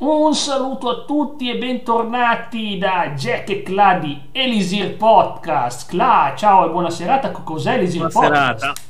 Un 0.00 0.34
saluto 0.34 0.88
a 0.88 1.04
tutti 1.04 1.50
e 1.50 1.58
bentornati 1.58 2.78
da 2.78 3.10
Jack 3.10 3.50
e 3.50 3.62
Cla 3.62 3.98
di 3.98 4.28
Elisir 4.32 4.96
Podcast. 4.96 5.90
Cla, 5.90 6.32
ciao 6.34 6.66
e 6.66 6.70
buona 6.70 6.88
serata. 6.88 7.30
Cos'è 7.30 7.74
Elisir 7.74 8.08
buona 8.08 8.28
Podcast? 8.28 8.58
Serata. 8.60 8.80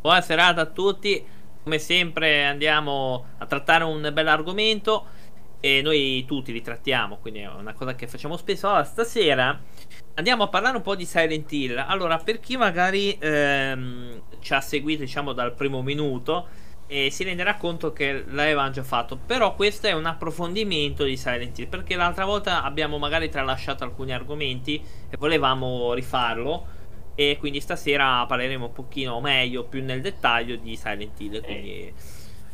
Buona 0.00 0.20
serata 0.22 0.60
a 0.62 0.66
tutti. 0.66 1.24
Come 1.62 1.78
sempre 1.78 2.44
andiamo 2.44 3.26
a 3.38 3.46
trattare 3.46 3.84
un 3.84 4.10
bel 4.12 4.26
argomento 4.26 5.06
e 5.60 5.82
noi 5.82 6.24
tutti 6.26 6.50
li 6.50 6.62
trattiamo, 6.62 7.18
quindi 7.18 7.42
è 7.42 7.48
una 7.48 7.72
cosa 7.72 7.94
che 7.94 8.08
facciamo 8.08 8.36
spesso. 8.36 8.66
Allora, 8.66 8.82
stasera 8.82 9.56
andiamo 10.14 10.42
a 10.42 10.48
parlare 10.48 10.76
un 10.76 10.82
po' 10.82 10.96
di 10.96 11.04
Silent 11.04 11.52
Hill. 11.52 11.76
Allora, 11.78 12.18
per 12.18 12.40
chi 12.40 12.56
magari 12.56 13.16
ehm, 13.20 14.20
ci 14.40 14.52
ha 14.52 14.60
seguito, 14.60 15.02
diciamo, 15.02 15.32
dal 15.32 15.54
primo 15.54 15.80
minuto 15.80 16.48
e 16.86 17.10
si 17.10 17.24
renderà 17.24 17.56
conto 17.56 17.92
che 17.92 18.24
l'avevamo 18.26 18.70
già 18.70 18.82
fatto. 18.82 19.18
Però 19.24 19.54
questo 19.54 19.86
è 19.86 19.92
un 19.92 20.06
approfondimento 20.06 21.04
di 21.04 21.16
Silent 21.16 21.58
Hill. 21.58 21.68
Perché 21.68 21.96
l'altra 21.96 22.24
volta 22.24 22.62
abbiamo 22.62 22.98
magari 22.98 23.28
tralasciato 23.28 23.84
alcuni 23.84 24.12
argomenti 24.12 24.82
e 25.08 25.16
volevamo 25.16 25.92
rifarlo. 25.92 26.74
E 27.14 27.36
quindi 27.38 27.60
stasera 27.60 28.24
parleremo 28.26 28.66
un 28.66 28.72
pochino 28.72 29.20
meglio, 29.20 29.64
più 29.64 29.82
nel 29.82 30.00
dettaglio 30.00 30.56
di 30.56 30.76
Silent 30.76 31.20
Hill. 31.20 31.42
Quindi 31.42 31.92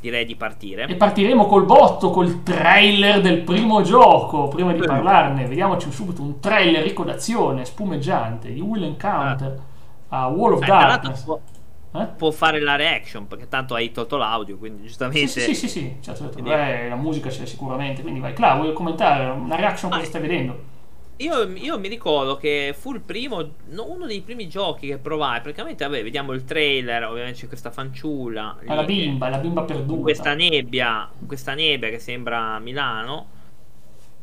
direi 0.02 0.24
di 0.24 0.34
partire. 0.34 0.86
E 0.86 0.96
partiremo 0.96 1.46
col 1.46 1.64
botto, 1.64 2.10
col 2.10 2.42
trailer 2.42 3.20
del 3.20 3.38
primo 3.42 3.82
gioco. 3.82 4.48
Prima 4.48 4.72
di 4.72 4.80
parlarne, 4.80 5.46
vediamoci 5.46 5.92
subito 5.92 6.22
un 6.22 6.40
trailer 6.40 6.82
ricco 6.82 7.04
d'azione, 7.04 7.64
spumeggiante, 7.64 8.52
di 8.52 8.60
Will 8.60 8.82
Encounter 8.82 9.60
ah. 10.08 10.22
a 10.22 10.26
Wall 10.26 10.54
of 10.54 10.62
eh, 10.62 10.66
Darkness. 10.66 11.24
Eh? 11.94 12.06
Può 12.16 12.30
fare 12.30 12.58
la 12.58 12.76
reaction 12.76 13.26
perché 13.26 13.48
tanto 13.48 13.74
hai 13.74 13.92
tolto 13.92 14.16
l'audio, 14.16 14.56
quindi 14.56 14.84
giustamente. 14.84 15.28
Sì, 15.28 15.40
sì, 15.40 15.54
sì, 15.54 15.68
sì, 15.68 15.96
certo, 16.00 16.22
certo. 16.24 16.42
Beh, 16.42 16.88
la 16.88 16.96
musica 16.96 17.28
c'è 17.28 17.44
sicuramente. 17.44 18.00
Quindi 18.00 18.20
vai, 18.20 18.32
Cla, 18.32 18.54
vuoi 18.54 18.72
commentare 18.72 19.28
una 19.28 19.56
reaction 19.56 19.92
ah, 19.92 19.96
cosa 19.96 20.06
stai 20.08 20.22
vedendo? 20.22 20.70
Io, 21.16 21.48
io, 21.54 21.78
mi 21.78 21.88
ricordo 21.88 22.36
che 22.36 22.74
fu 22.76 22.94
il 22.94 23.00
primo, 23.00 23.46
uno 23.68 24.06
dei 24.06 24.22
primi 24.22 24.48
giochi 24.48 24.88
che 24.88 24.96
provai. 24.96 25.42
Praticamente, 25.42 25.84
vabbè, 25.84 26.02
vediamo 26.02 26.32
il 26.32 26.44
trailer. 26.44 27.04
Ovviamente 27.04 27.40
c'è 27.40 27.46
questa 27.46 27.70
fanciulla. 27.70 28.56
È 28.64 28.74
la 28.74 28.84
bimba, 28.84 29.28
la 29.28 29.38
bimba 29.38 29.62
perduta. 29.62 30.00
Questa 30.00 30.34
nebbia, 30.34 31.10
questa 31.26 31.52
nebbia 31.52 31.90
che 31.90 31.98
sembra 31.98 32.58
Milano. 32.58 33.40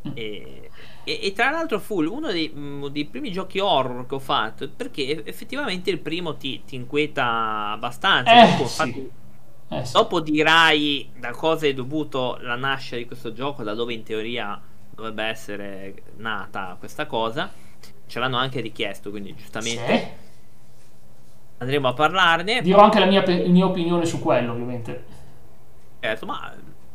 Mm. 0.08 0.12
E 0.14 0.69
e, 1.04 1.20
e, 1.22 1.32
tra 1.32 1.50
l'altro 1.50 1.78
fu 1.78 2.02
uno 2.02 2.30
dei, 2.30 2.52
mm, 2.54 2.86
dei, 2.86 3.04
primi 3.06 3.32
giochi 3.32 3.58
horror 3.58 4.06
che 4.06 4.14
ho 4.14 4.18
fatto 4.18 4.68
perché 4.68 5.24
effettivamente 5.24 5.90
il 5.90 5.98
primo 5.98 6.36
ti, 6.36 6.62
ti 6.64 6.74
inquieta 6.74 7.70
abbastanza. 7.70 8.32
Eh, 8.32 8.50
dopo, 8.50 8.66
sì. 8.66 8.82
infatti, 8.82 9.10
eh, 9.68 9.84
sì. 9.84 9.92
dopo 9.92 10.20
dirai 10.20 11.10
da 11.18 11.30
cosa 11.30 11.66
è 11.66 11.74
dovuto 11.74 12.38
la 12.40 12.56
nascita 12.56 12.96
di 12.96 13.06
questo 13.06 13.32
gioco, 13.32 13.62
da 13.62 13.74
dove 13.74 13.92
in 13.92 14.02
teoria 14.02 14.60
dovrebbe 14.90 15.24
essere 15.24 16.02
nata 16.16 16.76
questa 16.78 17.06
cosa. 17.06 17.50
Ce 18.06 18.18
l'hanno 18.18 18.36
anche 18.36 18.60
richiesto, 18.60 19.10
quindi 19.10 19.34
giustamente 19.34 19.96
sì. 19.96 20.08
andremo 21.58 21.88
a 21.88 21.92
parlarne. 21.94 22.60
Dirò 22.60 22.82
anche 22.82 22.98
la 22.98 23.06
mia, 23.06 23.22
mia 23.26 23.66
opinione 23.66 24.04
su 24.04 24.20
quello, 24.20 24.52
ovviamente. 24.52 25.18
Certo, 26.00 26.26
ma 26.26 26.52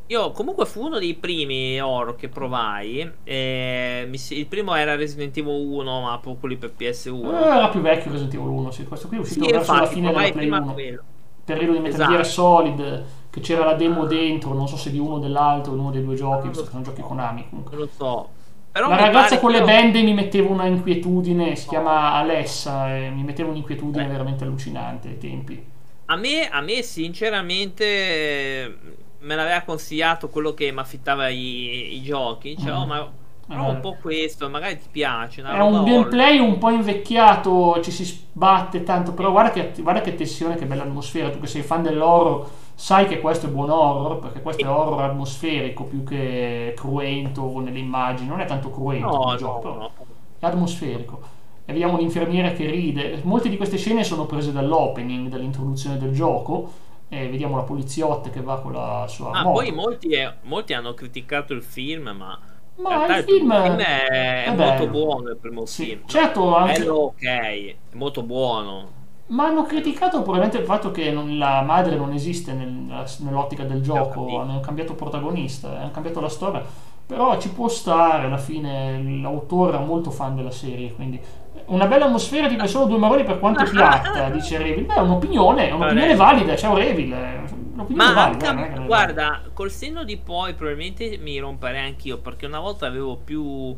io 0.08 0.31
comunque 0.31 0.66
fu 0.66 0.86
uno 0.86 1.00
dei 1.00 1.16
primi 1.16 1.80
horror 1.80 2.16
che 2.16 2.30
provai. 2.30 3.09
Eh, 3.23 4.08
il 4.12 4.47
primo 4.47 4.75
era 4.75 4.95
Resident 4.95 5.36
Evil 5.36 5.53
1, 5.53 6.02
ma 6.02 6.17
poco 6.20 6.45
lì 6.45 6.58
per 6.58 6.73
PS1. 6.78 7.34
Eh, 7.34 7.47
era 7.47 7.70
più 7.70 7.81
vecchio 7.81 8.12
Resident 8.12 8.36
Evil 8.36 8.47
1, 8.47 8.72
sì. 8.72 8.86
Questo 8.86 9.08
qui 9.08 9.17
è 9.17 9.20
uscito 9.20 9.45
sì, 9.45 9.52
verso 9.52 9.72
infatti, 9.72 9.88
la 9.88 9.92
fine 9.92 10.14
della 10.14 10.31
Play 10.31 10.47
1. 10.47 10.73
Quello. 10.73 11.03
Periodo 11.44 11.73
di 11.73 11.80
Metal 11.80 12.00
esatto. 12.00 12.12
Gear 12.12 12.25
Solid, 12.25 13.06
che 13.30 13.39
c'era 13.39 13.66
la 13.66 13.73
demo 13.73 14.06
dentro, 14.06 14.53
non 14.53 14.67
so 14.67 14.78
se 14.78 14.92
di 14.92 15.00
uno 15.00 15.16
o 15.16 15.20
dell'altro, 15.20 15.73
uno 15.73 15.92
dei 15.92 16.03
due 16.03 16.16
giochi, 16.16 16.47
visto 16.47 16.64
che 16.64 16.69
sono 16.69 16.84
giochi 16.84 17.02
Konami 17.02 17.47
comunque. 17.50 17.75
Non 17.75 17.86
lo 17.86 17.92
so. 17.95 18.30
Però 18.72 18.90
la 18.90 18.97
ragazza 18.97 19.40
con 19.40 19.52
le 19.52 19.59
io... 19.59 19.66
bende 19.66 20.02
mi 20.02 20.14
metteva 20.14 20.50
una 20.50 20.66
inquietudine, 20.66 21.56
si 21.56 21.67
chiama 21.67 22.14
Alessa, 22.14 22.96
e 22.96 23.09
mi 23.09 23.24
metteva 23.24 23.50
un'inquietudine 23.50 24.03
Beh. 24.03 24.12
veramente 24.12 24.44
allucinante 24.44 25.07
ai 25.07 25.18
tempi. 25.18 25.66
A 26.07 26.16
me, 26.18 26.50
a 26.50 26.62
me 26.62 26.81
sinceramente 26.81 28.78
me 29.20 29.36
l'aveva 29.36 29.62
consigliato 29.62 30.30
quello 30.30 30.53
che 30.53 30.72
mi 30.72 30.80
affittava 30.80 31.28
i, 31.28 31.96
i 31.96 32.02
giochi. 32.02 32.58
Cioè, 32.58 32.72
mm. 32.72 32.76
oh, 32.76 32.86
ma 32.86 33.12
però 33.48 33.70
un 33.70 33.80
po' 33.80 33.96
questo, 34.02 34.50
magari 34.50 34.80
ti 34.80 34.88
piace. 34.90 35.44
è 35.44 35.59
un 35.59 35.84
gameplay 35.84 36.40
un 36.40 36.58
po' 36.58 36.72
invecchiato, 36.72 37.80
ci 37.81 37.92
si 37.92 38.04
sbatte 38.04 38.81
tanto, 38.81 39.14
però 39.14 39.30
guarda 39.30 39.52
che, 39.52 39.72
guarda 39.81 40.02
che 40.02 40.16
tensione, 40.16 40.56
che 40.56 40.66
bella 40.66 40.81
atmosfera. 40.81 41.30
Tu 41.30 41.40
che 41.40 41.46
sei 41.46 41.62
fan 41.62 41.84
dell'horror, 41.84 42.50
sai 42.74 43.06
che 43.06 43.20
questo 43.20 43.46
è 43.46 43.50
buon 43.50 43.70
horror, 43.70 44.18
perché 44.20 44.42
questo 44.42 44.64
è 44.64 44.68
horror 44.68 45.04
atmosferico 45.04 45.84
più 45.84 46.04
che 46.04 46.74
cruento 46.75 47.59
nelle 47.59 47.78
immagini. 47.78 48.30
Non 48.30 48.40
è 48.40 48.46
tanto 48.46 48.72
cruento 48.72 49.16
no, 49.16 49.24
no, 49.24 49.36
gioco, 49.36 49.74
no. 49.74 49.92
è 50.40 50.46
atmosferico. 50.46 51.34
E 51.66 51.72
vediamo 51.72 51.98
l'infermiera 51.98 52.52
che 52.52 52.66
ride. 52.66 53.20
Molte 53.24 53.50
di 53.50 53.58
queste 53.58 53.78
scene 53.78 54.04
sono 54.04 54.25
prese 54.25 54.52
dall'opening, 54.52 55.28
dall'introduzione 55.28 56.00
del 56.00 56.14
gioco 56.14 56.84
e 57.08 57.30
vediamo 57.30 57.56
la 57.56 57.64
poliziotta 57.64 58.30
che 58.30 58.42
va 58.42 58.60
con 58.60 58.74
la 58.74 59.06
sua 59.08 59.32
ah, 59.32 59.44
moto. 59.44 59.60
poi 59.62 59.72
molti, 59.72 60.10
molti, 60.44 60.74
hanno 60.74 60.94
criticato 60.94 61.54
il 61.54 61.62
film 61.62 62.10
ma 62.10 62.40
ma 62.78 63.06
il 63.18 63.24
film, 63.24 63.52
il 63.52 63.62
film 63.62 63.78
è, 63.78 64.46
è 64.46 64.54
molto 64.54 64.88
buono 64.88 65.30
il 65.30 65.38
primo 65.38 65.66
sì, 65.66 65.86
film. 65.86 66.02
certo 66.08 66.56
anche... 66.56 66.80
bello 66.80 66.96
ok 66.96 67.24
è 67.24 67.76
molto 67.94 68.24
buono. 68.24 69.04
Ma 69.28 69.46
hanno 69.46 69.64
criticato 69.64 70.18
probabilmente 70.22 70.60
il 70.60 70.66
fatto 70.66 70.92
che 70.92 71.10
non, 71.10 71.40
la 71.40 71.62
madre 71.62 71.96
non 71.96 72.14
esiste 72.14 72.54
nel, 72.54 73.06
nell'ottica 73.20 73.64
del 73.64 73.82
gioco 73.82 74.40
hanno 74.40 74.60
cambiato 74.60 74.94
protagonista 74.94 75.80
hanno 75.80 75.92
cambiato 75.92 76.20
la 76.20 76.30
storia 76.30 76.64
però 77.06 77.40
ci 77.40 77.50
può 77.50 77.68
stare 77.68 78.26
alla 78.26 78.38
fine 78.38 79.02
l'autore 79.22 79.78
è 79.78 79.84
molto 79.84 80.12
fan 80.12 80.36
della 80.36 80.52
serie 80.52 80.94
quindi 80.94 81.20
una 81.68 81.88
bella 81.88 82.06
atmosfera 82.06 82.48
di 82.48 82.58
solo 82.68 82.86
due 82.86 82.98
maroni 82.98 83.24
per 83.24 83.40
quanto 83.40 83.64
piatta, 83.64 84.30
dice 84.34 84.58
Revil. 84.58 84.86
Beh, 84.86 84.96
è 84.96 85.00
un'opinione, 85.00 85.70
è 85.70 85.72
un'opinione 85.72 86.16
valida, 86.16 86.56
ciao 86.56 86.76
Revil. 86.76 87.44
Ma 87.90 88.14
valida, 88.14 88.50
anche, 88.50 88.86
guarda, 88.86 89.42
col 89.53 89.70
senno 89.70 90.04
di 90.04 90.18
poi 90.18 90.54
probabilmente 90.54 91.18
mi 91.22 91.38
romperei 91.40 91.86
anch'io 91.86 92.20
perché 92.20 92.46
una 92.46 92.59
volta 92.59 92.88
avevo 92.88 93.18
più 93.18 93.75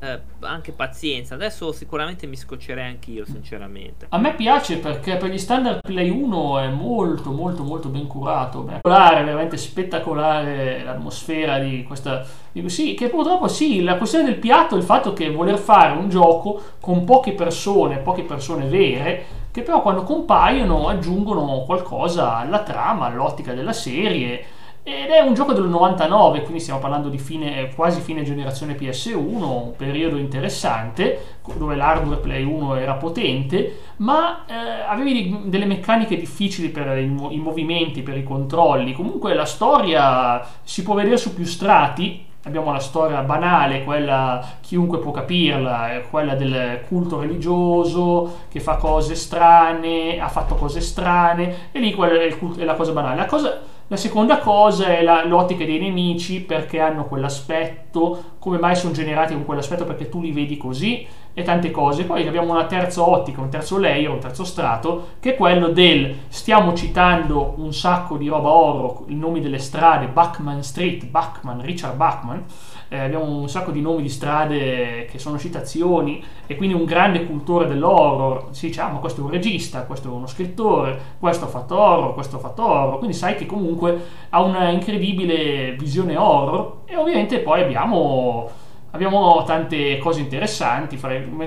eh, 0.00 0.20
anche 0.40 0.72
pazienza. 0.72 1.34
Adesso 1.34 1.72
sicuramente 1.72 2.26
mi 2.26 2.36
scoccerei 2.36 2.86
anch'io, 2.86 3.24
sinceramente. 3.24 4.06
A 4.08 4.18
me 4.18 4.34
piace 4.34 4.78
perché 4.78 5.16
per 5.16 5.30
gli 5.30 5.38
standard 5.38 5.80
Play 5.82 6.08
1 6.08 6.58
è 6.58 6.68
molto, 6.68 7.30
molto, 7.30 7.62
molto 7.62 7.88
ben 7.88 8.06
curato. 8.06 8.62
Spettacolare, 8.62 9.24
veramente 9.24 9.56
spettacolare 9.56 10.82
l'atmosfera 10.82 11.58
di 11.58 11.84
questa. 11.84 12.24
Sì, 12.66 12.94
che 12.94 13.08
purtroppo 13.08 13.46
sì, 13.46 13.82
la 13.82 13.96
questione 13.96 14.24
del 14.24 14.38
piatto 14.38 14.74
è 14.74 14.78
il 14.78 14.84
fatto 14.84 15.12
che 15.12 15.30
voler 15.30 15.58
fare 15.58 15.96
un 15.96 16.08
gioco 16.08 16.60
con 16.80 17.04
poche 17.04 17.32
persone, 17.32 17.98
poche 17.98 18.22
persone 18.22 18.66
vere, 18.66 19.24
che 19.52 19.62
però 19.62 19.82
quando 19.82 20.02
compaiono 20.02 20.88
aggiungono 20.88 21.62
qualcosa 21.64 22.36
alla 22.36 22.62
trama, 22.62 23.06
all'ottica 23.06 23.52
della 23.52 23.72
serie 23.72 24.58
ed 24.82 25.10
è 25.10 25.20
un 25.20 25.34
gioco 25.34 25.52
del 25.52 25.64
99, 25.64 26.42
quindi 26.42 26.60
stiamo 26.60 26.80
parlando 26.80 27.08
di 27.08 27.18
fine, 27.18 27.70
quasi 27.74 28.00
fine 28.00 28.22
generazione 28.22 28.76
PS1, 28.76 29.42
un 29.42 29.76
periodo 29.76 30.16
interessante 30.16 31.38
dove 31.56 31.74
l'hardware 31.74 32.20
Play 32.20 32.44
1 32.44 32.76
era 32.76 32.94
potente, 32.94 33.80
ma 33.96 34.44
eh, 34.46 34.54
avevi 34.54 35.42
delle 35.44 35.66
meccaniche 35.66 36.16
difficili 36.16 36.68
per 36.68 36.96
i, 36.96 37.04
i 37.04 37.38
movimenti, 37.38 38.02
per 38.02 38.16
i 38.16 38.22
controlli. 38.22 38.92
Comunque 38.92 39.34
la 39.34 39.44
storia 39.44 40.46
si 40.62 40.82
può 40.82 40.94
vedere 40.94 41.16
su 41.16 41.34
più 41.34 41.44
strati, 41.44 42.24
abbiamo 42.44 42.72
la 42.72 42.78
storia 42.78 43.20
banale, 43.20 43.84
quella 43.84 44.42
chiunque 44.60 44.98
può 44.98 45.10
capirla, 45.10 46.02
quella 46.08 46.34
del 46.34 46.82
culto 46.88 47.20
religioso 47.20 48.44
che 48.48 48.60
fa 48.60 48.76
cose 48.76 49.14
strane, 49.14 50.18
ha 50.20 50.28
fatto 50.28 50.54
cose 50.54 50.80
strane, 50.80 51.70
e 51.72 51.78
lì 51.80 51.92
quella 51.92 52.22
è, 52.22 52.38
culto, 52.38 52.60
è 52.60 52.64
la 52.64 52.74
cosa 52.74 52.92
banale. 52.92 53.16
La 53.16 53.26
cosa 53.26 53.60
la 53.90 53.96
seconda 53.96 54.38
cosa 54.38 54.86
è 54.86 55.02
la, 55.02 55.24
l'ottica 55.24 55.64
dei 55.64 55.80
nemici 55.80 56.40
perché 56.40 56.78
hanno 56.78 57.06
quell'aspetto, 57.06 58.36
come 58.38 58.56
mai 58.56 58.76
sono 58.76 58.92
generati 58.92 59.34
con 59.34 59.44
quell'aspetto 59.44 59.84
perché 59.84 60.08
tu 60.08 60.20
li 60.20 60.30
vedi 60.30 60.56
così 60.56 61.04
e 61.34 61.42
tante 61.42 61.72
cose. 61.72 62.04
Poi 62.04 62.24
abbiamo 62.24 62.52
una 62.52 62.66
terza 62.66 63.02
ottica, 63.02 63.40
un 63.40 63.48
terzo 63.48 63.78
layer, 63.78 64.08
un 64.08 64.20
terzo 64.20 64.44
strato, 64.44 65.14
che 65.18 65.32
è 65.32 65.36
quello 65.36 65.70
del 65.70 66.18
stiamo 66.28 66.72
citando 66.72 67.54
un 67.56 67.74
sacco 67.74 68.16
di 68.16 68.28
roba 68.28 68.50
oro, 68.50 69.06
i 69.08 69.16
nomi 69.16 69.40
delle 69.40 69.58
strade, 69.58 70.06
Bachman 70.06 70.62
Street, 70.62 71.06
Bachman, 71.06 71.60
Richard 71.60 71.96
Bachman, 71.96 72.44
eh, 72.92 72.98
abbiamo 72.98 73.24
un 73.24 73.48
sacco 73.48 73.70
di 73.70 73.80
nomi 73.80 74.02
di 74.02 74.08
strade 74.08 75.04
che 75.08 75.20
sono 75.20 75.38
citazioni 75.38 76.22
e 76.46 76.56
quindi 76.56 76.74
un 76.74 76.84
grande 76.84 77.24
cultore 77.24 77.68
dell'horror, 77.68 78.48
si 78.50 78.66
dice 78.66 78.80
ah 78.80 78.88
ma 78.88 78.98
questo 78.98 79.20
è 79.20 79.24
un 79.24 79.30
regista, 79.30 79.84
questo 79.84 80.08
è 80.08 80.10
uno 80.10 80.26
scrittore, 80.26 80.98
questo 81.20 81.44
ha 81.44 81.48
fatto 81.48 81.78
horror, 81.78 82.14
questo 82.14 82.36
ha 82.36 82.40
fatto 82.40 82.66
horror, 82.66 82.98
quindi 82.98 83.16
sai 83.16 83.36
che 83.36 83.46
comunque 83.46 83.96
ha 84.30 84.42
una 84.42 84.70
incredibile 84.70 85.76
visione 85.76 86.16
horror 86.16 86.78
e 86.84 86.96
ovviamente 86.96 87.38
poi 87.38 87.62
abbiamo 87.62 88.50
abbiamo 88.92 89.44
tante 89.44 89.98
cose 89.98 90.18
interessanti, 90.18 90.98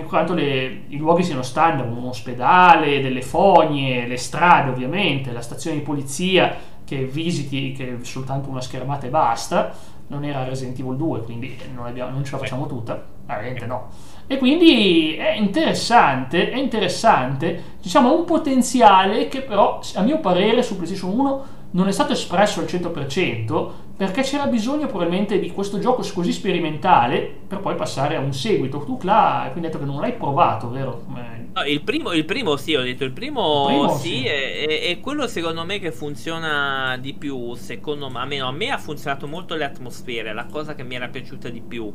quanto 0.08 0.34
le, 0.34 0.84
i 0.88 0.96
luoghi 0.96 1.24
siano 1.24 1.42
standard, 1.42 1.92
un 1.92 2.06
ospedale, 2.06 3.02
delle 3.02 3.22
fogne, 3.22 4.08
le 4.08 4.16
strade 4.16 4.70
ovviamente, 4.70 5.34
la 5.34 5.42
stazione 5.42 5.76
di 5.76 5.84
polizia, 5.84 6.56
che 6.86 7.06
visiti 7.06 7.72
che 7.74 7.98
soltanto 8.02 8.50
una 8.50 8.62
schermata 8.62 9.08
e 9.08 9.10
basta, 9.10 9.74
non 10.14 10.24
era 10.24 10.44
Resident 10.44 10.80
Evil 10.80 10.96
2, 10.96 11.24
quindi 11.24 11.58
non, 11.74 11.88
abbiamo, 11.88 12.12
non 12.12 12.24
ce 12.24 12.34
la 12.34 12.38
facciamo 12.38 12.68
tutta, 12.68 13.04
veramente 13.26 13.66
no. 13.66 13.90
E 14.28 14.38
quindi 14.38 15.16
è 15.16 15.32
interessante, 15.32 16.50
è 16.50 16.58
interessante, 16.58 17.78
diciamo 17.82 18.16
un 18.16 18.24
potenziale 18.24 19.28
che 19.28 19.42
però 19.42 19.80
a 19.96 20.02
mio 20.02 20.20
parere 20.20 20.64
su 20.64 20.76
PlayStation 20.76 21.12
1 21.20 21.46
non 21.72 21.88
è 21.88 21.92
stato 21.92 22.14
espresso 22.14 22.60
al 22.60 22.68
100% 22.68 23.70
perché 23.96 24.24
c'era 24.24 24.48
bisogno 24.48 24.88
probabilmente 24.88 25.40
di 25.40 25.52
questo 25.52 25.78
gioco 25.78 26.04
così 26.14 26.32
sperimentale 26.32 27.32
per 27.48 27.60
poi 27.60 27.76
passare 27.76 28.16
a 28.16 28.20
un 28.20 28.34
seguito. 28.34 28.80
Tu 28.80 28.98
là 29.04 29.44
hai 29.44 29.60
detto 29.60 29.78
che 29.78 29.86
non 29.86 30.02
l'hai 30.02 30.14
provato, 30.14 30.70
vero? 30.72 31.06
No, 31.54 31.64
il, 31.64 31.82
primo, 31.84 32.12
il 32.14 32.26
primo 32.26 32.56
sì, 32.56 32.74
ho 32.74 32.82
detto 32.82 33.04
il 33.04 33.12
primo, 33.12 33.70
il 33.70 33.76
primo 33.76 33.96
sì, 33.96 34.08
sì. 34.08 34.26
È, 34.26 34.66
è, 34.66 34.82
è, 34.90 35.00
quello 35.00 35.28
secondo 35.28 35.64
me 35.64 35.78
che 35.78 35.92
funziona 35.92 36.98
di 37.00 37.14
più, 37.14 37.54
secondo 37.54 38.10
me, 38.10 38.20
almeno 38.20 38.48
a 38.48 38.52
me 38.52 38.72
ha 38.72 38.80
funzionato 38.80 39.28
molto 39.28 39.54
le 39.54 39.66
atmosfere, 39.66 40.34
la 40.34 40.46
cosa 40.46 40.74
che 40.74 40.84
mi 40.84 40.96
era 40.96 41.08
piaciuta 41.08 41.50
di 41.50 41.62
più. 41.62 41.94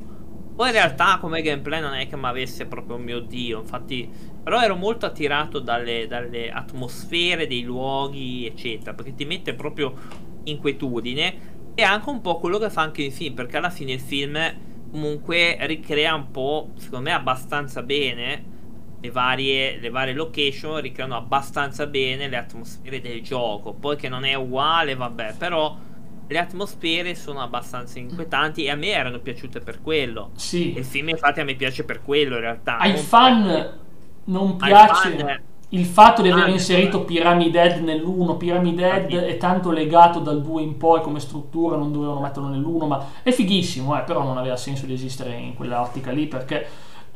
Poi 0.54 0.66
in 0.68 0.72
realtà 0.72 1.18
come 1.20 1.42
gameplay 1.42 1.80
non 1.80 1.94
è 1.94 2.06
che 2.08 2.16
mi 2.16 2.26
avesse 2.26 2.66
proprio, 2.66 2.96
oh 2.96 2.98
mio 2.98 3.20
dio, 3.20 3.60
infatti, 3.60 4.08
però 4.42 4.60
ero 4.60 4.76
molto 4.76 5.06
attirato 5.06 5.58
dalle, 5.58 6.06
dalle 6.06 6.50
atmosfere 6.50 7.48
dei 7.48 7.62
luoghi, 7.62 8.46
eccetera, 8.46 8.94
perché 8.94 9.14
ti 9.14 9.24
mette 9.24 9.54
proprio 9.54 9.94
inquietudine 10.44 11.47
e 11.78 11.84
anche 11.84 12.10
un 12.10 12.20
po' 12.20 12.38
quello 12.38 12.58
che 12.58 12.70
fa 12.70 12.82
anche 12.82 13.04
il 13.04 13.12
film, 13.12 13.34
perché 13.34 13.56
alla 13.56 13.70
fine 13.70 13.92
il 13.92 14.00
film 14.00 14.36
comunque 14.90 15.56
ricrea 15.60 16.12
un 16.12 16.32
po', 16.32 16.70
secondo 16.74 17.08
me, 17.08 17.14
abbastanza 17.14 17.82
bene 17.82 18.44
le 19.00 19.10
varie, 19.12 19.78
le 19.78 19.88
varie 19.88 20.12
location, 20.12 20.80
ricreano 20.80 21.14
abbastanza 21.14 21.86
bene 21.86 22.26
le 22.26 22.36
atmosfere 22.36 23.00
del 23.00 23.22
gioco. 23.22 23.74
Poi 23.74 23.94
che 23.94 24.08
non 24.08 24.24
è 24.24 24.34
uguale, 24.34 24.96
vabbè, 24.96 25.34
però 25.38 25.76
le 26.26 26.38
atmosfere 26.40 27.14
sono 27.14 27.40
abbastanza 27.42 28.00
inquietanti 28.00 28.64
e 28.64 28.70
a 28.70 28.74
me 28.74 28.88
erano 28.88 29.20
piaciute 29.20 29.60
per 29.60 29.80
quello. 29.80 30.32
Sì. 30.34 30.76
Il 30.76 30.84
film 30.84 31.10
infatti 31.10 31.38
a 31.38 31.44
me 31.44 31.54
piace 31.54 31.84
per 31.84 32.02
quello 32.02 32.34
in 32.34 32.40
realtà. 32.40 32.78
Ai 32.78 32.96
fan 32.96 33.78
non 34.24 34.56
piace 34.56 35.16
fan... 35.16 35.42
il 35.70 35.84
fatto 35.84 36.22
di 36.22 36.30
aver 36.30 36.44
ah, 36.44 36.48
inserito 36.48 37.02
Pyramid 37.02 37.54
Head 37.54 37.82
nell'1. 37.82 38.36
Pyramid 38.36 38.78
Head 38.78 39.14
è 39.14 39.36
tanto 39.36 39.70
legato 39.70 40.18
dal 40.20 40.40
2 40.40 40.62
in 40.62 40.76
poi 40.78 41.02
come 41.02 41.20
struttura, 41.20 41.76
non 41.76 41.92
dovevano 41.92 42.20
metterlo 42.20 42.48
nell'1, 42.48 42.86
ma 42.86 43.06
è 43.22 43.30
fighissimo, 43.30 43.98
eh, 43.98 44.02
però 44.02 44.22
non 44.22 44.38
aveva 44.38 44.56
senso 44.56 44.86
di 44.86 44.94
esistere 44.94 45.34
in 45.34 45.54
quell'ottica 45.54 46.10
lì 46.10 46.26
perché 46.26 46.66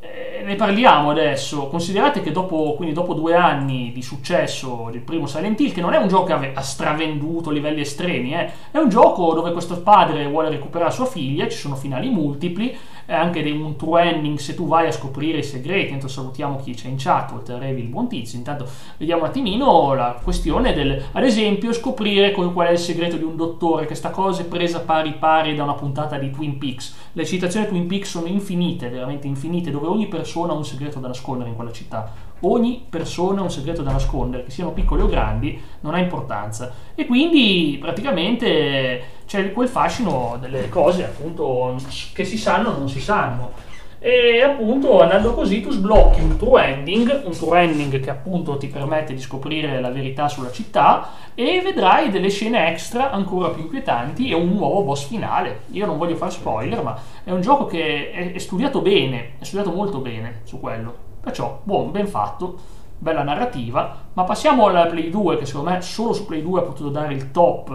eh, 0.01 0.43
ne 0.45 0.55
parliamo 0.57 1.11
adesso. 1.11 1.69
Considerate 1.69 2.21
che 2.21 2.31
dopo, 2.31 2.75
quindi 2.75 2.93
dopo 2.95 3.15
due 3.15 3.35
anni 3.35 3.91
di 3.95 4.03
successo 4.03 4.89
del 4.91 5.01
primo 5.01 5.27
Silent 5.27 5.59
Hill, 5.59 5.73
che 5.73 5.81
non 5.81 5.95
è 5.95 5.97
un 5.97 6.09
gioco 6.09 6.37
che 6.39 6.53
ha 6.53 6.61
stravenduto 6.61 7.49
a 7.49 7.53
livelli 7.53 7.81
estremi, 7.81 8.35
eh, 8.35 8.51
è 8.71 8.77
un 8.79 8.91
gioco 8.91 9.33
dove 9.33 9.53
questo 9.53 9.81
padre 9.81 10.27
vuole 10.27 10.51
recuperare 10.51 10.91
sua 10.91 11.07
figlia, 11.07 11.49
ci 11.49 11.57
sono 11.57 11.75
finali 11.75 12.11
multipli, 12.11 12.77
è 13.13 13.15
anche 13.15 13.41
un 13.51 13.77
true 13.77 14.03
ending 14.03 14.39
se 14.39 14.55
tu 14.55 14.67
vai 14.67 14.87
a 14.87 14.93
scoprire 14.93 15.39
i 15.39 15.43
segreti. 15.43 15.93
Intanto 15.93 16.09
salutiamo 16.09 16.57
chi 16.57 16.75
c'è 16.75 16.89
in 16.89 16.97
chat, 16.97 17.31
oltre 17.33 17.71
il 17.71 17.89
buon 17.89 18.09
tizio. 18.09 18.39
Intanto 18.39 18.67
vediamo 18.97 19.23
un 19.23 19.29
attimino 19.29 19.93
la 19.95 20.19
questione 20.23 20.73
del, 20.73 21.03
ad 21.13 21.23
esempio, 21.23 21.73
scoprire 21.73 22.33
qual 22.33 22.69
è 22.69 22.71
il 22.71 22.79
segreto 22.79 23.17
di 23.17 23.25
un 23.25 23.37
dottore, 23.37 23.87
che 23.87 23.95
sta 23.95 24.11
cosa 24.11 24.43
è 24.43 24.47
presa 24.47 24.81
pari 24.81 25.13
pari 25.13 25.55
da 25.55 25.65
una 25.65 25.75
puntata 25.75 26.17
di 26.17 26.31
Twin 26.31 26.57
Peaks. 26.57 27.11
Le 27.13 27.27
citazioni 27.27 27.67
Twin 27.67 27.87
Peaks 27.87 28.09
sono 28.09 28.27
infinite, 28.27 28.89
veramente 28.89 29.27
infinite, 29.27 29.71
dove 29.71 29.87
ogni 29.87 30.09
persona 30.09 30.53
ha 30.53 30.57
un 30.57 30.65
segreto 30.65 30.99
da 30.99 31.09
nascondere 31.09 31.51
in 31.51 31.57
quella 31.57 31.73
città. 31.73 32.22
Ogni 32.45 32.85
persona 32.89 33.41
ha 33.41 33.45
un 33.45 33.51
segreto 33.51 33.83
da 33.83 33.93
nascondere, 33.93 34.45
che 34.45 34.51
siano 34.51 34.73
piccoli 34.73 35.03
o 35.03 35.07
grandi, 35.07 35.61
non 35.81 35.95
ha 35.95 35.99
importanza. 35.99 36.73
E 36.95 37.07
quindi 37.07 37.79
praticamente 37.81 39.03
c'è 39.27 39.53
quel 39.53 39.69
fascino 39.69 40.37
delle 40.41 40.69
cose 40.69 41.05
appunto 41.05 41.77
che 42.13 42.25
si 42.25 42.37
sanno 42.37 42.71
o 42.71 42.79
non 42.79 42.89
si 42.89 43.01
sanno. 43.01 43.71
E 44.05 44.43
appunto 44.43 45.01
andando 45.01 45.33
così 45.33 45.61
tu 45.61 45.71
sblocchi 45.71 46.21
un 46.21 46.37
true 46.37 46.65
ending, 46.65 47.23
un 47.25 47.31
true 47.31 47.61
ending 47.61 48.01
che 48.01 48.11
appunto 48.11 48.57
ti 48.57 48.67
permette 48.67 49.15
di 49.15 49.21
scoprire 49.21 49.81
la 49.81 49.91
verità 49.91 50.27
sulla 50.27 50.51
città 50.51 51.11
e 51.37 51.61
vedrai 51.63 52.11
delle 52.11 52.29
scene 52.29 52.67
extra 52.69 53.13
ancora 53.13 53.51
più 53.51 53.63
inquietanti 53.63 54.29
e 54.29 54.35
un 54.35 54.49
nuovo 54.49 54.83
boss 54.83 55.07
finale. 55.07 55.61
Io 55.71 55.87
non 55.87 55.99
voglio 55.99 56.17
fare 56.17 56.33
spoiler, 56.33 56.83
ma 56.83 56.99
è 57.23 57.31
un 57.31 57.41
gioco 57.41 57.67
che 57.67 58.11
è, 58.11 58.39
studiato 58.39 58.81
bene, 58.81 59.35
è 59.39 59.45
studiato 59.45 59.71
molto 59.71 59.99
bene 59.99 60.41
su 60.43 60.59
quello. 60.59 61.11
Perciò, 61.23 61.61
buon, 61.63 61.93
ben 61.93 62.09
fatto, 62.09 62.59
bella 62.99 63.23
narrativa. 63.23 63.97
Ma 64.13 64.25
passiamo 64.25 64.67
alla 64.67 64.87
Play 64.87 65.09
2, 65.09 65.39
che 65.39 65.47
secondo 65.47 65.71
me 65.71 65.81
solo 65.81 66.13
su 66.13 66.27
Play 66.27 66.43
2 66.43 66.61
ha 66.61 66.65
potuto 66.65 66.91
dare 66.91 67.15
il 67.15 67.31
top 67.31 67.71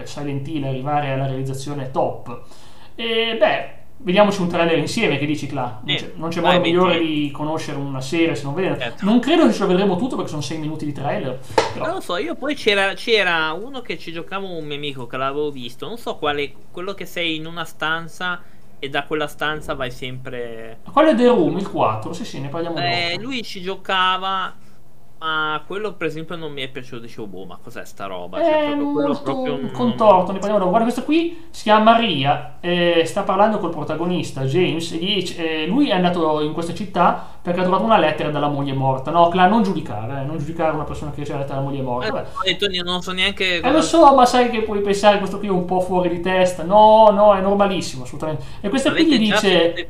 eh, 0.00 0.06
Silent 0.06 0.46
Hill, 0.48 0.64
arrivare 0.64 1.12
alla 1.12 1.26
realizzazione 1.26 1.90
top. 1.90 2.40
E 2.94 3.36
beh, 3.38 3.78
Vediamoci 4.00 4.40
un 4.40 4.48
trailer 4.48 4.78
insieme, 4.78 5.18
che 5.18 5.26
dici 5.26 5.48
Cla? 5.48 5.80
Non 5.84 5.96
c'è, 5.96 6.12
non 6.14 6.28
c'è 6.28 6.40
modo 6.40 6.60
migliore 6.60 7.00
di 7.00 7.32
conoscere 7.32 7.78
una 7.78 8.00
serie 8.00 8.36
se 8.36 8.44
non 8.44 8.54
vedere. 8.54 8.78
Certo. 8.78 9.04
Non 9.04 9.18
credo 9.18 9.44
che 9.44 9.52
ce 9.52 9.58
lo 9.58 9.66
vedremo 9.66 9.96
tutto 9.96 10.14
perché 10.14 10.30
sono 10.30 10.40
6 10.40 10.58
minuti 10.58 10.84
di 10.84 10.92
trailer. 10.92 11.40
Però. 11.72 11.84
Non 11.84 11.94
lo 11.94 12.00
so, 12.00 12.16
io 12.16 12.36
poi 12.36 12.54
c'era, 12.54 12.94
c'era, 12.94 13.52
uno 13.52 13.80
che 13.80 13.98
ci 13.98 14.12
giocavo 14.12 14.56
un 14.56 14.64
mio 14.64 14.76
amico 14.76 15.08
che 15.08 15.16
l'avevo 15.16 15.50
visto, 15.50 15.88
non 15.88 15.98
so 15.98 16.14
quale, 16.14 16.52
quello 16.70 16.94
che 16.94 17.06
sei 17.06 17.34
in 17.34 17.46
una 17.46 17.64
stanza 17.64 18.40
e 18.78 18.88
da 18.88 19.04
quella 19.04 19.26
stanza 19.26 19.74
vai 19.74 19.90
sempre... 19.90 20.80
Quello 20.92 21.10
è 21.10 21.14
The 21.14 21.26
Room, 21.26 21.58
il 21.58 21.68
4, 21.68 22.12
sì 22.12 22.24
sì, 22.24 22.40
ne 22.40 22.48
parliamo 22.48 22.78
eh, 22.78 23.12
dopo. 23.12 23.22
Lui 23.22 23.42
ci 23.42 23.60
giocava 23.60 24.54
ma 25.18 25.62
quello 25.66 25.94
per 25.94 26.06
esempio 26.06 26.36
non 26.36 26.52
mi 26.52 26.62
è 26.62 26.68
piaciuto, 26.68 27.02
dicevo, 27.02 27.26
boh, 27.26 27.44
ma 27.44 27.58
cos'è 27.62 27.84
sta 27.84 28.06
roba? 28.06 28.38
Cioè, 28.38 28.70
è 28.70 28.76
proprio, 28.76 28.92
quello 28.92 29.20
proprio 29.20 29.54
un 29.54 29.70
contorto, 29.72 30.32
ne 30.32 30.38
parliamo 30.38 30.58
dopo. 30.58 30.70
Guarda, 30.70 30.86
questo 30.86 31.04
qui 31.04 31.46
si 31.50 31.64
chiama 31.64 31.92
Maria, 31.92 32.56
eh, 32.60 33.02
sta 33.04 33.22
parlando 33.22 33.58
col 33.58 33.70
protagonista, 33.70 34.44
James, 34.44 34.92
e 34.92 34.98
dice, 34.98 35.62
eh, 35.62 35.66
lui 35.66 35.88
è 35.88 35.94
andato 35.94 36.40
in 36.40 36.52
questa 36.52 36.72
città 36.72 37.36
perché 37.42 37.60
ha 37.60 37.62
trovato 37.64 37.84
una 37.84 37.98
lettera 37.98 38.30
dalla 38.30 38.48
moglie 38.48 38.74
morta. 38.74 39.10
No, 39.10 39.28
Cla, 39.28 39.46
non 39.46 39.62
giudicare, 39.62 40.20
eh, 40.20 40.24
non 40.24 40.38
giudicare 40.38 40.74
una 40.74 40.84
persona 40.84 41.10
che 41.10 41.20
riceve 41.20 41.38
la 41.38 41.44
lettera 41.44 41.58
dalla 41.58 41.70
moglie 41.70 41.82
morta. 41.82 42.26
Eh, 42.44 42.56
detto, 42.56 42.82
non 42.84 43.02
so 43.02 43.12
neanche... 43.12 43.60
Eh, 43.60 43.70
lo 43.72 43.82
so, 43.82 44.14
ma 44.14 44.24
sai 44.26 44.50
che 44.50 44.62
puoi 44.62 44.80
pensare 44.80 45.18
questo 45.18 45.38
qui 45.38 45.48
è 45.48 45.50
un 45.50 45.64
po' 45.64 45.80
fuori 45.80 46.10
di 46.10 46.20
testa. 46.20 46.62
No, 46.62 47.10
no, 47.10 47.34
è 47.34 47.40
normalissimo, 47.40 48.04
assolutamente. 48.04 48.44
E 48.60 48.68
questa 48.68 48.92
qui 48.92 49.06
gli 49.06 49.18
dice... 49.18 49.88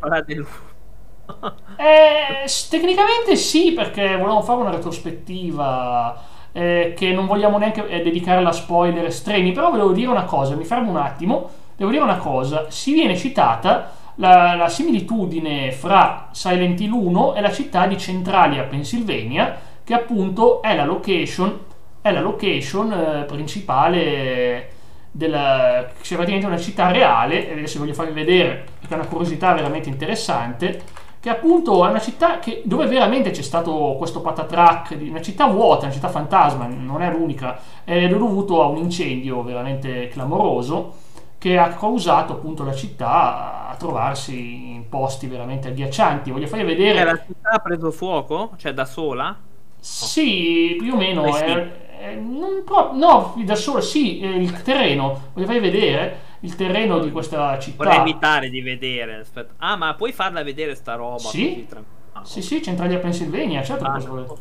Eh, 1.80 2.48
tecnicamente 2.69 3.36
sì, 3.36 3.70
perché 3.70 4.16
volevamo 4.16 4.42
fare 4.42 4.60
una 4.60 4.70
retrospettiva 4.70 6.20
eh, 6.50 6.92
che 6.96 7.12
non 7.12 7.26
vogliamo 7.26 7.56
neanche 7.56 7.86
eh, 7.86 8.02
dedicare 8.02 8.44
a 8.44 8.50
spoiler 8.50 9.04
estremi, 9.04 9.52
però 9.52 9.70
volevo 9.70 9.92
dire 9.92 10.08
una 10.08 10.25
cosa, 10.25 10.56
mi 10.56 10.64
fermo 10.64 10.90
un 10.90 10.96
attimo, 10.96 11.48
devo 11.76 11.90
dire 11.92 12.02
una 12.02 12.16
cosa, 12.16 12.66
si 12.69 12.92
viene 12.92 13.17
citata 13.17 13.93
la, 14.17 14.56
la 14.56 14.69
similitudine 14.69 15.70
fra 15.70 16.31
Silent 16.32 16.81
Hill 16.81 16.91
1 16.91 17.34
e 17.34 17.41
la 17.41 17.53
città 17.53 17.86
di 17.86 17.96
Centralia, 17.96 18.64
Pennsylvania, 18.64 19.56
che 19.84 19.94
appunto 19.94 20.60
è 20.62 20.74
la 20.74 20.84
location, 20.84 21.60
è 22.00 22.10
la 22.10 22.20
location 22.20 22.93
eh, 22.93 23.24
principale 23.24 24.70
della, 25.12 25.91
che 26.00 26.14
è 26.14 26.17
praticamente 26.17 26.46
una 26.46 26.58
città 26.58 26.91
reale, 26.91 27.53
adesso 27.53 27.79
voglio 27.79 27.94
farvi 27.94 28.12
vedere 28.12 28.64
perché 28.81 28.94
è 28.94 28.98
una 28.98 29.06
curiosità 29.06 29.53
veramente 29.53 29.88
interessante 29.88 30.82
che 31.20 31.31
appunto 31.31 31.84
è 31.84 31.91
una 31.91 32.01
città 32.01 32.39
che, 32.39 32.63
dove 32.65 32.87
veramente 32.87 33.31
c'è 33.31 33.43
stato 33.43 33.96
questo 33.98 34.20
patatrack, 34.20 34.96
una 35.01 35.20
città 35.20 35.46
vuota, 35.46 35.84
una 35.84 35.94
città 35.94 36.08
fantasma, 36.08 36.67
non 36.67 37.03
è 37.03 37.10
l'unica, 37.10 37.58
è 37.84 38.08
dovuto 38.08 38.63
a 38.63 38.67
un 38.67 38.77
incendio 38.77 39.43
veramente 39.43 40.08
clamoroso 40.08 41.06
che 41.39 41.56
ha 41.56 41.69
causato 41.69 42.32
appunto 42.32 42.65
la 42.65 42.75
città 42.75 43.69
a 43.69 43.75
trovarsi 43.77 44.72
in 44.72 44.89
posti 44.89 45.27
veramente 45.27 45.69
agghiaccianti. 45.69 46.31
Voglio 46.31 46.46
farvi 46.46 46.65
vedere... 46.65 47.01
E 47.01 47.05
la 47.05 47.20
città 47.25 47.51
ha 47.51 47.58
preso 47.58 47.91
fuoco? 47.91 48.51
Cioè 48.56 48.72
da 48.72 48.84
sola? 48.84 49.37
Sì, 49.79 50.77
più 50.79 50.94
o 50.94 50.96
meno. 50.96 51.37
È, 51.37 51.98
è, 51.98 52.15
non 52.15 52.63
pro- 52.65 52.91
no, 52.94 53.34
da 53.44 53.55
sola, 53.55 53.81
sì, 53.81 54.25
il 54.25 54.63
terreno. 54.63 55.31
Voglio 55.32 55.46
farvi 55.46 55.60
vedere 55.60 56.27
il 56.40 56.54
terreno 56.54 56.98
di 56.98 57.10
questa 57.10 57.58
città. 57.58 57.84
Vorrei 57.84 58.00
evitare 58.00 58.48
di 58.48 58.60
vedere. 58.60 59.16
Aspetta. 59.16 59.54
Ah, 59.58 59.76
ma 59.76 59.94
puoi 59.94 60.12
farla 60.12 60.42
vedere 60.42 60.74
sta 60.74 60.94
roba? 60.94 61.18
Sì, 61.18 61.66
ah, 62.12 62.24
sì, 62.24 62.42
sì, 62.42 62.62
Centralia 62.62 62.98
Pennsylvania, 62.98 63.62
certo. 63.62 63.84
Ah, 63.84 63.98
no. 63.98 64.38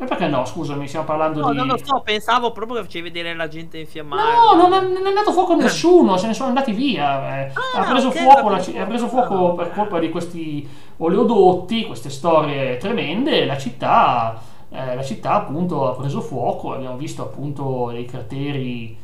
E 0.00 0.04
perché 0.04 0.28
no? 0.28 0.44
Scusami, 0.44 0.86
stiamo 0.86 1.04
parlando 1.04 1.40
no, 1.40 1.50
di. 1.50 1.56
No, 1.56 1.64
non 1.64 1.76
lo 1.76 1.84
so, 1.84 2.00
pensavo 2.04 2.52
proprio 2.52 2.78
che 2.78 2.84
facevi 2.84 3.10
vedere 3.10 3.34
la 3.34 3.48
gente 3.48 3.78
infiammata. 3.78 4.22
No, 4.22 4.68
non 4.68 4.72
è, 4.72 4.80
non 4.80 5.04
è 5.04 5.08
andato 5.08 5.32
fuoco 5.32 5.54
nessuno, 5.60 6.16
se 6.16 6.28
ne 6.28 6.34
sono 6.34 6.48
andati 6.48 6.72
via. 6.72 7.46
Eh. 7.46 7.52
Ah, 7.52 7.80
ha, 7.80 7.90
preso 7.90 8.08
okay, 8.08 8.22
fuoco 8.22 8.48
la, 8.48 8.56
ha 8.56 8.86
preso 8.86 9.08
fuoco 9.08 9.54
per 9.54 9.72
colpa 9.72 9.98
di 9.98 10.08
questi 10.08 10.68
oleodotti, 10.98 11.86
queste 11.86 12.10
storie 12.10 12.76
tremende. 12.76 13.44
La 13.44 13.58
città, 13.58 14.40
eh, 14.70 14.94
la 14.94 15.02
città 15.02 15.34
appunto 15.34 15.88
ha 15.88 15.96
preso 15.96 16.20
fuoco. 16.20 16.74
Abbiamo 16.74 16.96
visto 16.96 17.22
appunto 17.22 17.90
dei 17.90 18.04
crateri 18.04 18.96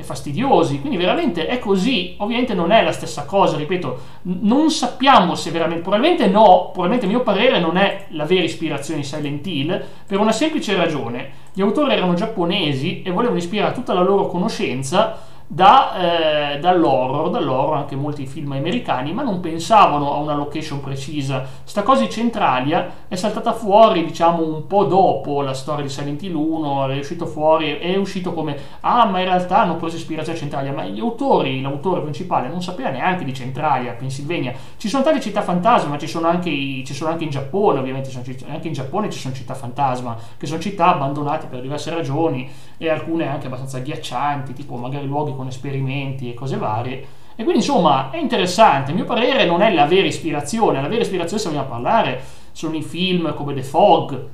e 0.00 0.04
fastidiosi, 0.04 0.78
quindi 0.78 0.96
veramente 0.96 1.48
è 1.48 1.58
così, 1.58 2.14
ovviamente 2.18 2.54
non 2.54 2.70
è 2.70 2.84
la 2.84 2.92
stessa 2.92 3.24
cosa, 3.24 3.56
ripeto, 3.56 3.98
non 4.22 4.70
sappiamo 4.70 5.34
se 5.34 5.50
veramente, 5.50 5.82
probabilmente 5.82 6.28
no, 6.28 6.70
probabilmente 6.72 7.06
a 7.06 7.08
mio 7.08 7.22
parere 7.22 7.58
non 7.58 7.76
è 7.76 8.06
la 8.10 8.24
vera 8.24 8.44
ispirazione 8.44 9.00
di 9.00 9.06
Silent 9.06 9.44
Hill, 9.44 9.84
per 10.06 10.20
una 10.20 10.30
semplice 10.30 10.76
ragione, 10.76 11.30
gli 11.52 11.62
autori 11.62 11.94
erano 11.94 12.14
giapponesi 12.14 13.02
e 13.02 13.10
volevano 13.10 13.38
ispirare 13.38 13.74
tutta 13.74 13.92
la 13.92 14.02
loro 14.02 14.28
conoscenza 14.28 15.26
da, 15.50 16.52
eh, 16.52 16.58
dall'horror, 16.58 17.30
dall'horror 17.30 17.78
anche 17.78 17.96
molti 17.96 18.26
film 18.26 18.52
americani, 18.52 19.14
ma 19.14 19.22
non 19.22 19.40
pensavano 19.40 20.12
a 20.12 20.18
una 20.18 20.34
location 20.34 20.80
precisa. 20.80 21.42
Sta 21.64 21.82
cosa 21.82 22.02
di 22.02 22.10
Centralia 22.10 23.06
è 23.08 23.14
saltata 23.14 23.54
fuori, 23.54 24.04
diciamo, 24.04 24.42
un 24.42 24.66
po' 24.66 24.84
dopo 24.84 25.40
la 25.40 25.54
storia 25.54 25.84
di 25.84 25.88
Silent 25.88 26.22
Hill 26.22 26.34
1, 26.34 26.88
è 26.88 26.98
uscito 26.98 27.24
fuori, 27.24 27.78
è 27.78 27.96
uscito 27.96 28.34
come, 28.34 28.56
ah, 28.80 29.06
ma 29.06 29.20
in 29.20 29.24
realtà 29.24 29.60
hanno 29.60 29.76
preso 29.76 29.96
ispirazione 29.96 30.36
a 30.36 30.40
Centralia, 30.42 30.72
ma 30.72 30.84
gli 30.84 31.00
autori, 31.00 31.62
l'autore 31.62 32.02
principale 32.02 32.48
non 32.48 32.62
sapeva 32.62 32.90
neanche 32.90 33.24
di 33.24 33.32
Centralia, 33.32 33.92
Pennsylvania. 33.92 34.52
Ci 34.76 34.88
sono 34.88 35.02
tante 35.02 35.20
città 35.20 35.40
fantasma, 35.40 35.88
ma 35.88 35.98
ci 35.98 36.06
sono 36.06 36.28
anche, 36.28 36.50
ci 36.50 36.92
sono 36.92 37.10
anche 37.10 37.24
in 37.24 37.30
Giappone, 37.30 37.78
ovviamente, 37.78 38.10
anche 38.48 38.66
in 38.66 38.74
Giappone 38.74 39.08
ci 39.08 39.18
sono 39.18 39.32
città 39.32 39.54
fantasma, 39.54 40.14
che 40.36 40.46
sono 40.46 40.60
città 40.60 40.88
abbandonate 40.88 41.46
per 41.46 41.62
diverse 41.62 41.88
ragioni 41.88 42.50
e 42.78 42.88
alcune 42.88 43.28
anche 43.28 43.46
abbastanza 43.46 43.78
agghiaccianti, 43.78 44.54
tipo 44.54 44.76
magari 44.76 45.06
luoghi 45.06 45.34
con 45.34 45.48
esperimenti 45.48 46.30
e 46.30 46.34
cose 46.34 46.56
varie. 46.56 47.16
E 47.36 47.44
quindi 47.44 47.56
insomma 47.56 48.10
è 48.10 48.18
interessante, 48.18 48.92
a 48.92 48.94
mio 48.94 49.04
parere 49.04 49.44
non 49.44 49.60
è 49.60 49.72
la 49.72 49.86
vera 49.86 50.06
ispirazione, 50.06 50.80
la 50.80 50.88
vera 50.88 51.02
ispirazione 51.02 51.42
se 51.42 51.48
vogliamo 51.48 51.68
parlare 51.68 52.20
sono 52.52 52.74
i 52.76 52.82
film 52.82 53.34
come 53.34 53.54
The 53.54 53.62
Fog, 53.62 54.28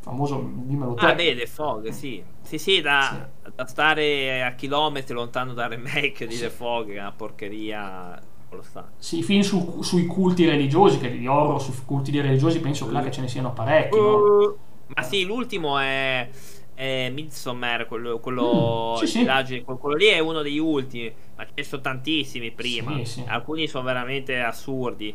famoso 0.00 0.50
dimmelo 0.52 0.94
te. 0.94 1.06
Ah 1.06 1.14
beh, 1.14 1.36
The 1.36 1.46
Fog, 1.46 1.88
sì. 1.88 2.22
Sì, 2.42 2.58
sì, 2.58 2.80
da, 2.80 3.28
sì. 3.44 3.50
da 3.54 3.66
stare 3.66 4.42
a 4.42 4.52
chilometri 4.54 5.14
lontano 5.14 5.54
dal 5.54 5.70
remake 5.70 6.26
di 6.26 6.34
sì. 6.34 6.42
The 6.42 6.50
Fog, 6.50 6.88
che 6.88 6.96
è 6.96 7.00
una 7.00 7.12
porcheria 7.12 8.20
sì, 8.98 9.18
i 9.18 9.22
film 9.22 9.42
su, 9.42 9.80
sui 9.82 10.06
culti 10.06 10.44
religiosi, 10.44 10.98
che 10.98 11.16
di 11.16 11.26
horror 11.26 11.62
sui 11.62 11.74
culti 11.84 12.18
religiosi 12.20 12.58
penso 12.58 12.86
uh, 12.86 12.90
là 12.90 13.00
che 13.00 13.12
ce 13.12 13.20
ne 13.20 13.28
siano 13.28 13.52
parecchi. 13.52 13.96
Uh, 13.96 14.00
no? 14.00 14.56
Ma 14.94 15.02
sì, 15.02 15.24
l'ultimo 15.24 15.78
è 15.78 16.28
eh, 16.80 17.10
Midsommar, 17.10 17.86
quello, 17.86 18.18
quello, 18.20 18.94
mm, 18.96 19.04
sì, 19.04 19.06
sì. 19.06 19.64
quello, 19.64 19.96
lì 19.96 20.06
è 20.06 20.18
uno 20.18 20.40
degli 20.40 20.56
ultimi, 20.56 21.12
ma 21.36 21.44
ce 21.44 21.52
ne 21.54 21.62
sono 21.62 21.82
tantissimi 21.82 22.52
prima. 22.52 23.04
Sì, 23.04 23.22
Alcuni 23.26 23.66
sono 23.66 23.84
veramente 23.84 24.40
assurdi. 24.40 25.14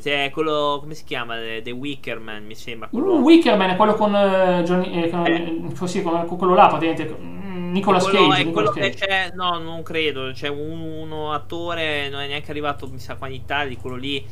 Cioè, 0.00 0.30
quello, 0.32 0.78
come 0.80 0.94
si 0.94 1.02
chiama? 1.02 1.34
The 1.34 1.70
Wicker 1.72 2.20
Man, 2.20 2.44
mi 2.46 2.54
sembra. 2.54 2.88
Quello... 2.88 3.16
Wicker 3.16 3.56
Man 3.56 3.70
è 3.70 3.76
quello 3.76 3.94
con, 3.94 4.14
uh, 4.14 4.62
Johnny, 4.62 5.02
eh, 5.02 5.10
con, 5.10 5.26
eh. 5.26 5.72
Così, 5.76 6.00
con, 6.00 6.26
con, 6.26 6.38
quello 6.38 6.54
là, 6.54 6.68
praticamente. 6.68 7.16
Mm, 7.20 7.72
Nicolas 7.72 8.04
quello, 8.04 8.28
Cage. 8.28 8.42
È 8.42 8.50
quello 8.52 8.70
Cage. 8.70 8.90
che 8.90 8.94
c'è, 8.94 9.30
no, 9.34 9.58
non 9.58 9.82
credo. 9.82 10.30
C'è 10.32 10.48
un, 10.48 10.80
uno 10.80 11.32
attore, 11.32 12.08
non 12.08 12.20
è 12.20 12.28
neanche 12.28 12.52
arrivato, 12.52 12.88
mi 12.88 13.00
sa, 13.00 13.16
qua 13.16 13.26
in 13.26 13.34
Italia, 13.34 13.68
di 13.68 13.76
quello 13.76 13.96
lì. 13.96 14.24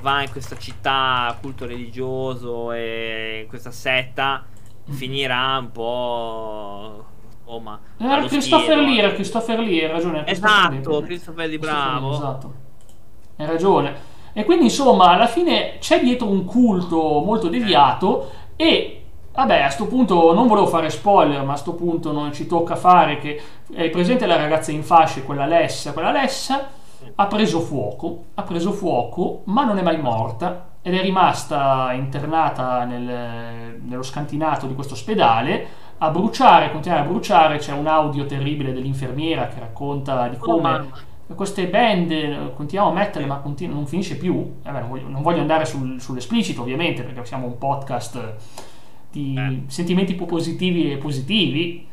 Va 0.00 0.22
in 0.22 0.30
questa 0.30 0.56
città, 0.56 1.36
culto 1.42 1.66
religioso, 1.66 2.72
e 2.72 3.40
in 3.42 3.48
questa 3.48 3.70
setta 3.70 4.46
finirà 4.90 5.56
un 5.58 5.72
po'. 5.72 7.04
Oh, 7.44 7.58
ma 7.58 7.78
eh, 7.98 8.26
Christopher 8.26 8.78
Lee, 8.78 8.98
era 8.98 9.12
Christopher 9.12 9.58
Lee, 9.58 9.84
hai 9.84 9.90
ragione. 9.90 10.26
Esatto, 10.26 11.02
Christopher 11.02 11.48
Lee, 11.48 11.58
bravo. 11.58 12.12
Esatto. 12.12 12.54
Hai 13.36 13.46
ragione. 13.46 14.08
E 14.32 14.44
quindi 14.44 14.64
insomma, 14.64 15.10
alla 15.10 15.26
fine 15.26 15.78
c'è 15.80 16.00
dietro 16.00 16.28
un 16.28 16.44
culto 16.44 17.20
molto 17.24 17.48
deviato 17.48 18.30
e 18.54 19.00
Vabbè, 19.32 19.60
a 19.60 19.64
questo 19.66 19.86
punto 19.86 20.34
non 20.34 20.48
volevo 20.48 20.66
fare 20.66 20.90
spoiler, 20.90 21.38
ma 21.38 21.52
a 21.52 21.52
questo 21.52 21.74
punto 21.74 22.10
non 22.10 22.32
ci 22.32 22.46
tocca 22.46 22.74
fare 22.74 23.18
che 23.18 23.40
è 23.72 23.88
presente 23.88 24.26
la 24.26 24.36
ragazza 24.36 24.72
in 24.72 24.82
fasce, 24.82 25.22
quella 25.22 25.46
Lessa, 25.46 25.92
quella 25.92 26.10
Lessa 26.10 26.68
ha 27.14 27.26
preso 27.26 27.60
fuoco, 27.60 28.24
ha 28.34 28.42
preso 28.42 28.72
fuoco, 28.72 29.42
ma 29.44 29.64
non 29.64 29.78
è 29.78 29.82
mai 29.82 30.00
morta 30.00 30.68
ed 30.82 30.94
è 30.94 31.02
rimasta 31.02 31.92
internata 31.92 32.84
nel, 32.84 33.78
nello 33.82 34.02
scantinato 34.02 34.66
di 34.66 34.74
questo 34.74 34.94
ospedale. 34.94 35.88
A 35.98 36.10
bruciare, 36.10 36.70
continuare 36.70 37.04
a 37.04 37.08
bruciare, 37.08 37.58
c'è 37.58 37.72
un 37.72 37.86
audio 37.86 38.24
terribile 38.24 38.72
dell'infermiera 38.72 39.48
che 39.48 39.60
racconta 39.60 40.28
di 40.28 40.38
come 40.38 41.08
queste 41.34 41.68
band 41.68 42.54
continuiamo 42.54 42.90
a 42.90 42.94
metterle 42.94 43.26
ma 43.26 43.36
continu- 43.36 43.74
non 43.74 43.86
finisce 43.86 44.16
più, 44.16 44.56
eh 44.64 44.70
beh, 44.70 44.80
non, 44.80 44.88
voglio, 44.88 45.08
non, 45.08 45.22
voglio, 45.22 45.40
andare 45.40 45.64
sul, 45.64 46.00
sull'esplicito 46.00 46.62
ovviamente 46.62 47.02
perché 47.02 47.24
siamo 47.24 47.46
un 47.46 47.56
podcast 47.56 48.34
di 49.10 49.34
eh. 49.36 49.62
sentimenti 49.66 50.14
positivi 50.14 50.92
e 50.92 50.96
positivi, 50.96 51.86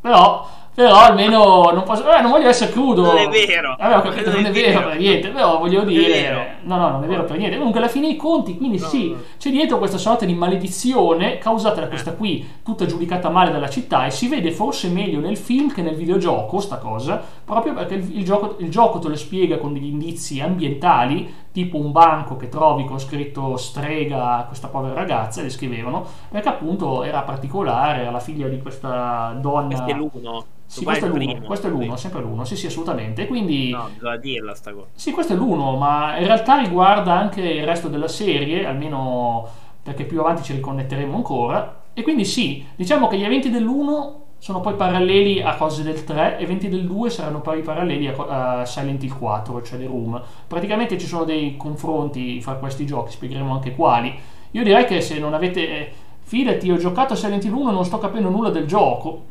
però 0.00 0.48
però 0.74 0.94
almeno 0.94 1.70
non 1.72 1.82
posso 1.82 2.02
eh, 2.10 2.20
non 2.20 2.30
voglio 2.30 2.48
essere 2.48 2.70
crudo. 2.70 3.02
Non 3.02 3.16
è 3.18 3.28
vero. 3.28 3.76
Vabbè, 3.78 3.96
ho 3.96 4.00
capito, 4.00 4.30
non, 4.30 4.42
non 4.42 4.50
è 4.50 4.54
vero, 4.54 4.78
vero. 4.78 4.88
per 4.88 4.98
niente 4.98 5.28
però 5.28 5.58
voglio 5.58 5.82
dire 5.82 6.58
no 6.62 6.76
no 6.76 6.88
non 6.90 7.04
è 7.04 7.06
vero 7.06 7.24
per 7.24 7.36
niente. 7.36 7.56
Comunque 7.56 7.80
alla 7.80 7.88
fine 7.88 8.08
i 8.08 8.16
conti 8.16 8.56
quindi 8.56 8.78
no, 8.78 8.86
sì 8.86 9.10
no. 9.10 9.16
c'è 9.38 9.50
dietro 9.50 9.78
questa 9.78 9.98
sorta 9.98 10.24
di 10.24 10.34
maledizione 10.34 11.38
causata 11.38 11.80
da 11.80 11.88
questa 11.88 12.12
qui 12.12 12.48
tutta 12.62 12.86
giudicata 12.86 13.28
male 13.30 13.50
dalla 13.50 13.68
città 13.68 14.06
e 14.06 14.10
si 14.10 14.28
vede 14.28 14.52
forse 14.52 14.88
meglio 14.88 15.20
nel 15.20 15.36
film 15.36 15.72
che 15.72 15.82
nel 15.82 15.96
videogioco 15.96 16.60
sta 16.60 16.76
cosa 16.76 17.22
proprio 17.44 17.74
perché 17.74 17.94
il, 17.94 18.18
il, 18.18 18.24
gioco, 18.24 18.56
il 18.58 18.70
gioco 18.70 18.98
te 18.98 19.08
lo 19.08 19.16
spiega 19.16 19.58
con 19.58 19.72
degli 19.72 19.86
indizi 19.86 20.40
ambientali 20.40 21.34
tipo 21.52 21.76
un 21.76 21.90
banco 21.90 22.36
che 22.36 22.48
trovi 22.48 22.84
con 22.84 23.00
scritto 23.00 23.56
strega 23.56 24.36
a 24.36 24.44
questa 24.44 24.68
povera 24.68 24.94
ragazza, 24.94 25.42
le 25.42 25.50
scrivevano, 25.50 26.06
perché 26.28 26.48
appunto 26.48 27.02
era 27.02 27.22
particolare, 27.22 28.02
era 28.02 28.10
la 28.10 28.20
figlia 28.20 28.48
di 28.48 28.60
questa 28.60 29.36
donna. 29.40 29.66
Questo 29.66 29.90
è 29.90 29.94
l'uno. 29.94 30.44
Sì, 30.64 30.84
questo 30.84 31.06
è, 31.06 31.08
l'uno, 31.08 31.40
questo 31.40 31.66
è 31.66 31.70
l'uno, 31.70 31.96
sempre 31.96 32.20
l'uno, 32.20 32.44
sì 32.44 32.54
sì 32.54 32.66
assolutamente. 32.66 33.26
Quindi, 33.26 33.70
no, 33.70 33.88
bisogna 33.92 34.16
dirla 34.16 34.54
sta 34.54 34.72
cosa. 34.72 34.86
Sì, 34.94 35.10
questo 35.10 35.32
è 35.32 35.36
l'uno, 35.36 35.76
ma 35.76 36.16
in 36.16 36.26
realtà 36.26 36.58
riguarda 36.60 37.12
anche 37.12 37.40
il 37.40 37.64
resto 37.64 37.88
della 37.88 38.06
serie, 38.06 38.64
almeno 38.64 39.48
perché 39.82 40.04
più 40.04 40.20
avanti 40.20 40.44
ci 40.44 40.52
riconnetteremo 40.52 41.16
ancora. 41.16 41.78
E 41.92 42.02
quindi 42.02 42.24
sì, 42.24 42.64
diciamo 42.76 43.08
che 43.08 43.16
gli 43.16 43.24
eventi 43.24 43.50
dell'uno 43.50 44.19
sono 44.40 44.60
poi 44.60 44.74
paralleli 44.74 45.40
a 45.40 45.54
cose 45.54 45.84
del 45.84 46.02
3 46.02 46.38
e 46.38 46.46
20 46.46 46.68
del 46.68 46.86
2 46.86 47.10
saranno 47.10 47.40
poi 47.40 47.62
paralleli 47.62 48.08
a, 48.08 48.64
Silent 48.66 49.04
Hill 49.04 49.16
4, 49.16 49.62
cioè 49.62 49.78
The 49.78 49.86
Room. 49.86 50.20
Praticamente 50.48 50.98
ci 50.98 51.06
sono 51.06 51.22
dei 51.22 51.56
confronti 51.56 52.40
fra 52.40 52.54
questi 52.54 52.84
giochi, 52.84 53.12
spiegheremo 53.12 53.52
anche 53.52 53.76
quali. 53.76 54.12
Io 54.50 54.64
direi 54.64 54.84
che 54.86 55.00
se 55.00 55.20
non 55.20 55.34
avete... 55.34 55.68
Eh, 55.68 55.92
fidati, 56.30 56.70
ho 56.70 56.76
giocato 56.76 57.14
a 57.14 57.16
Silent 57.16 57.44
Hill 57.44 57.54
1 57.54 57.70
e 57.70 57.72
non 57.72 57.84
sto 57.84 57.98
capendo 57.98 58.28
nulla 58.28 58.50
del 58.50 58.64
gioco. 58.64 59.22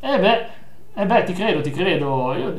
Eh 0.00 0.18
beh, 0.18 0.46
eh 0.94 1.04
beh 1.04 1.24
ti 1.24 1.34
credo, 1.34 1.60
ti 1.60 1.70
credo. 1.70 2.32
Io, 2.32 2.54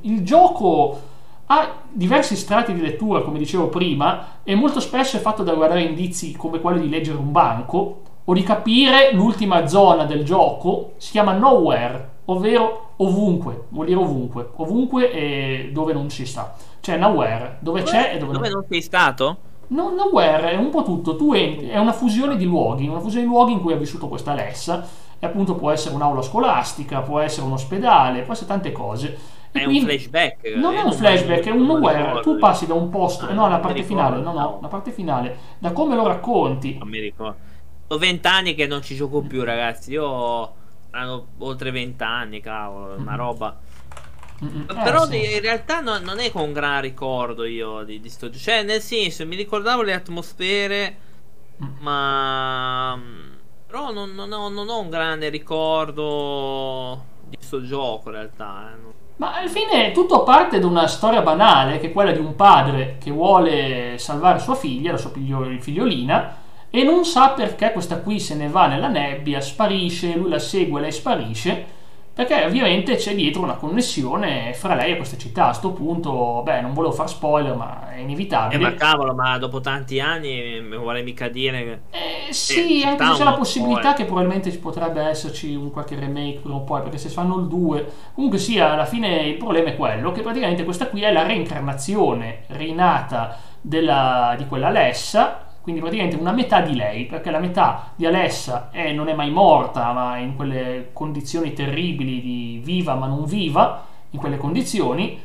il 0.00 0.24
gioco 0.24 1.00
ha 1.46 1.82
diversi 1.88 2.34
strati 2.34 2.74
di 2.74 2.80
lettura, 2.80 3.20
come 3.20 3.38
dicevo 3.38 3.68
prima, 3.68 4.40
e 4.42 4.56
molto 4.56 4.80
spesso 4.80 5.16
è 5.16 5.20
fatto 5.20 5.44
da 5.44 5.54
guardare 5.54 5.82
indizi 5.82 6.32
come 6.32 6.60
quello 6.60 6.80
di 6.80 6.88
leggere 6.88 7.16
un 7.16 7.30
banco 7.30 8.02
o 8.30 8.34
di 8.34 8.42
capire 8.42 9.10
l'ultima 9.12 9.66
zona 9.66 10.04
del 10.04 10.22
gioco, 10.22 10.92
si 10.98 11.12
chiama 11.12 11.32
nowhere, 11.32 12.16
ovvero 12.26 12.90
ovunque, 12.96 13.64
vuol 13.70 13.86
dire 13.86 13.98
ovunque, 13.98 14.50
ovunque 14.56 15.10
e 15.10 15.70
dove 15.72 15.94
non 15.94 16.10
ci 16.10 16.26
sta. 16.26 16.54
Cioè 16.80 16.98
nowhere, 16.98 17.56
dove, 17.60 17.80
dove 17.80 17.90
c'è 17.90 18.12
e 18.14 18.18
dove, 18.18 18.34
dove 18.34 18.48
non... 18.48 18.58
non 18.58 18.66
sei 18.68 18.82
stato? 18.82 19.36
No, 19.68 19.94
nowhere 19.94 20.50
è 20.50 20.56
un 20.56 20.68
po' 20.68 20.82
tutto, 20.82 21.16
tu 21.16 21.32
entri, 21.32 21.68
è 21.68 21.78
una 21.78 21.92
fusione 21.92 22.36
di 22.36 22.44
luoghi, 22.44 22.86
una 22.86 23.00
fusione 23.00 23.24
di 23.24 23.30
luoghi 23.30 23.52
in 23.52 23.60
cui 23.62 23.72
ha 23.72 23.76
vissuto 23.76 24.08
questa 24.08 24.32
Alessa, 24.32 24.86
e 25.18 25.26
appunto 25.26 25.54
può 25.54 25.70
essere 25.70 25.94
un'aula 25.94 26.20
scolastica, 26.20 27.00
può 27.00 27.20
essere 27.20 27.46
un 27.46 27.52
ospedale, 27.52 28.22
può 28.22 28.34
essere 28.34 28.48
tante 28.48 28.72
cose. 28.72 29.36
E 29.50 29.60
è 29.60 29.64
quindi, 29.64 29.80
un 29.80 29.86
flashback. 29.86 30.54
Non 30.54 30.74
è 30.74 30.82
un 30.82 30.92
flashback, 30.92 31.46
è 31.46 31.50
un 31.50 31.64
nowhere. 31.64 32.20
Tu 32.20 32.36
passi 32.36 32.66
da 32.66 32.74
un 32.74 32.90
posto, 32.90 33.26
ah, 33.26 33.32
no, 33.32 33.48
la 33.48 33.58
parte 33.58 33.82
finale, 33.82 34.20
no, 34.20 34.32
no, 34.34 34.58
la 34.60 34.68
parte 34.68 34.90
finale, 34.90 35.36
da 35.58 35.72
come 35.72 35.96
lo 35.96 36.06
racconti. 36.06 36.76
Non 36.76 36.88
mi 36.88 36.98
ricordo 36.98 37.56
ho 37.88 37.98
vent'anni 37.98 38.54
che 38.54 38.66
non 38.66 38.82
ci 38.82 38.94
gioco 38.94 39.22
più, 39.22 39.42
ragazzi. 39.44 39.92
Io 39.92 40.04
ho 40.04 40.54
oltre 41.38 41.70
vent'anni, 41.70 42.40
cavolo, 42.40 42.94
una 42.94 43.10
mm-hmm. 43.10 43.16
roba. 43.16 43.58
Mm-hmm. 44.44 44.66
Però 44.66 45.04
eh, 45.04 45.10
sì. 45.10 45.34
in 45.34 45.40
realtà 45.40 45.80
no, 45.80 45.98
non 45.98 46.18
è 46.18 46.30
con 46.30 46.52
gran 46.52 46.80
ricordo 46.80 47.44
io 47.44 47.82
di, 47.84 48.00
di 48.00 48.08
sto 48.08 48.28
gioco. 48.28 48.38
Cioè, 48.38 48.62
nel 48.62 48.80
senso, 48.80 49.26
mi 49.26 49.36
ricordavo 49.36 49.82
le 49.82 49.94
atmosfere, 49.94 50.96
mm. 51.62 51.68
ma. 51.80 53.00
Però 53.66 53.92
non, 53.92 54.14
non, 54.14 54.32
ho, 54.32 54.48
non, 54.48 54.68
ho, 54.68 54.80
un 54.80 54.88
grande 54.88 55.28
ricordo 55.28 57.04
di 57.28 57.36
sto 57.38 57.62
gioco 57.62 58.08
in 58.08 58.14
realtà. 58.14 58.72
Eh. 58.72 58.96
Ma 59.16 59.34
alla 59.34 59.48
fine 59.48 59.92
tutto 59.92 60.22
parte 60.22 60.58
da 60.58 60.66
una 60.66 60.86
storia 60.86 61.22
banale, 61.22 61.78
che 61.78 61.88
è 61.88 61.92
quella 61.92 62.12
di 62.12 62.20
un 62.20 62.36
padre 62.36 62.96
che 62.98 63.10
vuole 63.10 63.96
salvare 63.98 64.38
sua 64.38 64.54
figlia, 64.54 64.92
la 64.92 64.96
sua 64.96 65.10
figliolina 65.10 66.37
e 66.70 66.82
non 66.82 67.04
sa 67.04 67.30
perché 67.30 67.72
questa 67.72 67.98
qui 67.98 68.20
se 68.20 68.34
ne 68.34 68.48
va 68.48 68.66
nella 68.66 68.88
nebbia, 68.88 69.40
sparisce, 69.40 70.16
lui 70.16 70.28
la 70.28 70.38
segue, 70.38 70.80
lei 70.80 70.92
sparisce, 70.92 71.76
perché 72.18 72.44
ovviamente 72.44 72.96
c'è 72.96 73.14
dietro 73.14 73.42
una 73.42 73.54
connessione 73.54 74.52
fra 74.52 74.74
lei 74.74 74.92
e 74.92 74.96
questa 74.96 75.16
città. 75.16 75.44
A 75.44 75.48
questo 75.50 75.70
punto, 75.70 76.42
beh, 76.44 76.60
non 76.60 76.74
volevo 76.74 76.92
far 76.92 77.08
spoiler, 77.08 77.54
ma 77.54 77.92
è 77.94 78.00
inevitabile. 78.00 78.60
Eh, 78.60 78.70
ma 78.70 78.74
cavolo, 78.74 79.14
ma 79.14 79.38
dopo 79.38 79.60
tanti 79.60 80.00
anni 80.00 80.60
mi 80.60 80.76
vuole 80.76 81.02
mica 81.02 81.28
dire. 81.28 81.82
Eh, 81.90 82.32
sì, 82.32 82.82
eh, 82.82 82.86
anche 82.86 83.06
se 83.06 83.12
c'è 83.12 83.22
la 83.24 83.34
possibilità 83.34 83.94
che 83.94 84.04
probabilmente 84.04 84.50
ci 84.50 84.58
potrebbe 84.58 85.00
esserci 85.00 85.54
un 85.54 85.70
qualche 85.70 85.94
remake 85.94 86.40
prima 86.40 86.56
o 86.56 86.62
poi, 86.62 86.82
perché 86.82 86.98
se 86.98 87.08
fanno 87.08 87.38
il 87.38 87.46
2. 87.46 87.92
Comunque 88.14 88.38
sia, 88.38 88.72
alla 88.72 88.84
fine 88.84 89.22
il 89.22 89.36
problema 89.36 89.68
è 89.68 89.76
quello: 89.76 90.10
che 90.10 90.20
praticamente 90.20 90.64
questa 90.64 90.88
qui 90.88 91.02
è 91.02 91.12
la 91.12 91.22
reincarnazione 91.22 92.40
rinata 92.48 93.38
della, 93.60 94.34
di 94.36 94.44
quella 94.46 94.70
Lessa 94.70 95.47
quindi 95.68 95.80
praticamente 95.82 96.16
una 96.16 96.32
metà 96.32 96.62
di 96.62 96.74
lei, 96.74 97.04
perché 97.04 97.30
la 97.30 97.40
metà 97.40 97.92
di 97.94 98.06
Alessa 98.06 98.70
è, 98.70 98.90
non 98.92 99.08
è 99.08 99.14
mai 99.14 99.30
morta, 99.30 99.92
ma 99.92 100.16
in 100.16 100.34
quelle 100.34 100.88
condizioni 100.94 101.52
terribili 101.52 102.22
di 102.22 102.58
viva 102.64 102.94
ma 102.94 103.06
non 103.06 103.26
viva, 103.26 103.84
in 104.10 104.18
quelle 104.18 104.38
condizioni, 104.38 105.20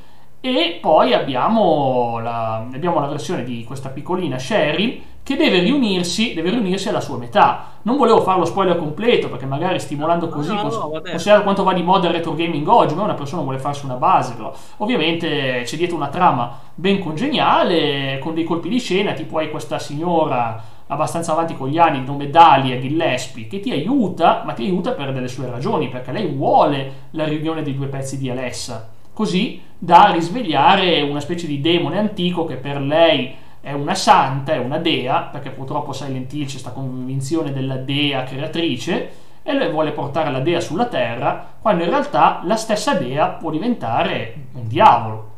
e 0.45 0.77
poi 0.81 1.13
abbiamo 1.13 2.19
la, 2.19 2.55
abbiamo 2.57 2.99
la 2.99 3.07
versione 3.07 3.45
di 3.45 3.63
questa 3.63 3.87
piccolina 3.87 4.35
Cheryl 4.35 5.01
che 5.23 5.37
deve 5.37 5.59
riunirsi, 5.59 6.33
deve 6.33 6.49
riunirsi 6.49 6.89
alla 6.89 6.99
sua 6.99 7.17
metà. 7.17 7.67
Non 7.83 7.95
volevo 7.95 8.19
fare 8.19 8.39
lo 8.39 8.45
spoiler 8.45 8.75
completo 8.77 9.29
perché 9.29 9.45
magari 9.45 9.79
stimolando 9.79 10.27
così, 10.27 10.53
no, 10.53 10.63
no, 10.63 10.89
considerando 10.89 11.43
quanto 11.43 11.63
va 11.63 11.71
di 11.71 11.81
moda 11.81 12.07
il 12.07 12.15
retro 12.15 12.33
gaming 12.33 12.67
oggi, 12.67 12.93
ma 12.93 13.03
una 13.03 13.13
persona 13.13 13.41
vuole 13.41 13.57
farsi 13.57 13.85
una 13.85 13.95
base, 13.95 14.33
però. 14.33 14.53
Ovviamente 14.79 15.61
c'è 15.63 15.77
dietro 15.77 15.95
una 15.95 16.09
trama 16.09 16.59
ben 16.75 16.99
congeniale, 16.99 18.19
con 18.19 18.33
dei 18.33 18.43
colpi 18.43 18.67
di 18.67 18.79
scena, 18.79 19.13
tipo 19.13 19.37
hai 19.37 19.49
questa 19.49 19.79
signora 19.79 20.61
abbastanza 20.87 21.31
avanti 21.31 21.55
con 21.55 21.69
gli 21.69 21.77
anni, 21.77 21.99
il 21.99 22.03
nome 22.03 22.29
Dalia 22.29 22.77
Gillespie, 22.79 23.47
che 23.47 23.61
ti 23.61 23.71
aiuta, 23.71 24.43
ma 24.43 24.51
ti 24.51 24.63
aiuta 24.63 24.91
per 24.91 25.13
delle 25.13 25.29
sue 25.29 25.49
ragioni, 25.49 25.87
perché 25.87 26.11
lei 26.11 26.27
vuole 26.27 27.07
la 27.11 27.23
riunione 27.23 27.63
dei 27.63 27.75
due 27.75 27.87
pezzi 27.87 28.17
di 28.17 28.29
Alessa, 28.29 28.89
così 29.13 29.61
da 29.77 30.11
risvegliare 30.11 31.01
una 31.01 31.19
specie 31.19 31.47
di 31.47 31.61
demone 31.61 31.99
antico 31.99 32.45
che 32.45 32.55
per 32.55 32.81
lei 32.81 33.35
è 33.61 33.71
una 33.71 33.95
santa, 33.95 34.53
è 34.53 34.57
una 34.57 34.77
dea, 34.77 35.21
perché 35.21 35.49
purtroppo 35.49 35.93
Silent 35.93 36.33
Hill 36.33 36.45
c'è 36.45 36.51
questa 36.51 36.71
convinzione 36.71 37.53
della 37.53 37.77
dea 37.77 38.23
creatrice, 38.23 39.11
e 39.43 39.53
lei 39.53 39.69
vuole 39.69 39.91
portare 39.91 40.31
la 40.31 40.39
dea 40.39 40.59
sulla 40.59 40.85
terra, 40.85 41.53
quando 41.59 41.83
in 41.83 41.89
realtà 41.89 42.41
la 42.43 42.55
stessa 42.55 42.93
dea 42.95 43.27
può 43.27 43.51
diventare 43.51 44.35
un 44.53 44.67
diavolo. 44.67 45.31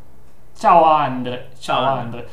Ciao 0.58 0.84
Andre, 0.86 1.50
ciao 1.60 1.84
Andre. 1.84 2.27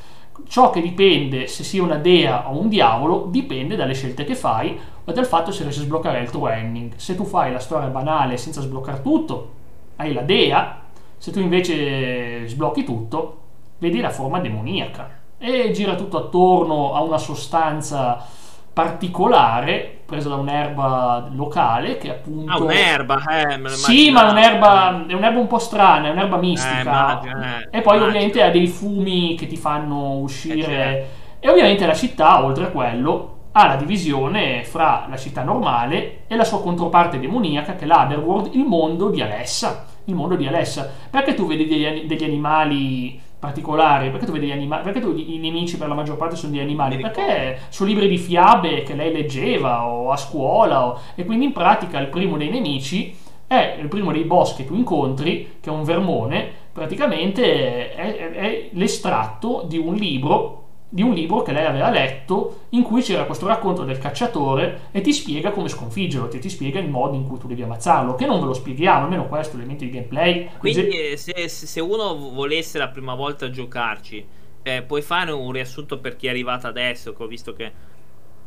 Ciò 0.48 0.70
che 0.70 0.80
dipende 0.80 1.46
se 1.46 1.64
sia 1.64 1.82
una 1.82 1.96
dea 1.96 2.50
o 2.50 2.58
un 2.58 2.68
diavolo 2.68 3.26
dipende 3.30 3.74
dalle 3.74 3.94
scelte 3.94 4.24
che 4.24 4.34
fai 4.34 4.78
o 5.04 5.12
dal 5.12 5.26
fatto 5.26 5.50
se 5.50 5.62
riesci 5.62 5.80
a 5.80 5.84
sbloccare 5.84 6.20
il 6.20 6.30
tuo 6.30 6.48
ending. 6.48 6.92
Se 6.96 7.14
tu 7.14 7.24
fai 7.24 7.52
la 7.52 7.58
storia 7.58 7.88
banale 7.88 8.36
senza 8.36 8.60
sbloccare 8.60 9.02
tutto, 9.02 9.50
hai 9.96 10.12
la 10.12 10.22
dea, 10.22 10.81
se 11.22 11.30
tu 11.30 11.38
invece 11.38 12.48
sblocchi 12.48 12.82
tutto, 12.82 13.42
vedi 13.78 14.00
la 14.00 14.10
forma 14.10 14.40
demoniaca 14.40 15.08
e 15.38 15.70
gira 15.70 15.94
tutto 15.94 16.18
attorno 16.18 16.94
a 16.94 17.00
una 17.00 17.16
sostanza 17.16 18.26
particolare 18.72 20.00
presa 20.04 20.30
da 20.30 20.34
un'erba 20.34 21.28
locale 21.32 21.96
che 21.98 22.10
appunto 22.10 22.50
ah 22.50 22.60
un'erba 22.60 23.22
eh, 23.38 23.56
me 23.56 23.68
sì 23.68 24.10
ma 24.10 24.26
è 24.26 24.30
un'erba, 24.32 25.06
è 25.06 25.12
un'erba 25.12 25.38
un 25.38 25.46
po' 25.46 25.60
strana 25.60 26.08
è 26.08 26.10
un'erba 26.10 26.38
mistica. 26.38 26.78
eh, 26.78 26.82
immagino, 26.82 27.40
eh, 27.40 27.68
e 27.70 27.80
poi 27.82 27.96
immagino. 27.98 28.04
ovviamente 28.06 28.42
ha 28.42 28.50
dei 28.50 28.66
fumi 28.66 29.36
che 29.36 29.46
ti 29.46 29.56
fanno 29.56 30.14
uscire. 30.16 30.98
Eh, 30.98 31.06
e 31.38 31.48
ovviamente 31.48 31.86
la 31.86 31.94
città 31.94 32.44
oltre 32.44 32.64
a 32.64 32.68
quello 32.70 33.36
ha 33.52 33.68
la 33.68 33.76
divisione 33.76 34.64
fra 34.64 35.06
la 35.08 35.16
città 35.16 35.44
normale 35.44 36.22
e 36.26 36.34
la 36.34 36.44
sua 36.44 36.60
controparte 36.60 37.20
demoniaca 37.20 37.76
che 37.76 37.84
è 37.84 37.86
l'Otherworld 37.86 38.56
il 38.56 38.64
mondo 38.64 39.08
di 39.08 39.22
Alessa 39.22 39.90
il 40.04 40.14
mondo 40.14 40.36
di 40.36 40.46
Alessa. 40.46 40.90
Perché 41.10 41.34
tu 41.34 41.46
vedi 41.46 41.66
degli, 41.66 42.06
degli 42.06 42.24
animali 42.24 43.20
particolari, 43.38 44.10
perché 44.10 44.26
tu 44.26 44.32
vedi 44.32 44.46
gli 44.46 44.52
animali, 44.52 44.84
perché 44.84 45.00
tu, 45.00 45.12
i 45.16 45.38
nemici 45.38 45.76
per 45.76 45.88
la 45.88 45.94
maggior 45.94 46.16
parte 46.16 46.36
sono 46.36 46.52
degli 46.52 46.60
animali, 46.60 46.98
perché 46.98 47.58
sono 47.70 47.88
libri 47.88 48.08
di 48.08 48.16
fiabe 48.16 48.84
che 48.84 48.94
lei 48.94 49.12
leggeva 49.12 49.84
o 49.84 50.12
a 50.12 50.16
scuola 50.16 50.86
o, 50.86 51.00
e 51.16 51.24
quindi 51.24 51.46
in 51.46 51.52
pratica 51.52 51.98
il 51.98 52.06
primo 52.06 52.36
dei 52.36 52.50
nemici 52.50 53.16
è 53.48 53.76
il 53.80 53.88
primo 53.88 54.12
dei 54.12 54.22
boss 54.22 54.54
che 54.54 54.64
tu 54.64 54.74
incontri, 54.74 55.56
che 55.60 55.70
è 55.70 55.72
un 55.72 55.82
vermone, 55.82 56.48
praticamente 56.72 57.92
è, 57.92 58.16
è, 58.16 58.30
è 58.30 58.68
l'estratto 58.74 59.64
di 59.66 59.76
un 59.76 59.94
libro 59.94 60.61
di 60.94 61.00
un 61.00 61.14
libro 61.14 61.40
che 61.40 61.52
lei 61.52 61.64
aveva 61.64 61.88
letto 61.88 62.64
in 62.70 62.82
cui 62.82 63.00
c'era 63.00 63.24
questo 63.24 63.46
racconto 63.46 63.82
del 63.82 63.96
cacciatore 63.96 64.88
e 64.90 65.00
ti 65.00 65.10
spiega 65.14 65.50
come 65.50 65.68
sconfiggerlo, 65.68 66.28
ti, 66.28 66.38
ti 66.38 66.50
spiega 66.50 66.78
il 66.80 66.90
modo 66.90 67.16
in 67.16 67.26
cui 67.26 67.38
tu 67.38 67.46
devi 67.46 67.62
ammazzarlo, 67.62 68.14
che 68.14 68.26
non 68.26 68.40
ve 68.40 68.46
lo 68.46 68.52
spieghiamo, 68.52 69.04
almeno 69.04 69.26
questo, 69.26 69.56
elementi 69.56 69.86
di 69.86 69.90
gameplay. 69.90 70.50
Quindi 70.58 71.16
se, 71.16 71.48
se 71.48 71.80
uno 71.80 72.14
volesse 72.14 72.76
la 72.76 72.88
prima 72.88 73.14
volta 73.14 73.48
giocarci, 73.48 74.26
eh, 74.62 74.82
puoi 74.82 75.00
fare 75.00 75.32
un 75.32 75.50
riassunto 75.50 75.98
per 75.98 76.14
chi 76.14 76.26
è 76.26 76.30
arrivato 76.30 76.66
adesso, 76.66 77.14
che 77.14 77.22
ho 77.22 77.26
visto 77.26 77.54
che 77.54 77.72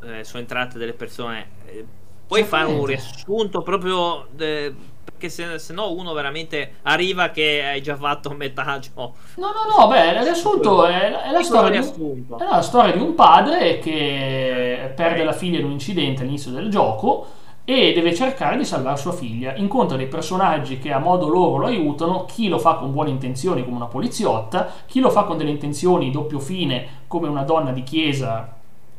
eh, 0.04 0.24
sono 0.24 0.41
entrate 0.41 0.78
delle 0.78 0.93
persone, 0.93 1.48
eh, 1.65 1.84
puoi 2.28 2.43
fare 2.43 2.67
un 2.67 2.86
riassunto 2.86 3.63
proprio... 3.63 4.28
De, 4.32 4.93
perché 5.06 5.30
se, 5.30 5.60
se, 5.60 5.72
no 5.74 5.94
uno 5.94 6.13
veramente 6.13 6.80
arriva 6.82 7.30
che 7.30 7.63
hai 7.63 7.82
già 7.82 7.96
fatto 7.96 8.32
metà 8.32 8.80
gioco. 8.80 9.13
No, 9.38 9.52
no, 9.52 9.78
no, 9.78 9.88
beh, 9.88 10.24
riassunto 10.24 10.86
è, 10.86 11.12
è, 11.12 11.32
la 11.32 11.44
storia 11.44 11.80
di 11.80 11.88
un, 12.00 12.26
è 12.39 12.44
la 12.44 12.62
storia 12.62 12.94
di 12.94 13.00
un 13.00 13.13
padre 13.13 13.80
che 13.80 14.91
perde 14.96 15.24
la 15.24 15.34
figlia 15.34 15.60
in 15.60 15.65
un 15.65 15.72
incidente 15.72 16.22
all'inizio 16.22 16.52
del 16.52 16.70
gioco 16.70 17.28
e 17.63 17.94
deve 17.94 18.13
cercare 18.13 18.58
di 18.58 18.65
salvare 18.65 18.98
sua 18.98 19.12
figlia. 19.12 19.56
Incontra 19.56 19.98
dei 19.98 20.08
personaggi 20.08 20.80
che 20.80 20.91
a 20.91 21.00
modo 21.00 21.28
loro 21.28 21.58
lo 21.58 21.65
aiutano, 21.65 22.26
chi 22.26 22.48
lo 22.48 22.60
fa 22.60 22.76
con 22.76 22.91
buone 22.91 23.10
intenzioni 23.10 23.63
come 23.63 23.76
una 23.76 23.88
poliziotta, 23.88 24.72
chi 24.86 25.00
lo 25.00 25.10
fa 25.10 25.24
con 25.24 25.38
delle 25.38 25.52
intenzioni 25.52 26.12
doppio 26.12 26.39
fine 26.39 27.04
come 27.08 27.28
una 27.28 27.44
donna 27.44 27.72
di 27.72 27.84
chiesa 27.84 28.56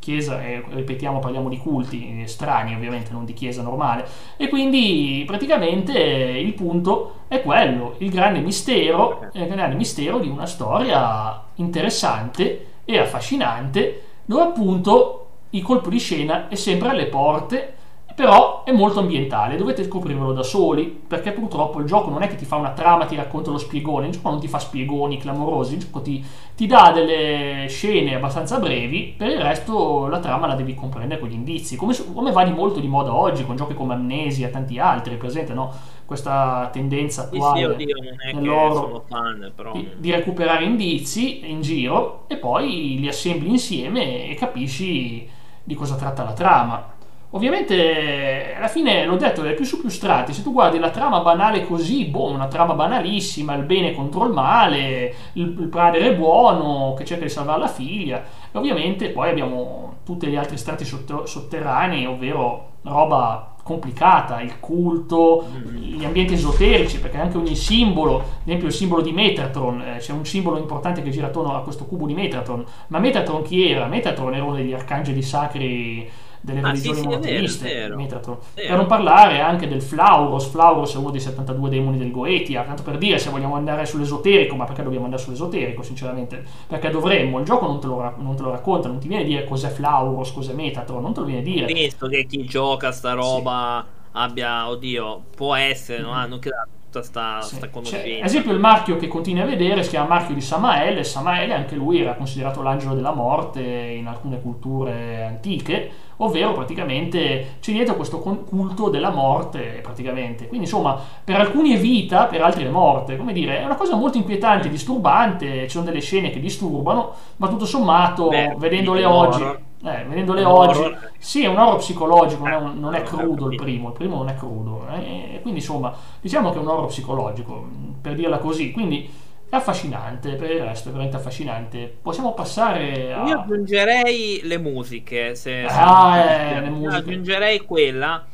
chiesa, 0.07 0.41
e 0.41 0.63
ripetiamo 0.69 1.19
parliamo 1.19 1.49
di 1.49 1.59
culti 1.59 2.21
eh, 2.21 2.29
strani 2.29 2.77
ovviamente, 2.77 3.11
non 3.11 3.25
di 3.25 3.33
chiesa 3.33 3.63
normale, 3.63 4.07
e 4.37 4.49
quindi 4.49 5.25
praticamente 5.27 5.99
il 5.99 6.53
punto 6.53 7.23
è 7.27 7.43
quello, 7.43 7.97
il 7.99 8.11
grande 8.11 8.39
mistero, 8.39 9.29
il 9.33 9.47
grande 9.49 9.75
mistero 9.75 10.21
di 10.21 10.29
una 10.29 10.47
storia 10.47 11.43
interessante 11.57 12.67
e 12.85 12.99
affascinante, 12.99 14.03
dove 14.25 14.43
appunto 14.43 15.27
il 15.51 15.63
colpo 15.63 15.91
di 15.91 15.99
scena 15.99 16.47
è 16.47 16.55
sempre 16.55 16.91
alle 16.91 17.07
porte 17.07 17.75
però 18.17 18.65
è 18.65 18.73
molto 18.73 19.01
ambientale, 19.01 19.59
dovete 19.59 19.85
scoprirvelo 19.85 20.33
da 20.33 20.43
soli, 20.43 20.85
perché 20.87 21.33
purtroppo 21.33 21.81
il 21.81 21.87
gioco 21.87 22.09
non 22.09 22.23
è 22.23 22.29
che 22.29 22.37
ti 22.37 22.47
fa 22.47 22.57
una 22.57 22.71
trama, 22.71 23.05
ti 23.05 23.15
racconta 23.15 23.51
lo 23.51 23.59
spiegone, 23.59 24.07
il 24.07 24.13
gioco 24.15 24.31
non 24.31 24.41
ti 24.41 24.49
fa 24.49 24.59
spiegoni 24.59 25.19
clamorosi, 25.19 25.75
il 25.75 25.81
gioco 25.81 26.01
ti, 26.01 26.25
ti 26.55 26.67
dà 26.67 26.93
delle 26.93 27.67
scene 27.69 28.15
abbastanza 28.15 28.59
brevi, 28.59 29.13
per 29.15 29.29
il 29.29 29.39
resto 29.39 30.07
la 30.07 30.19
trama 30.19 30.47
la 30.47 30.55
devi 30.55 30.75
comprendere 30.75 31.21
con 31.21 31.29
gli 31.29 31.35
indizi, 31.35 31.77
come, 31.77 31.95
come 32.15 32.33
va 32.33 32.43
di 32.43 32.53
molto 32.53 32.81
di 32.81 32.89
moda 32.89 33.15
oggi, 33.15 33.45
con 33.45 33.55
giochi 33.55 33.75
come 33.75 33.93
Amnesia 33.93 34.47
e 34.47 34.51
tanti 34.51 34.79
altri, 34.79 35.17
presente 35.17 35.53
no? 35.53 35.71
questa 36.07 36.71
tendenza 36.73 37.25
attuale 37.25 37.59
sì, 37.59 37.65
oddio, 37.67 37.97
non 38.03 38.17
è 38.19 38.33
nell'oro 38.33 39.05
fan, 39.07 39.53
però... 39.55 39.73
di, 39.73 39.91
di 39.99 40.11
recuperare 40.11 40.65
indizi 40.65 41.51
in 41.51 41.61
giro 41.61 42.25
e 42.29 42.39
poi 42.39 42.97
li 42.99 43.09
assembli 43.09 43.51
insieme 43.51 44.27
e 44.31 44.35
capisci 44.37 45.29
di 45.63 45.75
cosa 45.75 45.97
tratta 45.97 46.25
la 46.25 46.33
trama 46.33 46.95
Ovviamente, 47.31 48.55
alla 48.57 48.69
fine 48.69 49.05
l'ho 49.05 49.17
detto, 49.17 49.43
è 49.45 49.55
più 49.55 49.65
su 49.65 49.81
più 49.81 49.89
strati. 49.89 50.33
Se 50.33 50.43
tu 50.43 50.53
guardi 50.53 50.79
la 50.79 50.91
trama 50.91 51.21
banale 51.21 51.67
così, 51.67 52.05
boh, 52.07 52.31
una 52.31 52.47
trama 52.47 52.75
banalissima, 52.75 53.55
il 53.55 53.65
bene 53.65 53.95
contro 53.95 54.25
il 54.25 54.33
male, 54.33 55.15
il, 55.35 55.57
il 55.59 55.69
padre 55.69 56.15
buono 56.15 56.95
che 56.97 57.05
cerca 57.05 57.25
di 57.25 57.31
salvare 57.31 57.61
la 57.61 57.69
figlia. 57.69 58.23
E 58.51 58.57
ovviamente 58.57 59.11
poi 59.11 59.29
abbiamo 59.29 59.97
tutti 60.05 60.29
gli 60.29 60.37
altri 60.37 60.57
strati 60.57 60.85
sotterranei, 60.85 62.07
ovvero 62.07 62.75
roba 62.83 63.55
complicata, 63.67 64.41
il 64.41 64.61
culto, 64.61 65.49
gli 65.73 66.05
ambienti 66.05 66.35
esoterici, 66.35 67.01
perché 67.01 67.19
anche 67.19 67.37
ogni 67.37 67.57
simbolo, 67.57 68.19
ad 68.19 68.25
esempio 68.45 68.69
il 68.69 68.73
simbolo 68.73 69.03
di 69.03 69.11
Metatron, 69.11 69.81
eh, 69.81 69.97
c'è 69.99 70.13
un 70.13 70.25
simbolo 70.25 70.57
importante 70.57 71.03
che 71.03 71.11
gira 71.11 71.27
attorno 71.27 71.57
a 71.57 71.63
questo 71.63 71.85
cubo 71.85 72.07
di 72.07 72.15
Metatron, 72.15 72.65
ma 72.87 73.01
Metatron 73.01 73.43
chi 73.43 73.69
era? 73.69 73.87
Metatron 73.87 74.35
era 74.35 74.45
uno 74.45 74.55
degli 74.55 74.73
arcangeli 74.73 75.21
sacri 75.21 76.09
delle 76.47 76.61
ah, 76.61 76.69
religioni 76.69 77.01
sì, 77.01 77.05
monoteiste, 77.05 77.75
vero, 77.75 77.97
vero. 77.97 78.41
per 78.55 78.77
non 78.77 78.87
parlare 78.87 79.41
anche 79.41 79.67
del 79.67 79.83
Flauros, 79.83 80.47
Flauros 80.47 80.95
è 80.95 80.99
uno 80.99 81.11
dei 81.11 81.19
72 81.19 81.69
demoni 81.69 81.99
del 81.99 82.13
Goetia, 82.13 82.63
tanto 82.63 82.85
per 82.85 82.99
dire 82.99 83.19
se 83.19 83.31
vogliamo 83.31 83.57
andare 83.57 83.85
sull'esoterico, 83.85 84.55
ma 84.55 84.65
perché 84.65 84.85
dobbiamo 84.85 85.07
andare 85.07 85.21
sull'esoterico 85.21 85.83
sinceramente? 85.83 86.45
Perché 86.69 86.91
dovremmo, 86.91 87.41
il 87.41 87.45
gioco 87.45 87.67
non 87.67 87.81
te 87.81 87.89
lo, 87.89 88.15
non 88.19 88.37
te 88.37 88.43
lo 88.43 88.53
racconta, 88.53 88.87
non 88.87 89.01
ti 89.01 89.09
viene 89.09 89.25
a 89.25 89.27
dire 89.27 89.45
cos'è 89.45 89.71
Flauros, 89.71 90.33
cos'è 90.33 90.53
Metatron, 90.53 91.03
non 91.03 91.13
te 91.13 91.21
lo 91.21 91.27
viene 91.27 91.41
a 91.41 91.45
dire. 91.45 91.67
Visto 91.67 92.07
che 92.07 92.27
chi 92.27 92.45
gioca 92.45 92.93
sta 92.93 93.13
roba 93.15 93.85
sì. 93.85 94.09
abbia, 94.13 94.69
oddio, 94.69 95.23
può 95.35 95.57
essere, 95.57 96.05
mm-hmm. 96.05 96.13
no? 96.13 96.27
non 96.29 96.39
credo 96.39 96.67
tutta 96.97 97.03
sta, 97.03 97.41
Sì. 97.43 97.57
sta 97.57 97.69
conoscenza. 97.69 98.21
ad 98.21 98.25
esempio 98.25 98.53
il 98.53 98.61
marchio 98.61 98.97
che 98.97 99.09
continui 99.09 99.43
a 99.43 99.47
vedere 99.47 99.83
si 99.83 99.91
chiama 99.91 100.09
marchio 100.09 100.35
di 100.35 100.41
Samael 100.41 100.99
e 100.99 101.05
Samael 101.05 101.51
anche 101.51 101.75
lui 101.75 102.01
era 102.01 102.15
considerato 102.15 102.63
l'angelo 102.63 102.95
della 102.95 103.13
morte 103.13 103.61
in 103.61 104.07
alcune 104.07 104.41
culture 104.41 105.25
antiche 105.25 105.91
ovvero 106.19 106.53
praticamente 106.53 107.57
c'è 107.61 107.73
dietro 107.73 107.95
questo 107.97 108.19
culto 108.21 108.89
della 108.89 109.11
morte 109.11 109.81
praticamente. 109.83 110.47
Quindi 110.49 110.67
insomma 110.67 110.99
per 111.25 111.41
alcuni 111.41 111.73
è 111.75 111.79
vita 111.79 112.25
per 112.25 112.43
altri 112.43 112.65
è 112.65 112.69
morte. 112.69 113.17
Come 113.17 113.33
dire 113.33 113.61
è 113.61 113.65
una 113.65 113.77
cosa 113.77 113.97
molto 113.97 114.17
inquietante 114.19 114.69
disturbante. 114.69 115.63
Ci 115.65 115.71
sono 115.71 115.85
delle 115.85 116.01
scene 116.01 116.31
che 116.31 116.41
disturbano 116.41 117.13
ma 117.37 117.49
tutto 117.49 117.67
sommato 117.67 118.29
Beh, 118.29 118.55
vedendole 118.59 119.05
oggi 119.05 119.43
horror. 119.43 119.61
eh, 119.85 120.05
vedendole 120.09 120.45
oggi 120.45 120.79
horror. 120.79 121.11
sì 121.19 121.45
è 121.45 121.49
un 121.49 121.59
horror 121.59 121.77
psicologico 121.79 122.45
non 122.47 122.53
è, 122.53 122.57
un- 122.57 122.79
non 122.81 122.95
è 122.95 123.03
crudo 123.03 123.51
il 123.51 123.57
primo 123.57 123.89
il 123.89 123.95
primo 123.95 124.17
non 124.17 124.29
è 124.29 124.35
crudo 124.35 124.87
eh, 124.91 125.35
e 125.35 125.41
quindi 125.43 125.61
insomma 125.61 125.93
diciamo 126.21 126.51
che 126.51 126.57
è 126.57 126.61
un 126.61 126.69
horror 126.69 126.87
psicologico 126.87 127.65
per 128.01 128.15
dirla 128.15 128.39
così. 128.39 128.71
Quindi 128.73 129.09
è 129.49 129.55
affascinante 129.57 130.35
per 130.35 130.51
il 130.51 130.63
resto 130.63 130.89
è 130.89 130.93
veramente 130.93 131.17
affascinante 131.17 131.97
possiamo 132.03 132.35
passare 132.35 133.13
a 133.13 133.25
Io 133.27 133.41
aggiungerei 133.41 134.41
le 134.43 134.59
musiche. 134.59 135.35
Se, 135.37 135.67
se- 135.69 135.69
Ah, 135.69 136.19
eh, 136.19 136.61
le 136.61 136.71
musiche. 136.71 136.97
Aggiungerei 136.97 137.61
quella. 137.61 138.27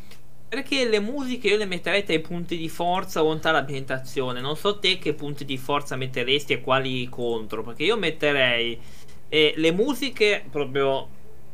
Perché 0.49 0.87
le 0.87 1.01
musiche 1.01 1.49
io 1.49 1.57
le 1.57 1.65
metterei 1.67 2.05
tra 2.05 2.15
i 2.15 2.21
punti 2.21 2.57
di 2.57 2.69
forza 2.69 3.23
o 3.23 3.39
tra 3.39 3.53
l'ambientazione. 3.53 4.41
Non 4.41 4.57
so 4.57 4.79
te 4.79 4.99
che 4.99 5.15
punti 5.15 5.45
di 5.45 5.57
forza 5.57 5.97
metteresti 5.97 6.55
e 6.55 6.61
quali 6.61 7.09
contro. 7.09 7.63
Perché 7.63 7.85
io 7.85 7.97
metterei 7.97 8.79
eh, 9.29 9.55
le 9.57 9.73
musiche 9.73 10.45
proprio, 10.51 11.09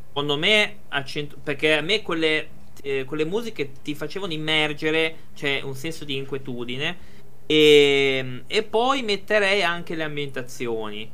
secondo 0.09 0.37
me, 0.37 0.79
a 0.89 1.05
cento- 1.05 1.37
perché 1.43 1.77
a 1.77 1.81
me 1.81 2.03
quelle, 2.03 2.49
eh, 2.83 3.05
quelle 3.05 3.25
musiche 3.25 3.71
ti 3.83 3.95
facevano 3.95 4.33
immergere, 4.33 5.15
c'è 5.35 5.61
un 5.63 5.75
senso 5.75 6.05
di 6.05 6.17
inquietudine. 6.17 7.17
E, 7.51 8.43
e 8.47 8.63
poi 8.63 9.03
metterei 9.03 9.63
anche 9.63 9.95
le 9.95 10.03
ambientazioni. 10.05 11.11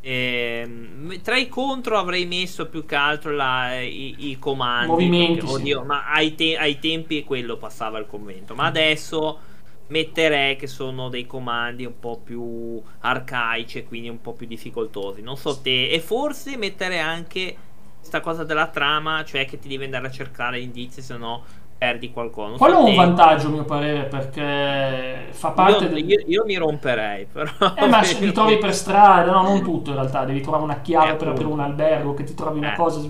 Ehm, 0.00 1.20
tra 1.22 1.36
i 1.36 1.48
contro 1.48 1.98
avrei 1.98 2.26
messo 2.26 2.68
più 2.68 2.84
che 2.84 2.94
altro 2.94 3.32
la- 3.32 3.80
i, 3.80 4.30
i 4.30 4.38
comandi. 4.38 5.08
Movimenti, 5.08 5.34
perché, 5.34 5.46
sì. 5.46 5.54
oddio, 5.54 5.84
ma 5.84 6.10
ai, 6.12 6.34
te- 6.34 6.56
ai 6.56 6.78
tempi 6.78 7.24
quello 7.24 7.56
passava 7.56 7.98
il 7.98 8.06
commento. 8.06 8.54
Ma 8.54 8.66
adesso 8.66 9.40
metterei 9.88 10.56
che 10.56 10.66
sono 10.66 11.08
dei 11.08 11.26
comandi 11.26 11.84
un 11.84 11.98
po' 11.98 12.18
più 12.22 12.80
arcaici 13.00 13.78
e 13.78 13.84
quindi 13.84 14.08
un 14.08 14.20
po' 14.20 14.32
più 14.34 14.46
difficoltosi. 14.46 15.22
Non 15.22 15.36
so 15.36 15.60
te. 15.60 15.88
E 15.90 16.00
forse 16.00 16.56
mettere 16.56 16.98
anche 17.00 17.56
questa 17.98 18.20
cosa 18.20 18.44
della 18.44 18.68
trama, 18.68 19.24
cioè 19.24 19.44
che 19.46 19.58
ti 19.58 19.68
devi 19.68 19.84
andare 19.84 20.06
a 20.06 20.10
cercare 20.10 20.60
indizi, 20.60 21.02
se 21.02 21.16
no 21.16 21.44
perdi 21.84 22.10
qualcosa. 22.12 22.56
Quello 22.56 22.80
so 22.80 22.86
è 22.86 22.90
un 22.90 22.94
vantaggio 22.96 23.46
a 23.48 23.50
mio 23.50 23.64
parere 23.64 24.04
perché 24.04 25.26
fa 25.30 25.50
parte 25.50 25.84
Io, 25.84 25.90
del... 25.90 26.08
io- 26.08 26.22
io 26.26 26.44
mi 26.46 26.56
romperei, 26.56 27.26
però. 27.30 27.50
Eh, 27.76 27.86
ma 27.86 28.00
li 28.20 28.32
trovi 28.32 28.56
per 28.58 28.74
strada, 28.74 29.30
no, 29.30 29.42
non 29.42 29.62
tutto 29.62 29.90
in 29.90 29.96
realtà, 29.96 30.24
devi 30.24 30.40
trovare 30.40 30.62
una 30.62 30.80
chiave 30.80 31.10
Eh, 31.12 31.14
per 31.16 31.28
aprire 31.28 31.48
un 31.48 31.60
albergo, 31.60 32.14
che 32.14 32.24
ti 32.24 32.34
trovi 32.34 32.58
una 32.58 32.72
Eh. 32.72 32.76
cosa 32.76 33.00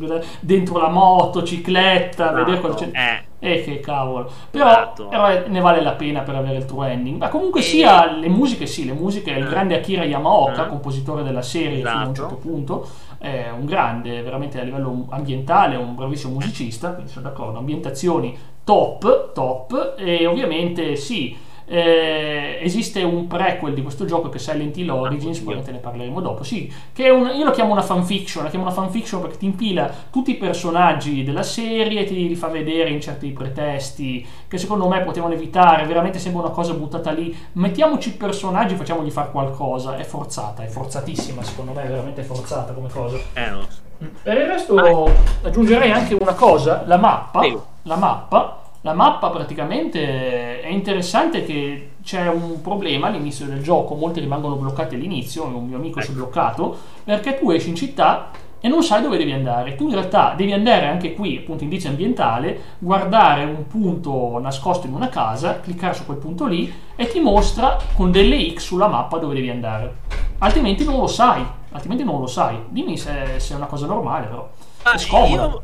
dentro 0.41 0.79
la 0.79 0.89
motocicletta, 0.89 2.33
vedere 2.33 2.61
cosa 2.61 2.75
c'è. 2.75 2.91
Eh, 2.93 3.33
Eh, 3.47 3.63
che 3.63 3.79
cavolo. 3.81 4.31
Però, 4.51 4.67
Esatto. 4.67 5.09
però 5.09 5.27
è- 5.27 5.45
ne 5.49 5.61
vale 5.61 5.83
la 5.83 5.93
pena 5.93 6.21
per 6.23 6.35
avere 6.35 6.57
il 6.57 6.65
true 6.65 6.91
ending. 6.91 7.19
Ma 7.19 7.29
comunque 7.29 7.61
E- 7.61 7.65
sia, 7.65 8.11
le 8.11 8.29
musiche 8.31 8.65
sì, 8.67 8.87
le 8.87 8.95
musiche, 8.95 9.33
il 9.33 9.45
Eh. 9.45 9.49
grande 9.51 9.77
Akira 9.77 10.03
Yamaoka, 10.05 10.65
Eh. 10.65 10.69
compositore 10.69 11.23
della 11.23 11.43
serie 11.43 11.77
fino 11.77 11.91
a 11.91 11.95
un 11.95 12.01
Esatto. 12.13 12.15
certo 12.15 12.37
punto, 12.37 12.89
è 13.19 13.51
un 13.55 13.67
grande, 13.67 14.23
veramente 14.23 14.59
a 14.59 14.63
livello 14.65 15.07
ambientale, 15.11 15.77
un 15.77 15.95
bravissimo 15.95 16.33
musicista, 16.33 16.93
quindi 16.95 17.11
sono 17.13 17.29
d'accordo, 17.29 17.59
ambientazioni 17.59 18.35
top, 18.65 19.33
top, 19.33 19.95
e 19.99 20.27
ovviamente 20.27 20.97
sì, 20.97 21.37
eh, 21.67 22.59
esiste 22.61 23.03
un 23.03 23.27
prequel 23.27 23.73
di 23.73 23.83
questo 23.83 24.05
gioco 24.05 24.29
che 24.29 24.37
è 24.37 24.41
Silent 24.41 24.77
Hill 24.77 24.91
Origins, 24.91 25.39
oddio. 25.39 25.45
probabilmente 25.45 25.73
ne 25.73 25.79
parleremo 25.79 26.21
dopo, 26.21 26.43
sì, 26.45 26.71
che 26.93 27.09
un, 27.09 27.31
io 27.35 27.45
lo 27.45 27.51
chiamo 27.53 27.73
una 27.73 27.83
fanfiction, 27.83 28.45
la 28.45 28.51
chiamo 28.51 28.67
una 28.67 28.75
fanfiction 28.75 29.21
perché 29.23 29.39
ti 29.39 29.47
impila 29.47 29.91
tutti 30.11 30.33
i 30.33 30.35
personaggi 30.37 31.25
della 31.25 31.43
serie, 31.43 32.05
ti 32.05 32.29
li 32.29 32.35
fa 32.35 32.49
vedere 32.49 32.91
in 32.91 33.01
certi 33.01 33.31
pretesti 33.31 34.27
che 34.47 34.59
secondo 34.59 34.89
me 34.89 35.01
potevano 35.03 35.33
evitare, 35.33 35.87
veramente 35.87 36.19
sembra 36.19 36.43
una 36.43 36.51
cosa 36.51 36.75
buttata 36.75 37.11
lì, 37.13 37.35
mettiamoci 37.53 38.11
i 38.11 38.13
personaggi 38.13 38.75
e 38.75 38.77
facciamogli 38.77 39.11
fare 39.11 39.31
qualcosa, 39.31 39.97
è 39.97 40.05
forzata, 40.05 40.63
è 40.63 40.67
forzatissima 40.69 41.43
secondo 41.43 41.73
me, 41.73 41.85
è 41.85 41.89
veramente 41.89 42.23
forzata 42.23 42.73
come 42.73 42.89
cosa. 42.89 43.17
eh, 43.33 43.51
lo 43.51 43.67
so. 43.69 43.83
Per 44.23 44.37
il 44.37 44.47
resto 44.47 45.11
aggiungerei 45.43 45.91
anche 45.93 46.15
una 46.15 46.35
cosa, 46.35 46.83
la 46.87 46.99
mappa, 46.99 47.43
Sì. 47.43 47.59
La 47.85 47.97
mappa, 47.97 48.59
la 48.83 48.93
mappa 48.93 49.31
praticamente 49.31 50.61
è 50.61 50.69
interessante 50.69 51.45
che 51.45 51.93
c'è 52.03 52.29
un 52.29 52.61
problema 52.61 53.07
all'inizio 53.07 53.47
del 53.47 53.63
gioco, 53.63 53.95
molti 53.95 54.21
rimangono 54.21 54.57
bloccati 54.57 54.95
all'inizio, 54.95 55.45
un 55.47 55.67
mio 55.67 55.77
amico 55.79 56.01
si 56.03 56.09
è 56.09 56.11
Ecco. 56.11 56.21
bloccato, 56.21 56.77
perché 57.05 57.39
tu 57.39 57.51
esci 57.51 57.71
in 57.71 57.77
città 57.77 58.29
e 58.61 58.69
non 58.69 58.83
sai 58.83 59.03
dove 59.03 59.17
devi 59.19 59.33
andare. 59.33 59.75
Tu 59.75 59.85
in 59.89 59.93
realtà 59.95 60.35
devi 60.37 60.53
andare 60.53 60.87
anche 60.87 61.15
qui, 61.15 61.39
appunto 61.39 61.65
indizio 61.65 61.89
ambientale, 61.91 62.61
guardare 62.79 63.45
un 63.45 63.67
punto 63.67 64.39
nascosto 64.39 64.87
in 64.87 64.95
una 64.95 65.09
casa, 65.09 65.61
cliccare 65.61 65.95
su 65.95 66.05
quel 66.07 66.19
punto 66.19 66.47
lì 66.47 66.73
e 66.97 67.07
ti 67.09 67.21
mostra 67.21 67.79
con 67.95 68.11
delle 68.11 68.53
X 68.55 68.59
sulla 68.65 68.87
mappa 68.89 69.19
dove 69.19 69.35
devi 69.35 69.51
andare. 69.51 69.97
Altrimenti 70.39 70.85
non 70.85 70.99
lo 70.99 71.07
sai, 71.07 71.43
altrimenti 71.73 72.05
non 72.05 72.21
lo 72.21 72.27
sai. 72.27 72.57
Dimmi 72.69 72.97
se, 72.99 73.35
se 73.39 73.53
è 73.55 73.57
una 73.57 73.67
cosa 73.67 73.87
normale 73.87 74.27
però. 74.27 74.49
Ma 74.85 74.93
è 74.93 74.99
scomoda. 74.99 75.43
io- 75.47 75.63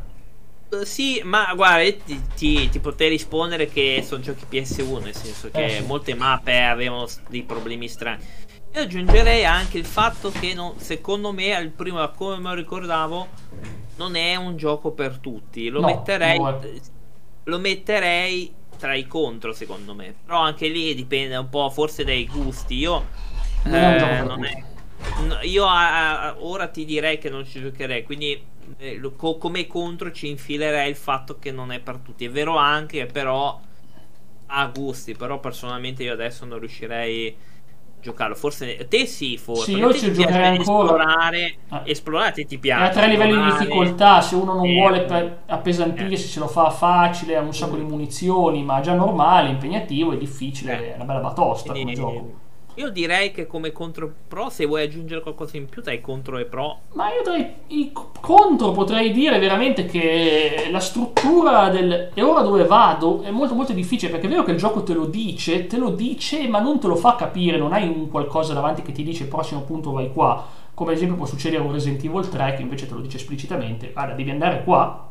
Sì, 0.83 1.21
ma 1.23 1.51
guarda, 1.53 1.83
ti, 2.05 2.21
ti- 2.35 2.69
ti 2.69 2.79
potrei 2.79 3.09
rispondere 3.09 3.67
che 3.67 4.03
sono 4.05 4.21
giochi 4.21 4.45
PS1, 4.49 4.99
nel 5.03 5.15
senso 5.15 5.49
che 5.51 5.65
Eh, 5.65 5.69
sì. 5.81 5.83
molte 5.83 6.13
mappe 6.15 6.61
avevano 6.61 7.07
dei 7.29 7.43
problemi 7.43 7.87
strani. 7.89 8.23
Io 8.73 8.81
aggiungerei 8.81 9.43
anche 9.43 9.77
il 9.77 9.85
fatto 9.85 10.31
che 10.31 10.53
non- 10.53 10.79
secondo 10.79 11.33
me, 11.33 11.53
al 11.53 11.67
primo, 11.69 12.09
come 12.11 12.37
me 12.37 12.49
lo 12.49 12.53
ricordavo, 12.55 13.27
non 13.97 14.15
è 14.15 14.35
un 14.37 14.55
gioco 14.55 14.91
per 14.91 15.17
tutti. 15.17 15.67
Lo 15.69 15.81
No, 15.81 15.87
metterei. 15.87 16.37
no, 16.39 16.59
è- 16.61 16.69
Lo 17.45 17.57
metterei 17.59 18.53
tra 18.77 18.93
i 18.93 19.07
contro, 19.07 19.51
secondo 19.51 19.93
me. 19.95 20.13
Però 20.25 20.39
anche 20.39 20.67
lì 20.69 20.93
dipende 20.95 21.35
un 21.35 21.49
po', 21.49 21.69
forse 21.69 22.03
dai 22.05 22.25
gusti. 22.27 22.75
Io. 22.77 23.07
Non 23.63 23.73
eh, 23.75 24.21
non 24.21 24.45
è- 24.45 24.63
No, 25.25 25.39
io 25.41 25.65
a- 25.65 26.27
a- 26.27 26.35
ora 26.39 26.67
ti 26.67 26.85
direi 26.85 27.17
che 27.17 27.29
non 27.29 27.43
ci 27.45 27.59
giocherei, 27.59 28.03
quindi 28.03 28.39
eh, 28.77 28.97
lo- 28.97 29.13
co- 29.15 29.37
come 29.37 29.67
contro 29.67 30.11
ci 30.11 30.29
infilerei 30.29 30.89
il 30.89 30.95
fatto 30.95 31.37
che 31.39 31.51
non 31.51 31.71
è 31.71 31.79
per 31.79 31.97
tutti. 31.99 32.25
È 32.25 32.29
vero 32.31 32.55
anche, 32.57 33.05
però 33.05 33.59
ha 34.47 34.67
gusti, 34.67 35.15
però 35.15 35.39
personalmente 35.39 36.03
io 36.03 36.13
adesso 36.13 36.45
non 36.45 36.59
riuscirei 36.59 37.27
a 37.29 37.33
giocarlo. 38.01 38.35
Forse 38.35 38.87
te 38.87 39.05
sì, 39.05 39.37
forse. 39.37 39.63
Sì, 39.63 39.77
io 39.77 39.93
ci 39.93 40.11
giocherei 40.13 40.57
ancora. 40.57 41.03
Esplorare, 41.03 41.57
esplorare 41.83 42.31
te 42.33 42.45
ti 42.45 42.57
piace. 42.59 42.83
a 42.83 42.89
tre 42.89 43.07
livelli 43.07 43.35
di 43.35 43.43
difficoltà, 43.43 44.21
se 44.21 44.35
uno 44.35 44.53
non 44.55 44.67
Eh, 44.67 44.73
vuole 44.73 45.01
per- 45.05 45.43
appesantirsi, 45.47 46.27
se 46.27 46.39
lo 46.39 46.47
fa 46.47 46.69
facile, 46.69 47.35
ha 47.37 47.41
un 47.41 47.53
sacco 47.53 47.75
di 47.77 47.83
munizioni, 47.83 48.63
ma 48.63 48.81
già 48.81 48.93
normale, 48.95 49.49
impegnativo, 49.49 50.13
è 50.13 50.17
difficile, 50.17 50.73
Eh. 50.73 50.91
è 50.93 50.95
una 50.95 51.05
bella 51.05 51.19
batosta 51.19 51.73
come 51.73 51.83
Quindi, 51.83 51.93
gioco. 51.93 52.39
Io 52.75 52.89
direi 52.89 53.31
che 53.31 53.47
come 53.47 53.71
contro 53.71 54.11
pro, 54.27 54.49
se 54.49 54.65
vuoi 54.65 54.83
aggiungere 54.83 55.21
qualcosa 55.21 55.57
in 55.57 55.67
più, 55.67 55.81
dai 55.81 55.99
contro 55.99 56.37
e 56.37 56.45
pro. 56.45 56.79
Ma 56.93 57.13
io 57.13 57.21
tra 57.21 57.35
i, 57.67 57.91
contro 58.21 58.71
potrei 58.71 59.11
dire 59.11 59.39
veramente 59.39 59.85
che 59.85 60.69
la 60.71 60.79
struttura 60.79 61.69
del 61.69 62.11
e 62.13 62.21
ora 62.21 62.41
dove 62.41 62.65
vado 62.65 63.21
è 63.23 63.31
molto 63.31 63.55
molto 63.55 63.73
difficile 63.73 64.11
perché 64.11 64.27
è 64.27 64.29
vero 64.29 64.43
che 64.43 64.51
il 64.51 64.57
gioco 64.57 64.83
te 64.83 64.93
lo 64.93 65.05
dice, 65.05 65.67
te 65.67 65.77
lo 65.77 65.89
dice 65.89 66.47
ma 66.47 66.59
non 66.59 66.79
te 66.79 66.87
lo 66.87 66.95
fa 66.95 67.15
capire, 67.15 67.57
non 67.57 67.73
hai 67.73 67.87
un 67.87 68.09
qualcosa 68.09 68.53
davanti 68.53 68.81
che 68.81 68.91
ti 68.93 69.03
dice 69.03 69.27
prossimo 69.27 69.61
punto 69.61 69.91
vai 69.91 70.11
qua, 70.13 70.47
come 70.73 70.91
ad 70.91 70.95
esempio 70.95 71.17
può 71.17 71.25
succedere 71.25 71.61
con 71.61 71.73
Resident 71.73 72.03
Evil 72.03 72.29
3 72.29 72.53
che 72.55 72.61
invece 72.61 72.87
te 72.87 72.93
lo 72.93 73.01
dice 73.01 73.17
esplicitamente, 73.17 73.91
guarda 73.91 74.13
devi 74.13 74.29
andare 74.29 74.63
qua, 74.63 75.10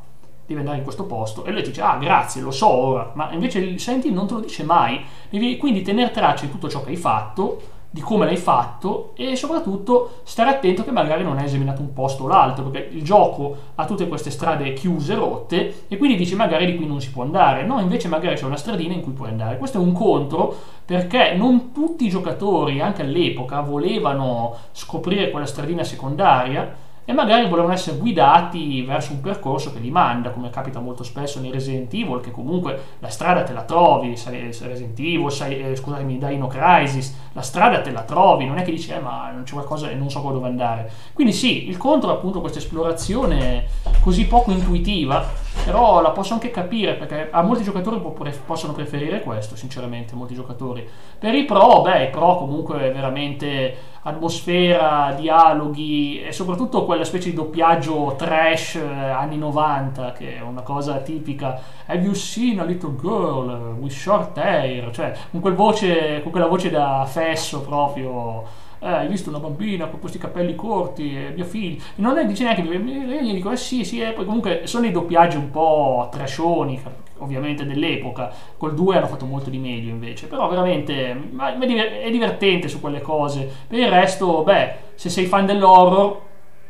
devi 0.51 0.61
andare 0.61 0.79
in 0.79 0.85
questo 0.85 1.05
posto. 1.05 1.45
E 1.45 1.53
lui 1.53 1.63
dice 1.63 1.81
ah 1.81 1.97
grazie 1.97 2.43
lo 2.43 2.51
so 2.51 2.69
ora, 2.69 3.13
ma 3.15 3.31
invece 3.33 3.61
il 3.61 3.81
Silent 3.81 4.05
Hill 4.05 4.15
non 4.15 4.27
te 4.27 4.35
lo 4.35 4.41
dice 4.41 4.65
mai, 4.65 5.01
devi 5.29 5.57
quindi 5.57 5.83
tenere 5.83 6.11
traccia 6.11 6.45
di 6.45 6.51
tutto 6.51 6.69
ciò 6.69 6.83
che 6.83 6.91
hai 6.91 6.97
fatto 6.97 7.79
di 7.93 8.01
come 8.03 8.25
l'hai 8.25 8.37
fatto 8.37 9.11
e 9.17 9.35
soprattutto 9.35 10.21
stare 10.23 10.51
attento 10.51 10.85
che 10.85 10.93
magari 10.93 11.25
non 11.25 11.39
hai 11.39 11.47
esaminato 11.47 11.81
un 11.81 11.93
posto 11.93 12.23
o 12.23 12.29
l'altro 12.29 12.67
perché 12.67 12.95
il 12.95 13.03
gioco 13.03 13.57
ha 13.75 13.85
tutte 13.85 14.07
queste 14.07 14.31
strade 14.31 14.73
chiuse, 14.75 15.17
rotte 15.17 15.87
e 15.89 15.97
quindi 15.97 16.17
dici 16.17 16.37
magari 16.37 16.67
di 16.67 16.77
qui 16.77 16.87
non 16.87 17.01
si 17.01 17.11
può 17.11 17.25
andare. 17.25 17.65
No 17.65 17.81
invece 17.81 18.07
magari 18.07 18.37
c'è 18.37 18.45
una 18.45 18.57
stradina 18.57 18.95
in 18.95 19.03
cui 19.03 19.11
puoi 19.11 19.31
andare. 19.31 19.59
Questo 19.59 19.79
è 19.79 19.81
un 19.81 19.93
contro 19.93 20.55
perché 20.85 21.35
non 21.35 21.73
tutti 21.73 22.07
i 22.07 22.11
giocatori 22.11 22.81
anche 22.81 23.03
all'epoca 23.03 23.61
volevano 23.61 24.55
scoprire 24.71 25.31
quella 25.31 25.47
stradina 25.47 25.83
secondaria 25.83 26.89
e 27.11 27.13
magari 27.13 27.49
volevano 27.49 27.73
essere 27.73 27.97
guidati 27.97 28.83
verso 28.83 29.11
un 29.11 29.21
percorso 29.21 29.73
che 29.73 29.81
li 29.81 29.91
manda, 29.91 30.31
come 30.31 30.49
capita 30.49 30.79
molto 30.79 31.03
spesso 31.03 31.41
nei 31.41 31.51
Resident 31.51 31.93
Evil, 31.93 32.21
che 32.21 32.31
comunque 32.31 32.81
la 33.01 33.09
strada 33.09 33.43
te 33.43 33.53
la 33.53 33.65
trovi, 33.65 34.17
sai 34.17 34.39
Resident 34.39 34.97
Evil, 34.97 35.29
sai, 35.33 35.59
eh, 35.59 35.75
scusami, 35.75 36.19
Dino 36.19 36.47
Crisis, 36.47 37.13
la 37.33 37.43
strada 37.43 37.81
te 37.81 37.91
la 37.91 38.03
trovi, 38.03 38.47
non 38.47 38.59
è 38.59 38.63
che 38.63 38.71
dici, 38.71 38.93
eh, 38.93 39.01
ma 39.01 39.29
non 39.33 39.43
c'è 39.43 39.55
qualcosa 39.55 39.91
e 39.91 39.97
non 39.97 40.09
so 40.09 40.21
dove 40.21 40.47
andare. 40.47 40.89
Quindi 41.13 41.33
sì, 41.33 41.69
il 41.69 41.77
contro 41.79 42.11
è 42.11 42.13
appunto 42.13 42.41
questa 42.41 42.61
esplorazione 42.61 43.67
così 44.01 44.27
poco 44.27 44.53
intuitiva 44.53 45.40
però 45.65 46.01
la 46.01 46.11
posso 46.11 46.33
anche 46.33 46.51
capire 46.51 46.95
perché 46.95 47.29
a 47.31 47.43
molti 47.43 47.63
giocatori 47.63 48.01
possono 48.45 48.73
preferire 48.73 49.21
questo, 49.21 49.57
sinceramente, 49.57 50.15
molti 50.15 50.35
giocatori. 50.35 50.89
Per 51.19 51.35
i 51.35 51.45
pro, 51.45 51.83
beh, 51.83 52.05
i 52.05 52.11
pro 52.11 52.37
comunque 52.37 52.91
veramente 52.91 53.77
atmosfera, 54.03 55.13
dialoghi 55.17 56.23
e 56.23 56.33
soprattutto 56.33 56.85
quella 56.87 57.05
specie 57.05 57.31
di 57.31 57.37
doppiaggio 57.37 58.15
trash 58.17 58.77
eh, 58.77 58.81
anni 58.81 59.37
90 59.37 60.13
che 60.13 60.37
è 60.37 60.41
una 60.41 60.63
cosa 60.63 60.97
tipica. 60.99 61.61
Have 61.87 62.03
you 62.03 62.15
seen 62.15 62.61
a 62.61 62.65
little 62.65 62.95
girl 62.99 63.77
with 63.79 63.93
short 63.93 64.39
hair? 64.39 64.91
Cioè, 64.91 65.13
con, 65.31 65.41
quel 65.41 65.55
voce, 65.55 66.21
con 66.23 66.31
quella 66.31 66.47
voce 66.47 66.71
da 66.71 67.05
fesso 67.07 67.61
proprio 67.61 68.69
eh, 68.81 68.89
hai 68.89 69.09
visto 69.09 69.29
una 69.29 69.39
bambina 69.39 69.87
con 69.87 70.01
questi 70.01 70.19
capelli 70.19 70.55
corti, 70.55 71.15
è 71.15 71.33
mio 71.35 71.45
figlio. 71.45 71.83
Non 71.97 72.19
è, 72.19 72.27
dice 72.27 72.45
neanche, 72.45 72.63
io 72.63 72.79
gli 72.79 73.35
dico, 73.35 73.51
eh 73.51 73.57
sì, 73.57 73.85
sì, 73.85 74.01
eh. 74.01 74.13
poi 74.13 74.25
comunque 74.25 74.63
sono 74.65 74.87
i 74.87 74.91
doppiaggi 74.91 75.37
un 75.37 75.51
po' 75.51 76.09
trashoni, 76.11 76.81
ovviamente 77.19 77.67
dell'epoca, 77.67 78.33
col 78.57 78.75
2 78.75 78.97
hanno 78.97 79.07
fatto 79.07 79.27
molto 79.27 79.51
di 79.51 79.59
meglio 79.59 79.91
invece, 79.91 80.27
però 80.27 80.49
veramente 80.49 81.11
è 81.11 82.11
divertente 82.11 82.69
su 82.69 82.81
quelle 82.81 83.03
cose. 83.03 83.49
Per 83.67 83.79
il 83.79 83.89
resto, 83.89 84.43
beh, 84.43 84.75
se 84.95 85.11
sei 85.11 85.27
fan 85.27 85.47
dell'horror 85.47 86.29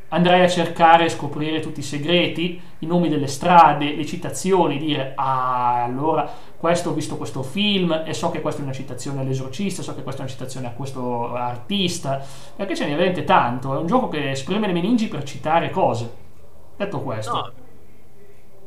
andrei 0.09 0.43
a 0.43 0.49
cercare 0.49 1.05
e 1.05 1.09
scoprire 1.09 1.61
tutti 1.61 1.81
i 1.81 1.85
segreti, 1.85 2.61
i 2.79 2.87
nomi 2.87 3.09
delle 3.09 3.29
strade, 3.29 3.95
le 3.95 4.05
citazioni, 4.07 4.79
dire 4.79 5.13
ah 5.15 5.85
allora 5.85 6.29
questo 6.61 6.91
ho 6.91 6.93
visto 6.93 7.17
questo 7.17 7.43
film 7.43 8.03
e 8.05 8.13
so 8.13 8.31
che 8.31 8.43
questa 8.43 8.61
è 8.61 8.65
una 8.65 8.75
citazione 8.75 9.21
all'esorcista, 9.21 9.81
so 9.81 9.95
che 9.95 10.03
questa 10.03 10.21
è 10.21 10.25
una 10.25 10.31
citazione 10.31 10.67
a 10.67 10.73
questo 10.73 11.35
artista, 11.35 12.23
perché 12.55 12.77
ce 12.77 12.85
n'è 12.85 12.91
veramente 12.91 13.25
tanto, 13.25 13.75
è 13.75 13.79
un 13.79 13.87
gioco 13.87 14.09
che 14.09 14.33
esprime 14.33 14.67
le 14.67 14.75
meningi 14.75 15.09
per 15.09 15.23
citare 15.25 15.71
cose. 15.71 16.13
Detto 16.77 17.01
questo. 17.01 17.33
No. 17.33 17.53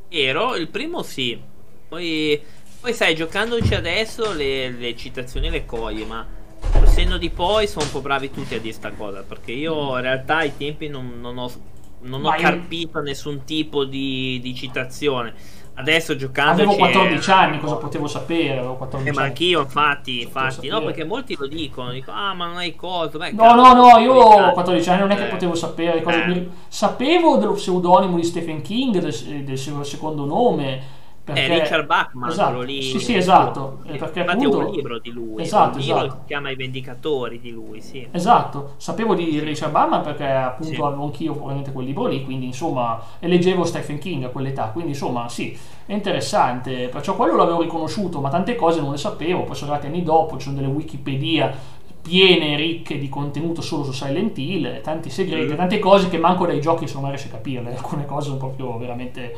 Ero, 0.09 0.55
il 0.55 0.69
primo 0.69 1.03
sì, 1.03 1.39
poi, 1.87 2.41
poi 2.79 2.93
sai, 2.93 3.13
giocandoci 3.13 3.75
adesso 3.75 4.33
le, 4.33 4.71
le 4.71 4.95
citazioni 4.95 5.51
le 5.51 5.63
cogli, 5.63 6.03
ma 6.03 6.25
col 6.71 6.87
senno 6.87 7.19
di 7.19 7.29
poi 7.29 7.67
sono 7.67 7.85
un 7.85 7.91
po' 7.91 8.01
bravi 8.01 8.31
tutti 8.31 8.55
a 8.55 8.59
dire 8.59 8.73
sta 8.73 8.91
cosa, 8.91 9.21
perché 9.21 9.51
io 9.51 9.95
in 9.97 10.01
realtà 10.01 10.37
ai 10.37 10.57
tempi 10.57 10.87
non, 10.87 11.19
non 11.21 11.37
ho, 11.37 11.51
non 12.01 12.25
ho 12.25 12.31
carpito 12.31 13.01
nessun 13.01 13.43
tipo 13.43 13.85
di, 13.85 14.39
di 14.41 14.55
citazione 14.55 15.61
Adesso 15.75 16.15
giocando. 16.15 16.61
Avevo 16.61 16.75
14 16.75 17.31
anni, 17.31 17.59
cosa 17.59 17.75
potevo 17.75 18.07
sapere? 18.07 18.59
Avevo 18.59 18.75
14 18.75 19.09
eh, 19.09 19.13
ma 19.19 19.25
anch'io, 19.25 19.61
infatti, 19.61 20.21
infatti. 20.21 20.67
No, 20.67 20.83
perché 20.83 21.03
molti 21.03 21.35
lo 21.37 21.47
dicono. 21.47 21.91
Dicono, 21.91 22.17
ah, 22.17 22.33
ma 22.33 22.47
non 22.47 22.57
hai 22.57 22.75
cosa. 22.75 23.17
Beh, 23.17 23.31
no, 23.31 23.55
no, 23.55 23.73
no, 23.73 23.97
io 23.97 24.13
ho 24.13 24.51
14 24.51 24.89
anni, 24.89 24.99
non 24.99 25.11
è 25.11 25.15
che 25.15 25.25
eh. 25.25 25.29
potevo 25.29 25.55
sapere. 25.55 26.03
Eh. 26.03 26.49
Sapevo 26.67 27.37
dello 27.37 27.53
pseudonimo 27.53 28.15
di 28.17 28.23
Stephen 28.23 28.61
King, 28.61 28.99
del, 28.99 29.43
del 29.43 29.57
secondo 29.57 30.25
nome 30.25 31.01
perché... 31.23 31.45
È 31.45 31.59
Richard 31.59 31.85
Bachman, 31.85 32.29
esatto. 32.29 32.61
lì. 32.61 32.81
Sì, 32.81 32.99
sì, 32.99 33.15
esatto. 33.15 33.79
Perché 33.81 33.93
Infatti 33.93 34.19
appunto... 34.19 34.59
è 34.59 34.65
un 34.65 34.71
libro 34.71 34.99
di 34.99 35.11
lui. 35.11 35.41
Esatto, 35.41 35.77
esatto. 35.77 36.09
si 36.09 36.17
chiama 36.27 36.49
I 36.49 36.55
Vendicatori 36.55 37.39
di 37.39 37.51
lui, 37.51 37.79
sì. 37.79 38.05
Esatto. 38.11 38.73
Sapevo 38.75 39.15
di 39.15 39.39
Richard 39.39 39.71
Bachman 39.71 40.01
perché 40.01 40.27
appunto 40.27 40.73
sì. 40.73 40.81
avevo 40.81 41.03
anch'io 41.03 41.31
probabilmente 41.31 41.71
quel 41.71 41.85
libro 41.85 42.07
lì, 42.07 42.25
quindi 42.25 42.47
insomma, 42.47 43.01
e 43.19 43.27
leggevo 43.27 43.63
Stephen 43.63 43.99
King 43.99 44.25
a 44.25 44.29
quell'età, 44.29 44.65
quindi 44.73 44.91
insomma, 44.91 45.29
sì, 45.29 45.57
è 45.85 45.93
interessante. 45.93 46.89
Perciò 46.89 47.15
quello 47.15 47.37
l'avevo 47.37 47.61
riconosciuto, 47.61 48.19
ma 48.19 48.29
tante 48.29 48.55
cose 48.55 48.81
non 48.81 48.91
le 48.91 48.97
sapevo, 48.97 49.43
poi 49.43 49.55
sono 49.55 49.71
arrivati 49.71 49.93
anni 49.93 50.03
dopo, 50.03 50.35
ci 50.35 50.43
sono 50.43 50.57
delle 50.57 50.67
Wikipedia 50.67 51.55
piene, 52.01 52.57
ricche 52.57 52.99
di 52.99 53.07
contenuto 53.07 53.61
solo 53.61 53.85
su 53.85 53.93
Silent 53.93 54.37
Hill, 54.37 54.81
tanti 54.81 55.09
segreti, 55.09 55.53
mm. 55.53 55.55
tante 55.55 55.79
cose 55.79 56.09
che 56.09 56.17
manco 56.17 56.45
dai 56.45 56.59
giochi 56.59 56.85
non 56.93 57.07
riesce 57.07 57.29
a 57.29 57.31
capirle, 57.31 57.73
alcune 57.73 58.05
cose 58.05 58.27
sono 58.27 58.37
proprio 58.39 58.77
veramente 58.77 59.33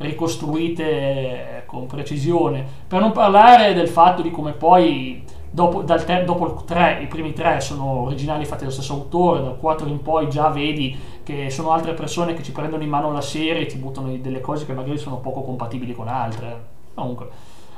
ricostruite 0.00 0.84
eh, 0.84 1.62
con 1.66 1.86
precisione. 1.86 2.64
Per 2.86 3.00
non 3.00 3.12
parlare 3.12 3.74
del 3.74 3.88
fatto 3.88 4.22
di 4.22 4.30
come 4.30 4.52
poi 4.52 5.22
dopo, 5.50 5.84
te, 5.84 6.24
dopo 6.24 6.46
il 6.46 6.64
3, 6.64 7.00
i 7.02 7.06
primi 7.06 7.32
tre 7.32 7.60
sono 7.60 8.02
originali 8.02 8.44
fatti 8.44 8.60
dallo 8.60 8.72
stesso 8.72 8.94
autore, 8.94 9.42
dal 9.42 9.58
4 9.58 9.88
in 9.88 10.00
poi 10.00 10.28
già 10.28 10.48
vedi 10.48 10.96
che 11.22 11.50
sono 11.50 11.72
altre 11.72 11.94
persone 11.94 12.34
che 12.34 12.42
ci 12.42 12.52
prendono 12.52 12.82
in 12.82 12.88
mano 12.88 13.12
la 13.12 13.20
serie 13.20 13.62
e 13.62 13.66
ti 13.66 13.76
buttano 13.76 14.14
delle 14.16 14.40
cose 14.40 14.64
che 14.64 14.72
magari 14.72 14.98
sono 14.98 15.18
poco 15.18 15.42
compatibili 15.42 15.94
con 15.94 16.08
altre. 16.08 16.78
Comunque, 16.94 17.28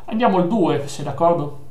andiamo 0.07 0.39
al 0.39 0.47
2, 0.47 0.87
sei 0.87 1.05
d'accordo? 1.05 1.71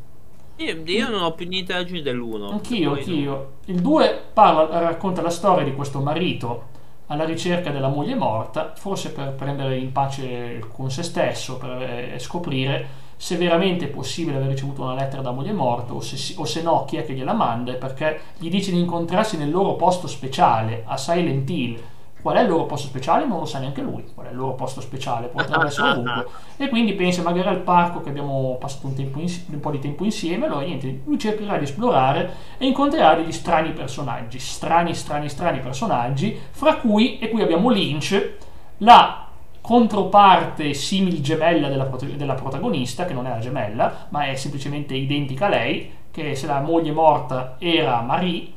Io, 0.57 0.81
io 0.85 1.09
non 1.09 1.23
ho 1.23 1.31
più 1.31 1.47
niente 1.47 1.73
da 1.73 1.79
aggiungere 1.79 2.11
dell'1. 2.11 2.51
Anch'io, 2.51 2.91
anch'io. 2.91 3.51
Il 3.65 3.81
2 3.81 4.21
parla, 4.33 4.79
racconta 4.79 5.21
la 5.21 5.29
storia 5.29 5.63
di 5.63 5.73
questo 5.73 6.01
marito 6.01 6.69
alla 7.11 7.25
ricerca 7.25 7.71
della 7.71 7.89
moglie 7.89 8.15
morta, 8.15 8.71
forse 8.75 9.11
per 9.11 9.33
prendere 9.33 9.77
in 9.77 9.91
pace 9.91 10.63
con 10.71 10.89
se 10.89 11.03
stesso, 11.03 11.57
per 11.57 11.81
eh, 11.81 12.19
scoprire 12.19 12.99
se 13.17 13.35
veramente 13.35 13.85
è 13.85 13.89
possibile 13.89 14.37
aver 14.37 14.47
ricevuto 14.47 14.81
una 14.81 14.95
lettera 14.95 15.21
da 15.21 15.31
moglie 15.31 15.51
morta 15.51 15.93
o 15.93 15.99
se, 15.99 16.33
o 16.37 16.45
se 16.45 16.61
no 16.63 16.85
chi 16.85 16.95
è 16.95 17.05
che 17.05 17.13
gliela 17.13 17.33
manda, 17.33 17.73
perché 17.73 18.19
gli 18.37 18.49
dice 18.49 18.71
di 18.71 18.79
incontrarsi 18.79 19.37
nel 19.37 19.51
loro 19.51 19.75
posto 19.75 20.07
speciale 20.07 20.83
a 20.87 20.97
Silent 20.97 21.49
Hill 21.49 21.79
Qual 22.21 22.35
è 22.35 22.41
il 22.41 22.47
loro 22.49 22.65
posto 22.65 22.87
speciale? 22.87 23.25
Non 23.25 23.39
lo 23.39 23.45
sa 23.45 23.59
neanche 23.59 23.81
lui. 23.81 24.05
Qual 24.13 24.27
è 24.27 24.29
il 24.29 24.35
loro 24.35 24.53
posto 24.53 24.79
speciale? 24.79 25.27
Potrebbe 25.27 25.65
essere 25.67 25.89
ovunque. 25.89 26.27
E 26.57 26.69
quindi 26.69 26.93
pensa 26.93 27.21
magari 27.23 27.47
al 27.47 27.61
parco 27.61 28.01
che 28.01 28.09
abbiamo 28.09 28.57
passato 28.59 28.87
un, 28.87 28.93
ins- 29.15 29.45
un, 29.49 29.59
po' 29.59 29.71
di 29.71 29.79
tempo 29.79 30.03
insieme. 30.03 30.45
Allora 30.45 30.61
niente, 30.61 31.01
lui 31.05 31.17
cercherà 31.17 31.57
di 31.57 31.63
esplorare 31.63 32.33
e 32.57 32.67
incontrerà 32.67 33.15
degli 33.15 33.31
strani 33.31 33.71
personaggi. 33.71 34.37
Strani, 34.39 34.93
strani, 34.93 35.29
strani 35.29 35.59
personaggi. 35.59 36.39
Fra 36.51 36.75
cui, 36.75 37.17
e 37.19 37.29
qui 37.29 37.41
abbiamo 37.41 37.69
Lynch, 37.69 38.37
la 38.77 39.27
controparte 39.61 40.73
simil 40.73 41.21
gemella 41.21 41.69
della, 41.69 41.89
della 42.15 42.33
protagonista, 42.33 43.05
che 43.05 43.13
non 43.13 43.25
è 43.25 43.29
la 43.29 43.39
gemella, 43.39 44.07
ma 44.09 44.25
è 44.25 44.35
semplicemente 44.35 44.95
identica 44.95 45.45
a 45.45 45.49
lei, 45.49 45.99
che 46.11 46.35
se 46.35 46.45
la 46.45 46.59
moglie 46.59 46.91
morta 46.91 47.55
era 47.59 48.01
Marie, 48.01 48.47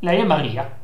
lei 0.00 0.20
è 0.20 0.24
Maria. 0.24 0.78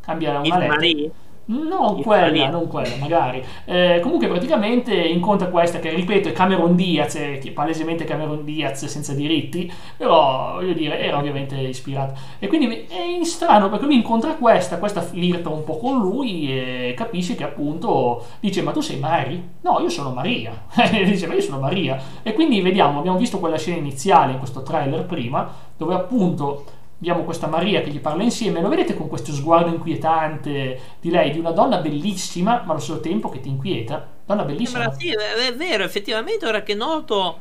Cambia 0.00 0.40
una 0.40 0.58
lettera. 0.58 1.28
Non 1.46 2.00
quella, 2.02 2.48
non 2.48 2.68
quella, 2.68 2.94
magari. 3.00 3.42
Eh, 3.64 3.98
comunque 4.02 4.28
praticamente 4.28 4.94
incontra 4.94 5.48
questa 5.48 5.80
che, 5.80 5.90
ripeto, 5.90 6.28
è 6.28 6.32
Cameron 6.32 6.76
Diaz, 6.76 7.16
è 7.16 7.50
palesemente 7.52 8.04
Cameron 8.04 8.44
Diaz 8.44 8.84
senza 8.86 9.14
diritti, 9.14 9.70
però, 9.96 10.54
voglio 10.54 10.74
dire, 10.74 11.00
era 11.00 11.18
ovviamente 11.18 11.56
ispirato. 11.56 12.14
E 12.38 12.46
quindi 12.46 12.86
è 12.88 13.24
strano 13.24 13.68
perché 13.68 13.86
lui 13.86 13.96
incontra 13.96 14.34
questa, 14.34 14.78
questa 14.78 15.00
flirta 15.00 15.48
un 15.48 15.64
po' 15.64 15.76
con 15.76 15.98
lui 15.98 16.52
e 16.52 16.94
capisce 16.96 17.34
che 17.34 17.44
appunto 17.44 18.24
dice, 18.38 18.62
ma 18.62 18.70
tu 18.70 18.80
sei 18.80 18.98
Mary? 19.00 19.42
No, 19.62 19.80
io 19.80 19.88
sono 19.88 20.12
Maria. 20.12 20.52
dice, 21.04 21.26
ma 21.26 21.34
io 21.34 21.40
sono 21.40 21.58
Maria. 21.58 22.00
E 22.22 22.32
quindi 22.32 22.60
vediamo, 22.60 23.00
abbiamo 23.00 23.18
visto 23.18 23.40
quella 23.40 23.58
scena 23.58 23.78
iniziale 23.78 24.32
in 24.32 24.38
questo 24.38 24.62
trailer 24.62 25.04
prima, 25.04 25.52
dove 25.76 25.94
appunto 25.94 26.64
abbiamo 27.00 27.24
questa 27.24 27.46
Maria 27.46 27.80
che 27.80 27.90
gli 27.90 27.98
parla 27.98 28.22
insieme, 28.22 28.60
lo 28.60 28.68
vedete 28.68 28.94
con 28.94 29.08
questo 29.08 29.32
sguardo 29.32 29.70
inquietante 29.70 30.78
di 31.00 31.10
lei, 31.10 31.30
di 31.30 31.38
una 31.38 31.50
donna 31.50 31.78
bellissima, 31.78 32.62
ma 32.64 32.72
allo 32.72 32.80
stesso 32.80 33.00
tempo 33.00 33.30
che 33.30 33.40
ti 33.40 33.48
inquieta. 33.48 34.06
Donna 34.26 34.44
bellissima. 34.44 34.92
Sembra, 34.92 34.98
sì, 34.98 35.48
è 35.48 35.54
vero, 35.54 35.82
effettivamente 35.82 36.46
ora 36.46 36.62
che 36.62 36.74
noto 36.74 37.38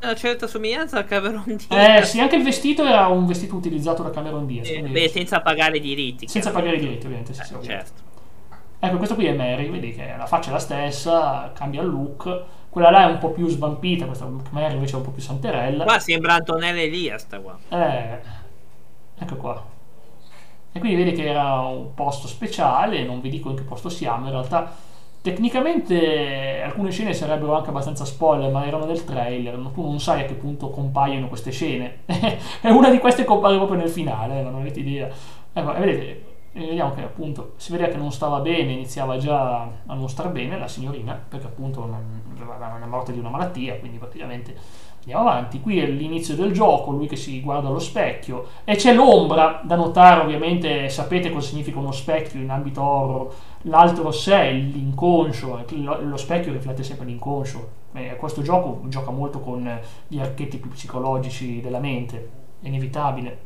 una 0.00 0.14
certa 0.14 0.46
somiglianza 0.46 0.98
a 0.98 1.04
Cameron 1.04 1.44
Diaz. 1.44 1.66
Eh 1.68 2.02
sì, 2.04 2.18
anche 2.18 2.36
il 2.36 2.42
vestito 2.42 2.82
era 2.84 3.08
un 3.08 3.26
vestito 3.26 3.56
utilizzato 3.56 4.02
da 4.02 4.10
Cameron 4.10 4.46
Diaz. 4.46 4.70
Eh, 4.70 4.80
beh, 4.80 5.08
senza 5.08 5.40
pagare 5.40 5.76
i 5.76 5.80
diritti. 5.80 6.26
Senza 6.26 6.50
pagare 6.50 6.76
i 6.76 6.80
diritti, 6.80 7.04
ovviamente. 7.04 7.34
Sì, 7.34 7.40
eh, 7.40 7.44
sì, 7.44 7.54
ovviamente. 7.54 7.84
Certo. 7.84 8.06
Ecco, 8.80 8.96
questo 8.96 9.14
qui 9.16 9.26
è 9.26 9.34
Mary, 9.34 9.68
vedi 9.68 9.92
che 9.92 10.14
la 10.16 10.26
faccia 10.26 10.48
è 10.48 10.52
la 10.52 10.60
stessa, 10.60 11.52
cambia 11.54 11.82
il 11.82 11.88
look. 11.88 12.42
Quella 12.70 12.90
là 12.90 13.02
è 13.02 13.10
un 13.10 13.18
po' 13.18 13.30
più 13.32 13.48
svampita, 13.48 14.06
questa 14.06 14.30
Mary 14.50 14.74
invece 14.74 14.94
è 14.94 14.96
un 14.96 15.02
po' 15.02 15.10
più 15.10 15.20
santerella. 15.20 15.84
Qua 15.84 15.98
sembra 15.98 16.34
Antonella 16.34 16.80
Elias, 16.80 17.22
sta 17.22 17.40
qua. 17.40 17.58
Eh 17.68 18.37
ecco 19.18 19.36
qua. 19.36 19.64
E 20.72 20.78
quindi 20.78 21.02
vedi 21.02 21.16
che 21.16 21.28
era 21.28 21.60
un 21.60 21.94
posto 21.94 22.26
speciale 22.26 23.04
non 23.04 23.20
vi 23.20 23.30
dico 23.30 23.50
in 23.50 23.56
che 23.56 23.62
posto 23.62 23.88
siamo 23.88 24.26
in 24.26 24.32
realtà 24.32 24.70
tecnicamente 25.20 26.62
alcune 26.62 26.90
scene 26.90 27.12
sarebbero 27.12 27.56
anche 27.56 27.70
abbastanza 27.70 28.04
spoiler 28.04 28.50
ma 28.50 28.66
erano 28.66 28.86
del 28.86 29.04
trailer 29.04 29.56
tu 29.74 29.82
non 29.82 29.98
sai 29.98 30.22
a 30.22 30.26
che 30.26 30.34
punto 30.34 30.70
compaiono 30.70 31.28
queste 31.28 31.50
scene. 31.50 32.00
E 32.60 32.70
una 32.70 32.90
di 32.90 32.98
queste 32.98 33.24
compare 33.24 33.56
proprio 33.56 33.78
nel 33.78 33.88
finale 33.88 34.42
non 34.42 34.56
avete 34.56 34.80
idea. 34.80 35.08
Ecco, 35.52 35.74
e 35.74 35.78
vedete 35.78 36.28
vediamo 36.52 36.94
che 36.94 37.02
appunto 37.02 37.52
si 37.56 37.72
vedeva 37.72 37.90
che 37.90 37.98
non 37.98 38.10
stava 38.10 38.40
bene 38.40 38.72
iniziava 38.72 39.16
già 39.18 39.62
a 39.62 39.94
non 39.94 40.08
star 40.08 40.30
bene 40.30 40.58
la 40.58 40.66
signorina 40.66 41.20
perché 41.28 41.46
appunto 41.46 41.82
una 41.82 42.86
morte 42.86 43.12
di 43.12 43.18
una 43.18 43.28
malattia 43.28 43.78
quindi 43.78 43.98
praticamente 43.98 44.56
Andiamo 45.00 45.28
avanti, 45.28 45.60
qui 45.60 45.78
è 45.78 45.86
l'inizio 45.86 46.34
del 46.34 46.52
gioco, 46.52 46.90
lui 46.90 47.06
che 47.06 47.16
si 47.16 47.40
guarda 47.40 47.68
allo 47.68 47.78
specchio 47.78 48.48
e 48.64 48.76
c'è 48.76 48.92
l'ombra 48.92 49.62
da 49.64 49.74
notare 49.74 50.20
ovviamente, 50.20 50.88
sapete 50.90 51.30
cosa 51.32 51.48
significa 51.48 51.78
uno 51.78 51.92
specchio 51.92 52.40
in 52.40 52.50
ambito 52.50 52.82
horror, 52.82 53.34
l'altro 53.62 54.10
sé, 54.10 54.50
l'inconscio, 54.50 55.64
lo 56.00 56.16
specchio 56.16 56.52
riflette 56.52 56.82
sempre 56.82 57.06
l'inconscio. 57.06 57.76
E 57.94 58.16
questo 58.16 58.42
gioco 58.42 58.82
gioca 58.88 59.10
molto 59.10 59.40
con 59.40 59.80
gli 60.06 60.20
archetipi 60.20 60.68
psicologici 60.68 61.62
della 61.62 61.80
mente, 61.80 62.30
è 62.60 62.66
inevitabile, 62.68 63.38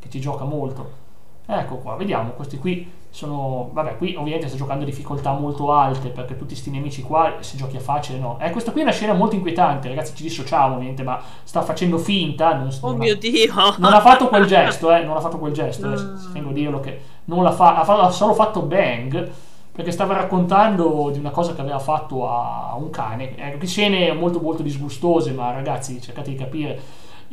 che 0.00 0.10
ci 0.10 0.18
gioca 0.18 0.44
molto. 0.44 1.03
Ecco 1.46 1.76
qua, 1.76 1.94
vediamo, 1.96 2.30
questi 2.30 2.58
qui 2.58 2.90
sono... 3.10 3.68
Vabbè, 3.72 3.96
qui 3.98 4.14
ovviamente 4.16 4.48
sto 4.48 4.56
giocando 4.56 4.82
a 4.82 4.86
difficoltà 4.86 5.32
molto 5.32 5.72
alte 5.72 6.08
perché 6.08 6.34
tutti 6.36 6.54
questi 6.54 6.70
nemici 6.70 7.02
qua, 7.02 7.34
se 7.40 7.56
giochi 7.56 7.76
a 7.76 7.80
facile, 7.80 8.18
no. 8.18 8.38
Eh, 8.40 8.50
questa 8.50 8.72
qui 8.72 8.80
è 8.80 8.84
una 8.84 8.92
scena 8.92 9.12
molto 9.12 9.34
inquietante, 9.34 9.88
ragazzi, 9.88 10.14
ci 10.16 10.22
dissociamo, 10.22 10.74
ovviamente, 10.76 11.02
ma 11.02 11.20
sta 11.42 11.60
facendo 11.62 11.98
finta. 11.98 12.54
Non, 12.54 12.68
Oh 12.80 12.88
non 12.90 12.98
mio 12.98 13.12
ha, 13.14 13.16
Dio! 13.16 13.52
non 13.78 13.92
ha 13.92 14.00
fatto 14.00 14.28
quel 14.28 14.46
gesto, 14.46 14.90
eh, 14.94 15.04
non 15.04 15.16
ha 15.16 15.20
fatto 15.20 15.38
quel 15.38 15.52
gesto, 15.52 15.92
eh, 15.92 15.96
Mm. 15.96 16.32
tengo 16.32 16.48
a 16.50 16.52
dirlo 16.52 16.80
che 16.80 17.00
non 17.26 17.42
l'ha 17.42 17.52
fa- 17.52 17.76
ha, 17.80 18.10
solo 18.10 18.34
fatto 18.34 18.62
bang 18.62 19.30
perché 19.72 19.90
stava 19.90 20.14
raccontando 20.14 21.10
di 21.12 21.18
una 21.18 21.30
cosa 21.30 21.52
che 21.54 21.60
aveva 21.60 21.78
fatto 21.80 22.28
a 22.28 22.74
un 22.78 22.90
cane. 22.90 23.36
Ecco, 23.36 23.58
che 23.58 23.66
scene 23.66 24.12
molto 24.12 24.40
molto 24.40 24.62
disgustose, 24.62 25.32
ma 25.32 25.50
ragazzi, 25.52 26.00
cercate 26.00 26.30
di 26.30 26.36
capire. 26.36 26.80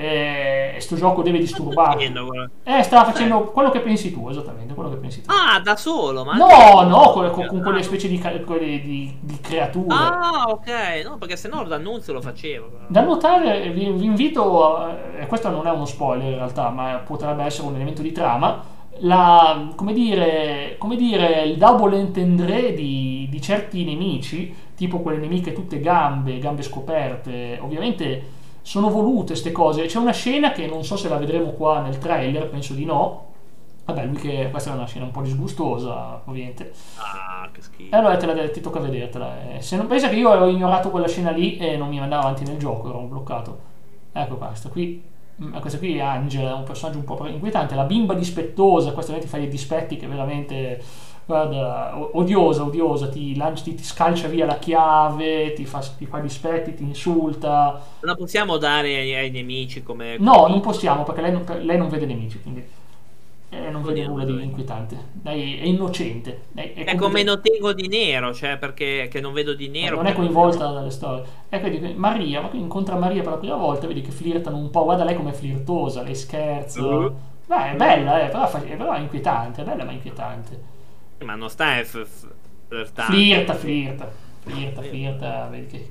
Eh, 0.03 0.79
sto 0.79 0.95
gioco 0.95 1.21
deve 1.21 1.37
quello- 1.37 2.49
Eh, 2.63 2.81
stava 2.81 3.11
facendo 3.11 3.41
quello 3.51 3.69
che 3.69 3.81
pensi 3.81 4.11
tu, 4.11 4.27
esattamente, 4.29 4.73
quello 4.73 4.89
che 4.89 4.95
pensi 4.95 5.21
tu. 5.21 5.29
Ah, 5.29 5.59
da 5.59 5.75
solo, 5.75 6.23
ma... 6.23 6.33
No, 6.37 6.81
no, 6.87 7.11
con, 7.11 7.29
con- 7.29 7.45
con 7.45 7.61
quelle 7.61 7.83
specie 7.83 8.07
di, 8.07 8.19
quelle 8.19 8.81
di- 8.81 9.15
di 9.19 9.37
creature. 9.39 9.85
Ah, 9.93 10.45
ok, 10.47 11.03
no, 11.05 11.17
perché 11.19 11.35
sennò 11.35 11.63
l'annunzio 11.63 12.13
lo 12.13 12.21
facevo. 12.21 12.67
però. 12.67 12.83
Da 12.87 13.01
notare, 13.01 13.69
vi, 13.69 13.91
vi 13.91 14.05
invito, 14.05 14.75
a- 14.75 14.95
e 15.19 15.27
questo 15.27 15.49
non 15.49 15.67
è 15.67 15.71
uno 15.71 15.85
spoiler 15.85 16.29
in 16.31 16.35
realtà, 16.37 16.69
ma 16.69 17.01
potrebbe 17.05 17.43
essere 17.43 17.67
un 17.67 17.75
elemento 17.75 18.01
di 18.01 18.11
trama, 18.11 18.63
la, 19.03 19.67
come, 19.75 19.93
dire, 19.93 20.75
come 20.79 20.95
dire, 20.95 21.43
il 21.43 21.57
double 21.57 21.97
entendre 21.97 22.73
di, 22.73 23.27
di 23.29 23.41
certi 23.41 23.85
nemici, 23.85 24.53
tipo 24.75 24.99
quelle 24.99 25.19
nemiche 25.19 25.53
tutte 25.53 25.79
gambe, 25.79 26.39
gambe 26.39 26.63
scoperte, 26.63 27.59
ovviamente 27.61 28.39
sono 28.61 28.89
volute 28.89 29.27
queste 29.27 29.51
cose. 29.51 29.85
C'è 29.85 29.97
una 29.97 30.11
scena 30.11 30.51
che 30.51 30.67
non 30.67 30.83
so 30.83 30.95
se 30.95 31.09
la 31.09 31.17
vedremo 31.17 31.51
qua 31.51 31.81
nel 31.81 31.97
trailer, 31.97 32.49
penso 32.49 32.73
di 32.73 32.85
no. 32.85 33.29
Vabbè, 33.85 34.05
lui 34.05 34.15
che 34.17 34.47
questa 34.51 34.71
è 34.71 34.73
una 34.75 34.85
scena 34.85 35.05
un 35.05 35.11
po' 35.11 35.21
disgustosa, 35.21 36.21
ovviamente. 36.25 36.71
Ah, 36.95 37.49
che 37.51 37.59
E 37.59 37.63
schifo. 37.63 37.95
allora 37.95 38.15
te 38.17 38.25
la, 38.27 38.49
ti 38.49 38.61
tocca 38.61 38.79
vedertela. 38.79 39.55
Eh, 39.55 39.61
Se 39.61 39.75
non 39.75 39.87
pensa 39.87 40.07
che 40.09 40.15
io 40.15 40.29
avevo 40.31 40.47
ignorato 40.49 40.89
quella 40.91 41.07
scena 41.07 41.31
lì 41.31 41.57
e 41.57 41.77
non 41.77 41.89
mi 41.89 41.99
andavo 41.99 42.21
avanti 42.23 42.43
nel 42.45 42.57
gioco, 42.57 42.89
ero 42.89 42.99
bloccato. 43.01 43.59
Ecco 44.13 44.37
qua, 44.37 44.47
questa 44.47 44.69
qui. 44.69 45.03
mm, 45.41 45.57
Questa 45.57 45.77
qui 45.79 45.97
è 45.97 46.01
Angela, 46.01 46.55
un 46.55 46.63
personaggio 46.63 46.99
un 46.99 47.03
po' 47.05 47.25
inquietante. 47.27 47.75
La 47.75 47.83
bimba 47.83 48.13
dispettosa, 48.13 48.91
questa 48.93 49.17
ti 49.17 49.27
fa 49.27 49.37
dei 49.37 49.47
dispetti 49.49 49.97
che 49.97 50.07
veramente. 50.07 50.81
Guarda, 51.31 51.97
o- 51.97 52.11
odiosa, 52.13 52.63
odiosa, 52.63 53.07
ti, 53.07 53.35
lancia, 53.37 53.63
ti, 53.63 53.75
ti 53.75 53.83
scalcia 53.83 54.27
via 54.27 54.45
la 54.45 54.57
chiave, 54.59 55.53
ti 55.53 55.65
fa, 55.65 55.79
ti 55.79 56.05
fa 56.05 56.19
dispetti, 56.19 56.73
ti 56.75 56.83
insulta. 56.83 57.79
Non 57.99 58.11
la 58.11 58.15
possiamo 58.15 58.57
dare 58.57 58.95
ai, 58.95 59.15
ai 59.15 59.31
nemici 59.31 59.81
come... 59.81 60.17
No, 60.17 60.33
come- 60.33 60.49
non 60.49 60.59
possiamo 60.59 61.03
perché 61.03 61.21
lei 61.21 61.31
non, 61.31 61.45
lei 61.61 61.77
non 61.77 61.87
vede 61.87 62.05
nemici, 62.05 62.41
quindi 62.41 62.65
eh, 63.49 63.69
non 63.69 63.81
vede 63.83 64.05
nulla 64.07 64.23
di 64.25 64.43
inquietante. 64.43 64.97
Lei 65.23 65.57
è 65.57 65.63
innocente. 65.63 66.41
Lei 66.53 66.73
È 66.73 66.95
come 66.95 67.21
non 67.23 67.41
tengo 67.41 67.73
di 67.73 67.87
nero, 67.87 68.33
cioè 68.33 68.57
perché 68.57 69.07
che 69.11 69.19
non 69.19 69.33
vedo 69.33 69.53
di 69.53 69.67
nero. 69.67 69.97
non 69.97 70.05
è 70.07 70.13
coinvolta 70.13 70.71
dalle 70.71 70.89
storie. 70.89 71.23
E 71.49 71.59
vedi 71.59 71.93
Maria, 71.95 72.41
ma 72.41 72.47
qui 72.47 72.59
incontra 72.59 72.95
Maria 72.95 73.21
per 73.21 73.31
la 73.33 73.37
prima 73.37 73.55
volta, 73.55 73.87
vedi 73.87 74.01
che 74.01 74.11
flirtano 74.11 74.57
un 74.57 74.69
po', 74.69 74.83
guarda 74.85 75.03
lei 75.03 75.15
come 75.15 75.33
flirtosa, 75.33 76.01
lei 76.01 76.15
scherza. 76.15 76.81
Uh. 76.81 77.13
Beh, 77.45 77.71
è 77.71 77.75
bella, 77.75 78.21
eh, 78.25 78.29
però, 78.29 78.47
fa- 78.47 78.59
però 78.59 78.93
è 78.93 78.99
inquietante, 78.99 79.61
è 79.61 79.65
bella 79.65 79.83
ma 79.83 79.91
inquietante. 79.91 80.69
Ma 81.25 81.35
non 81.35 81.49
sta 81.49 81.83
f- 81.83 82.03
f- 82.05 82.27
flirtando. 82.67 83.11
Flirta, 83.13 83.53
flirta, 83.55 84.11
flirta, 84.39 84.81
flirta, 84.81 85.47
vedi 85.49 85.67
che... 85.67 85.89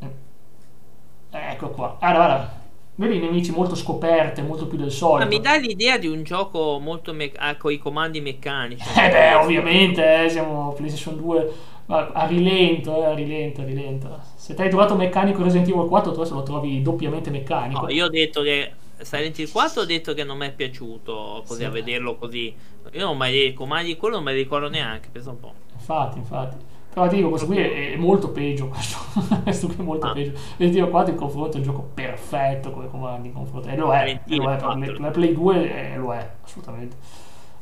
Eh, 0.00 1.50
Ecco 1.52 1.70
qua. 1.70 1.96
Allora, 2.00 2.26
guarda, 2.26 2.60
vedi 2.96 3.16
i 3.16 3.20
nemici 3.20 3.50
molto 3.52 3.74
scoperte, 3.74 4.42
molto 4.42 4.66
più 4.66 4.78
del 4.78 4.90
Ma 5.16 5.24
solito. 5.24 5.26
mi 5.26 5.38
dà 5.40 5.56
l'idea 5.56 5.98
di 5.98 6.06
un 6.06 6.22
gioco 6.22 6.78
molto 6.78 7.12
me- 7.12 7.32
ah, 7.36 7.56
con 7.56 7.72
i 7.72 7.78
comandi 7.78 8.20
meccanici. 8.22 8.88
Eh 8.96 9.08
beh, 9.10 9.34
ovviamente, 9.34 10.24
eh, 10.24 10.28
siamo 10.28 10.72
PlayStation 10.72 11.16
2 11.16 11.52
ma 11.86 12.08
a 12.12 12.26
rilento, 12.26 12.96
eh, 13.00 13.04
a 13.06 13.14
rilento, 13.14 13.60
a 13.62 13.64
rilento. 13.64 14.20
Se 14.36 14.54
ti 14.54 14.60
hai 14.62 14.68
trovato 14.68 14.94
meccanico 14.94 15.42
Resident 15.42 15.68
Evil 15.68 15.86
4, 15.88 16.12
tu 16.12 16.20
adesso 16.20 16.34
lo 16.34 16.42
trovi 16.42 16.82
doppiamente 16.82 17.30
meccanico. 17.30 17.86
No, 17.86 17.88
io 17.90 18.06
ho 18.06 18.08
detto 18.08 18.42
che 18.42 18.72
Silent 19.00 19.38
Hill 19.38 19.50
4 19.50 19.80
ho 19.82 19.84
detto 19.84 20.14
che 20.14 20.24
non 20.24 20.36
mi 20.38 20.46
è 20.46 20.52
piaciuto 20.52 21.42
così 21.46 21.60
Sì. 21.60 21.64
a 21.64 21.70
vederlo 21.70 22.16
così. 22.16 22.54
Io 22.92 23.04
non 23.04 23.16
mai 23.16 23.46
i 23.48 23.52
comandi 23.54 23.88
di 23.88 23.96
quello 23.96 24.16
non 24.16 24.24
me 24.24 24.32
li 24.32 24.38
ricordo 24.42 24.68
neanche, 24.68 25.08
pensa 25.12 25.30
un 25.30 25.40
po'. 25.40 25.52
Infatti, 25.74 26.18
infatti. 26.18 26.56
Però 26.92 27.06
dico, 27.06 27.28
questo 27.28 27.46
qui 27.46 27.58
è, 27.58 27.92
è 27.92 27.96
molto 27.96 28.30
peggio. 28.30 28.68
Questo, 28.74 28.98
questo 29.42 29.66
qui 29.66 29.76
è 29.78 29.82
molto 29.82 30.06
Ah. 30.06 30.12
peggio. 30.14 30.32
Evil 30.56 30.88
4 30.88 31.12
in 31.12 31.18
confronto 31.18 31.52
è 31.56 31.56
un 31.58 31.62
gioco 31.62 31.90
perfetto 31.94 32.70
come 32.72 32.88
comandi 32.88 33.28
in 33.28 33.34
confronto. 33.34 33.68
E 33.68 33.76
lo 33.76 33.92
è, 33.92 34.20
e 34.26 34.36
lo 34.36 34.50
è 34.50 34.56
per 34.56 34.64
4. 34.64 34.98
la 34.98 35.10
Play 35.10 35.32
2 35.32 35.92
eh, 35.92 35.96
lo 35.96 36.12
è, 36.14 36.30
assolutamente. 36.42 36.96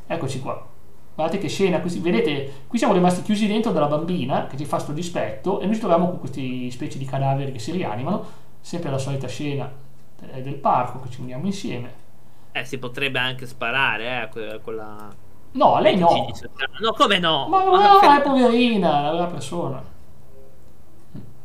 Eccoci 0.07 0.41
qua. 0.41 0.67
Guardate 1.15 1.39
che 1.39 1.49
scena, 1.49 1.81
così, 1.81 1.99
vedete, 2.01 2.53
qui 2.67 2.79
siamo 2.79 2.93
rimasti 2.95 3.23
chiusi 3.23 3.47
dentro 3.47 3.73
dalla 3.73 3.87
bambina 3.89 4.47
che 4.47 4.57
ci 4.57 4.65
fa 4.65 4.79
sto 4.79 4.93
dispetto 4.93 5.61
e 5.61 5.65
noi 5.67 5.75
ci 5.75 5.81
troviamo 5.81 6.09
con 6.09 6.19
questi 6.21 6.71
specie 6.71 6.97
di 6.99 7.05
cadaveri 7.05 7.53
che 7.53 7.59
si 7.59 7.73
rianimano, 7.73 8.25
sempre 8.61 8.91
la 8.91 8.99
solita 8.99 9.27
scena 9.27 9.71
del 10.43 10.55
parco 10.55 11.01
che 11.01 11.11
ci 11.11 11.21
uniamo 11.21 11.47
insieme. 11.47 12.05
Eh, 12.53 12.65
si 12.65 12.79
potrebbe 12.79 13.19
anche 13.19 13.47
sparare, 13.47 14.23
eh, 14.23 14.29
que- 14.29 14.61
quella... 14.63 15.15
No, 15.53 15.79
lei 15.81 15.97
no. 15.97 16.27
No, 16.81 16.93
come 16.93 17.19
no? 17.19 17.49
Ma 17.49 17.65
Ma 17.65 18.01
no, 18.01 18.17
è 18.17 18.23
poverina, 18.23 18.97
è 18.97 19.01
una 19.01 19.11
brava 19.11 19.27
persona. 19.27 19.83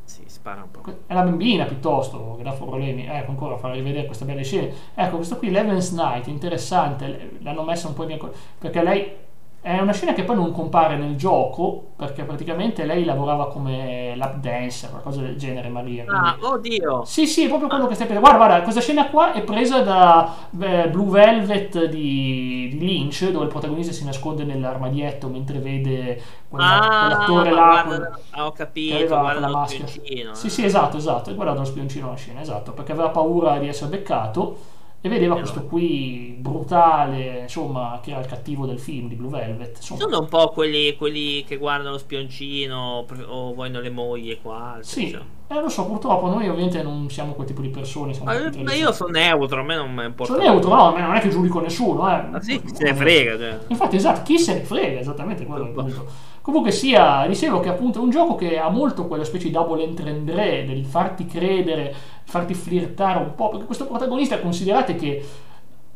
Sì, 0.04 0.24
spara 0.28 0.64
un 0.64 0.72
po'. 0.72 0.82
È 1.08 1.14
la 1.14 1.22
bambina 1.22 1.64
piuttosto 1.66 2.36
che 2.36 2.44
dà 2.44 2.52
problemi. 2.52 3.06
Ecco, 3.06 3.32
ancora 3.32 3.58
far 3.58 3.72
rivedere 3.72 4.06
queste 4.06 4.26
belle 4.26 4.44
scene. 4.44 4.74
Ecco, 4.94 5.18
questo 5.18 5.38
qui, 5.38 5.50
Leven's 5.52 5.92
Night, 5.92 6.28
interessante. 6.28 7.38
L'hanno 7.40 7.64
messa 7.64 7.88
un 7.88 7.94
po' 7.94 8.10
in... 8.10 8.20
perché 8.58 8.84
lei 8.84 9.16
è 9.62 9.80
una 9.80 9.94
scena 9.94 10.14
che 10.14 10.24
poi 10.24 10.36
non 10.36 10.52
compare 10.52 10.98
nel 10.98 11.16
gioco, 11.16 11.90
perché 11.96 12.24
praticamente 12.24 12.84
lei 12.84 13.06
lavorava 13.06 13.48
come 13.48 14.16
lap 14.16 14.38
dancer, 14.38 14.90
qualcosa 14.90 15.22
del 15.22 15.38
genere, 15.38 15.70
Maria. 15.70 16.04
quindi- 16.04 16.26
Ah, 16.26 16.36
oddio! 16.40 17.04
Sì, 17.06 17.28
sì, 17.28 17.46
è 17.46 17.48
proprio 17.48 17.70
quello 17.70 17.86
che 17.86 17.94
stai 17.94 18.08
pensando. 18.08 18.28
Guarda, 18.28 18.46
guarda, 18.48 18.64
questa 18.64 18.82
scena 18.82 19.08
qua 19.10 19.34
è 19.34 19.44
presa 19.44 19.82
da 19.82 20.34
eh, 20.60 20.90
Blue 20.90 21.10
Velvet 21.12 21.86
di, 21.86 22.70
di 22.72 22.80
Lynch, 22.80 23.30
dove 23.30 23.46
il 23.46 23.52
protagonista 23.52 23.92
si 23.92 24.04
nasconde 24.04 24.44
nell'armadietto 24.46 25.28
mentre 25.28 25.60
vede 25.60 26.20
quella- 26.50 26.80
quell'attore 26.90 27.50
Ah, 27.50 27.54
là. 27.54 27.60
guarda, 27.84 27.84
quel- 28.08 28.20
ah, 28.32 28.46
ho 28.48 28.52
capito, 28.54 29.08
guarda 29.20 29.48
lo 29.48 29.54
maschera. 29.58 29.86
spioncino. 29.88 30.34
Sì, 30.34 30.48
eh. 30.48 30.50
sì, 30.50 30.66
esatto, 30.66 30.98
esatto. 30.98 31.36
Guarda 31.36 31.54
lo 31.54 31.66
spioncino 31.66 32.10
la 32.10 32.16
scena, 32.16 32.42
esatto, 32.42 32.72
perché 32.72 32.94
aveva 32.94 33.10
paura 33.10 33.60
di 33.60 33.68
essere 33.68 33.92
beccato 33.92 34.58
e 35.02 35.10
vedeva 35.10 35.36
questo 35.36 35.66
qui 35.66 36.36
brutale, 36.40 37.42
insomma, 37.42 38.00
che 38.04 38.12
era 38.12 38.20
il 38.20 38.28
cattivo 38.28 38.68
del 38.68 38.80
film 38.80 39.08
di 39.08 39.16
Blue 39.16 39.32
Velvet. 39.32 39.78
Insomma. 39.78 40.00
Sono 40.02 40.20
un 40.20 40.28
po' 40.30 40.50
quelli, 40.50 40.96
quelli 40.96 41.44
che 41.44 41.58
guardano 41.58 41.92
lo 41.92 41.98
spioncino 41.98 43.06
o 43.26 43.54
vogliono 43.54 43.82
le 43.82 43.90
mogli 43.90 44.40
qua. 44.40 44.78
Sì, 44.82 45.10
cioè. 45.10 45.22
Eh, 45.58 45.62
lo 45.62 45.70
so, 45.70 45.86
purtroppo 45.86 46.28
noi 46.28 46.48
ovviamente 46.48 46.82
non 46.82 47.10
siamo 47.10 47.34
quel 47.34 47.48
tipo 47.48 47.62
di 47.62 47.70
persone. 47.70 48.14
Siamo 48.14 48.32
Ma, 48.64 48.74
io 48.74 48.92
sono 48.92 49.12
neutro, 49.12 49.62
a 49.62 49.64
me 49.64 49.76
non 49.76 49.94
mi 49.94 50.06
importa. 50.06 50.34
Sono 50.34 50.46
neutro, 50.46 50.74
no, 50.74 50.98
non 50.98 51.16
è 51.16 51.20
che 51.20 51.30
giudico 51.30 51.60
nessuno, 51.60 52.10
eh. 52.10 52.22
Ma 52.24 52.42
sì, 52.42 52.62
chi 52.62 52.74
se 52.74 52.84
ne 52.86 52.96
frega. 52.96 53.38
Cioè. 53.38 53.60
Infatti, 53.68 53.96
esatto, 53.96 54.22
chi 54.24 54.40
se 54.40 54.54
ne 54.54 54.62
frega, 54.62 55.00
esattamente 55.00 55.46
quello 55.46 55.66
è 55.66 55.68
il 55.68 55.74
punto. 55.74 56.06
Comunque 56.42 56.72
sia, 56.72 57.26
dicevo 57.28 57.60
che 57.60 57.70
appunto 57.70 58.00
è 58.00 58.02
un 58.02 58.10
gioco 58.10 58.36
che 58.36 58.58
ha 58.58 58.70
molto 58.70 59.08
quella 59.08 59.24
specie 59.24 59.46
di 59.46 59.52
double 59.52 59.84
entendre, 59.84 60.66
del 60.66 60.86
farti 60.86 61.26
credere, 61.26 61.94
farti 62.24 62.54
flirtare 62.54 63.20
un 63.20 63.36
po', 63.36 63.50
perché 63.50 63.66
questo 63.66 63.86
protagonista 63.86 64.40
considerate 64.40 64.96
che 64.96 65.24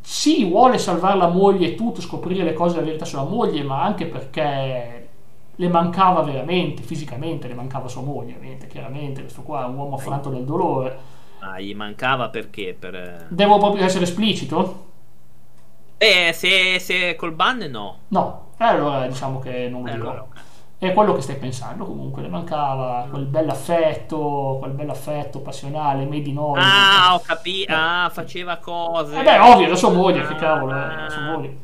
sì, 0.02 0.46
vuole 0.46 0.78
salvare 0.78 1.18
la 1.18 1.30
moglie 1.30 1.70
e 1.70 1.76
tutto, 1.76 2.00
scoprire 2.00 2.44
le 2.44 2.54
cose, 2.54 2.76
la 2.76 2.84
verità 2.84 3.06
sulla 3.06 3.24
moglie, 3.24 3.64
ma 3.64 3.82
anche 3.82 4.06
perché 4.06 5.05
le 5.56 5.68
mancava 5.70 6.22
veramente, 6.22 6.82
fisicamente 6.84 7.48
le 7.48 7.54
mancava 7.54 7.88
sua 7.88 8.02
moglie, 8.02 8.36
ovviamente, 8.36 8.68
chiaramente, 8.68 9.22
questo 9.22 9.42
qua 9.42 9.64
è 9.64 9.68
un 9.68 9.76
uomo 9.78 9.96
affranto 9.96 10.30
dal 10.30 10.44
dolore. 10.46 11.14
Ah, 11.40 11.60
gli 11.60 11.74
mancava 11.76 12.30
perché? 12.30 12.76
Per... 12.78 12.96
eh, 12.96 13.26
Devo 13.30 13.58
proprio 13.58 13.84
essere 13.86 14.04
esplicito? 14.04 14.84
Eh, 15.98 16.32
se, 16.34 16.80
se 16.80 17.16
col 17.16 17.32
ban 17.34 17.58
no. 17.70 18.00
No, 18.10 18.52
e 18.58 18.64
allora 18.64 19.08
diciamo 19.08 19.40
che 19.40 19.70
non 19.70 19.84
lo 19.84 19.88
Eh, 19.88 19.92
dirò. 19.94 20.10
allora, 20.10 20.22
ok. 20.24 20.40
È 20.78 20.94
quello 20.94 21.14
che 21.14 21.22
stai 21.22 21.38
pensando 21.38 21.86
comunque, 21.86 22.22
le 22.22 22.28
mancava 22.28 23.08
quel 23.10 23.26
bell'affetto, 23.26 24.58
quel 24.60 24.72
bell'affetto 24.74 25.40
passionale, 25.40 26.06
made 26.06 26.30
in 26.30 26.38
oil. 26.38 26.62
Ah, 26.62 27.14
ho 27.16 27.22
capito. 27.22 27.74
Ah, 27.74 28.10
faceva 28.14 28.58
cose. 28.58 29.18
Eh 29.20 29.24
beh, 29.24 29.40
ovvio, 29.40 29.68
la 29.70 29.76
sua 29.76 29.90
moglie, 29.92 30.26
che 30.28 30.34
Ah, 30.34 30.36
cavolo, 30.36 30.72
eh, 30.74 30.96
la 30.96 31.10
sua 31.10 31.22
moglie. 31.22 31.58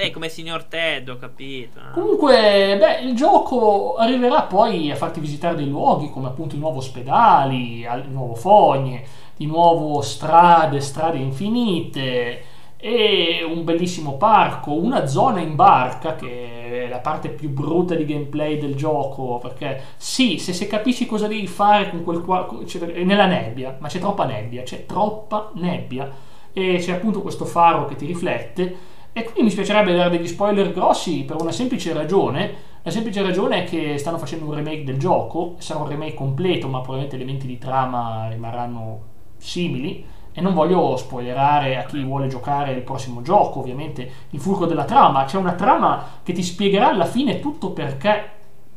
Beh, 0.00 0.12
come 0.12 0.30
signor 0.30 0.64
Ted, 0.64 1.10
ho 1.10 1.18
capito. 1.18 1.78
Ah. 1.78 1.90
Comunque, 1.90 2.74
beh, 2.78 3.00
il 3.06 3.14
gioco 3.14 3.96
arriverà 3.96 4.44
poi 4.44 4.90
a 4.90 4.96
farti 4.96 5.20
visitare 5.20 5.56
dei 5.56 5.68
luoghi 5.68 6.08
come 6.08 6.28
appunto 6.28 6.54
di 6.54 6.60
nuovo 6.62 6.78
ospedali, 6.78 7.84
al- 7.84 8.06
di 8.06 8.14
nuovo 8.14 8.34
fogne, 8.34 9.02
di 9.36 9.44
nuovo 9.44 10.00
strade, 10.00 10.80
strade 10.80 11.18
infinite 11.18 12.42
e 12.78 13.44
un 13.46 13.62
bellissimo 13.62 14.14
parco, 14.14 14.72
una 14.72 15.06
zona 15.06 15.40
in 15.40 15.54
barca 15.54 16.14
che 16.16 16.86
è 16.86 16.88
la 16.88 17.00
parte 17.00 17.28
più 17.28 17.50
brutta 17.50 17.94
di 17.94 18.06
gameplay 18.06 18.56
del 18.56 18.76
gioco 18.76 19.36
perché 19.36 19.82
sì, 19.98 20.38
se, 20.38 20.54
se 20.54 20.66
capisci 20.66 21.04
cosa 21.04 21.26
devi 21.26 21.46
fare 21.46 21.90
con 21.90 22.02
quel 22.04 22.22
qua, 22.22 22.48
c'è- 22.64 22.78
è 22.80 23.02
nella 23.04 23.26
nebbia, 23.26 23.76
ma 23.78 23.88
c'è 23.88 23.98
troppa 23.98 24.24
nebbia, 24.24 24.62
c'è 24.62 24.86
troppa 24.86 25.50
nebbia 25.56 26.10
e 26.54 26.76
c'è 26.78 26.92
appunto 26.92 27.20
questo 27.20 27.44
faro 27.44 27.84
che 27.84 27.96
ti 27.96 28.06
riflette 28.06 28.88
E 29.12 29.24
quindi 29.24 29.42
mi 29.42 29.50
spiacerebbe 29.50 29.94
dare 29.94 30.10
degli 30.10 30.26
spoiler 30.26 30.72
grossi 30.72 31.24
per 31.24 31.36
una 31.40 31.50
semplice 31.50 31.92
ragione. 31.92 32.68
La 32.82 32.90
semplice 32.90 33.22
ragione 33.22 33.64
è 33.64 33.68
che 33.68 33.98
stanno 33.98 34.18
facendo 34.18 34.46
un 34.46 34.54
remake 34.54 34.84
del 34.84 34.98
gioco, 34.98 35.56
sarà 35.58 35.80
un 35.80 35.88
remake 35.88 36.14
completo, 36.14 36.68
ma 36.68 36.78
probabilmente 36.78 37.16
elementi 37.16 37.46
di 37.46 37.58
trama 37.58 38.28
rimarranno 38.28 39.00
simili. 39.36 40.04
E 40.32 40.40
non 40.40 40.54
voglio 40.54 40.96
spoilerare 40.96 41.76
a 41.76 41.82
chi 41.82 42.00
vuole 42.04 42.28
giocare 42.28 42.72
il 42.72 42.82
prossimo 42.82 43.20
gioco, 43.20 43.58
ovviamente, 43.58 44.08
il 44.30 44.40
fulcro 44.40 44.66
della 44.66 44.84
trama. 44.84 45.24
C'è 45.24 45.36
una 45.36 45.54
trama 45.54 46.04
che 46.22 46.32
ti 46.32 46.42
spiegherà 46.44 46.90
alla 46.90 47.04
fine 47.04 47.40
tutto 47.40 47.72
perché 47.72 48.30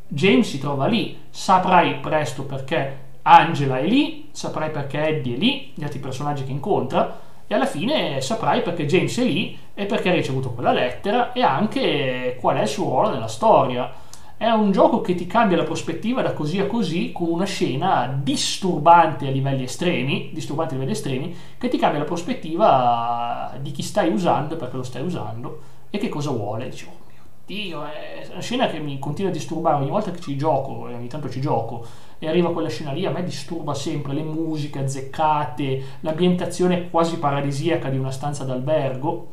James 0.08 0.50
si 0.50 0.58
trova 0.58 0.88
lì. 0.88 1.20
Saprai 1.30 1.98
presto 1.98 2.44
perché 2.44 2.98
Angela 3.22 3.78
è 3.78 3.86
lì, 3.86 4.30
saprai 4.32 4.72
perché 4.72 5.08
Eddie 5.08 5.36
è 5.36 5.38
lì, 5.38 5.72
gli 5.76 5.84
altri 5.84 6.00
personaggi 6.00 6.44
che 6.44 6.52
incontra 6.52 7.23
e 7.48 7.56
alla 7.56 7.66
fine 7.66 8.22
saprai 8.22 8.62
perché 8.62 8.86
James 8.86 9.18
è 9.20 9.24
lì 9.24 9.58
e 9.74 9.86
perché 9.86 10.10
ha 10.10 10.14
ricevuto 10.14 10.52
quella 10.52 10.72
lettera 10.72 11.34
e 11.34 11.42
anche 11.42 12.38
qual 12.40 12.58
è 12.58 12.62
il 12.62 12.68
suo 12.68 12.86
ruolo 12.86 13.10
nella 13.10 13.28
storia. 13.28 13.92
È 14.36 14.50
un 14.50 14.72
gioco 14.72 15.00
che 15.02 15.16
ti 15.16 15.26
cambia 15.26 15.56
la 15.56 15.64
prospettiva 15.64 16.22
da 16.22 16.34
così 16.34 16.60
a 16.60 16.68
così 16.68 17.12
con 17.14 17.30
una 17.30 17.46
scena 17.46 18.20
disturbante 18.22 19.28
a 19.28 19.32
livelli 19.32 19.64
estremi, 19.64 20.32
disturbante 20.34 20.74
a 20.74 20.78
livelli 20.78 20.96
estremi, 20.96 21.36
che 21.58 21.70
ti 21.70 21.78
cambia 21.78 22.00
la 22.00 22.06
prospettiva 22.06 23.54
di 23.62 23.72
chi 23.72 23.82
stai 23.84 24.12
usando 24.12 24.58
perché 24.58 24.76
lo 24.76 24.84
stai 24.84 25.04
usando 25.04 25.62
e 25.90 25.98
che 25.98 26.10
cosa 26.10 26.32
vuole. 26.32 26.68
Dici, 26.70 26.86
oh 26.86 27.04
mio 27.08 27.22
Dio, 27.46 27.86
è 27.86 28.28
una 28.32 28.42
scena 28.42 28.68
che 28.68 28.80
mi 28.80 29.00
continua 29.00 29.30
a 29.30 29.34
disturbare 29.34 29.78
ogni 29.78 29.90
volta 29.90 30.12
che 30.12 30.20
ci 30.20 30.36
gioco, 30.36 30.90
e 30.90 30.94
ogni 30.94 31.08
tanto 31.08 31.30
ci 31.30 31.40
gioco, 31.40 31.86
e 32.24 32.30
arriva 32.30 32.54
quella 32.54 32.70
scena 32.70 32.94
lì, 32.94 33.06
a 33.06 33.12
me 33.12 33.22
disturba 33.22 33.74
sempre 33.74 34.14
le 34.14 34.24
musiche 34.24 34.80
azzeccate, 34.80 35.84
l'ambientazione 36.00 36.90
quasi 36.90 37.18
paradisiaca 37.20 37.90
di 37.90 37.98
una 37.98 38.12
stanza 38.12 38.46
d'albergo. 38.46 39.28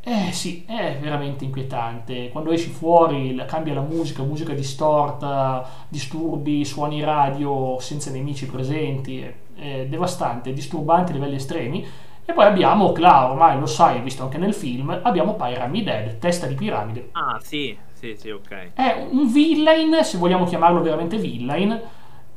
Eh 0.00 0.32
sì, 0.32 0.64
è 0.66 0.96
veramente 0.98 1.44
inquietante. 1.44 2.30
Quando 2.30 2.50
esci 2.50 2.70
fuori 2.70 3.38
cambia 3.46 3.74
la 3.74 3.82
musica, 3.82 4.22
musica 4.22 4.54
distorta, 4.54 5.68
disturbi, 5.86 6.64
suoni 6.64 7.02
radio 7.02 7.76
senza 7.78 8.10
nemici 8.10 8.46
presenti, 8.46 9.20
è, 9.20 9.34
è 9.54 9.86
devastante, 9.86 10.54
disturbante 10.54 11.12
a 11.12 11.16
livelli 11.16 11.36
estremi. 11.36 11.86
E 12.24 12.32
poi 12.32 12.46
abbiamo, 12.46 12.92
Cla, 12.92 13.30
ormai 13.30 13.58
lo 13.60 13.66
sai, 13.66 14.00
visto 14.00 14.22
anche 14.22 14.38
nel 14.38 14.54
film, 14.54 14.98
abbiamo 15.02 15.34
Pyramid 15.34 15.86
Head, 15.86 16.18
testa 16.18 16.46
di 16.46 16.54
piramide. 16.54 17.10
Ah 17.12 17.38
sì, 17.42 17.76
sì, 17.92 18.14
sì, 18.16 18.30
ok. 18.30 18.72
È 18.72 19.06
un 19.10 19.30
villain, 19.30 20.02
se 20.02 20.16
vogliamo 20.16 20.46
chiamarlo 20.46 20.80
veramente 20.80 21.18
villain, 21.18 21.78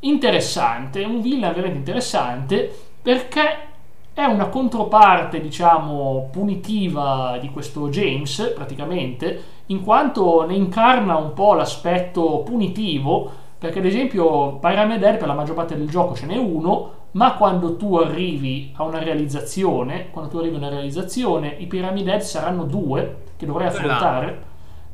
interessante, 0.02 1.04
un 1.04 1.22
villain 1.22 1.54
veramente 1.54 1.80
interessante 1.80 2.76
perché 3.02 3.66
è 4.14 4.26
una 4.26 4.48
controparte, 4.48 5.40
diciamo, 5.40 6.30
punitiva 6.32 7.38
di 7.40 7.52
questo 7.52 7.90
James, 7.90 8.52
praticamente, 8.56 9.44
in 9.68 9.84
quanto 9.84 10.44
ne 10.44 10.56
incarna 10.56 11.18
un 11.18 11.34
po' 11.34 11.54
l'aspetto 11.54 12.40
punitivo, 12.40 13.30
perché 13.60 13.78
ad 13.78 13.86
esempio 13.86 14.58
Pyramid 14.58 15.04
Head 15.04 15.18
per 15.18 15.28
la 15.28 15.36
maggior 15.36 15.56
parte 15.56 15.78
del 15.78 15.88
gioco 15.88 16.16
ce 16.16 16.26
n'è 16.26 16.36
uno, 16.36 16.92
ma 17.12 17.36
quando 17.36 17.76
tu 17.76 17.96
arrivi 17.96 18.72
a 18.76 18.84
una 18.84 19.00
realizzazione, 19.00 20.10
quando 20.10 20.32
tu 20.32 20.38
arrivi 20.38 20.56
a 20.56 20.60
una 20.60 20.70
realizzazione, 20.70 21.56
i 21.60 21.68
Pyramid 21.68 22.08
Head 22.08 22.22
saranno 22.22 22.64
due 22.64 23.18
che 23.38 23.46
dovrai 23.46 23.68
affrontare, 23.68 24.44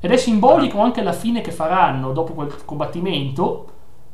ed 0.02 0.12
è 0.12 0.18
simbolico 0.18 0.82
anche 0.82 1.02
la 1.02 1.14
fine 1.14 1.40
che 1.40 1.52
faranno 1.52 2.12
dopo 2.12 2.34
quel 2.34 2.54
combattimento, 2.66 3.68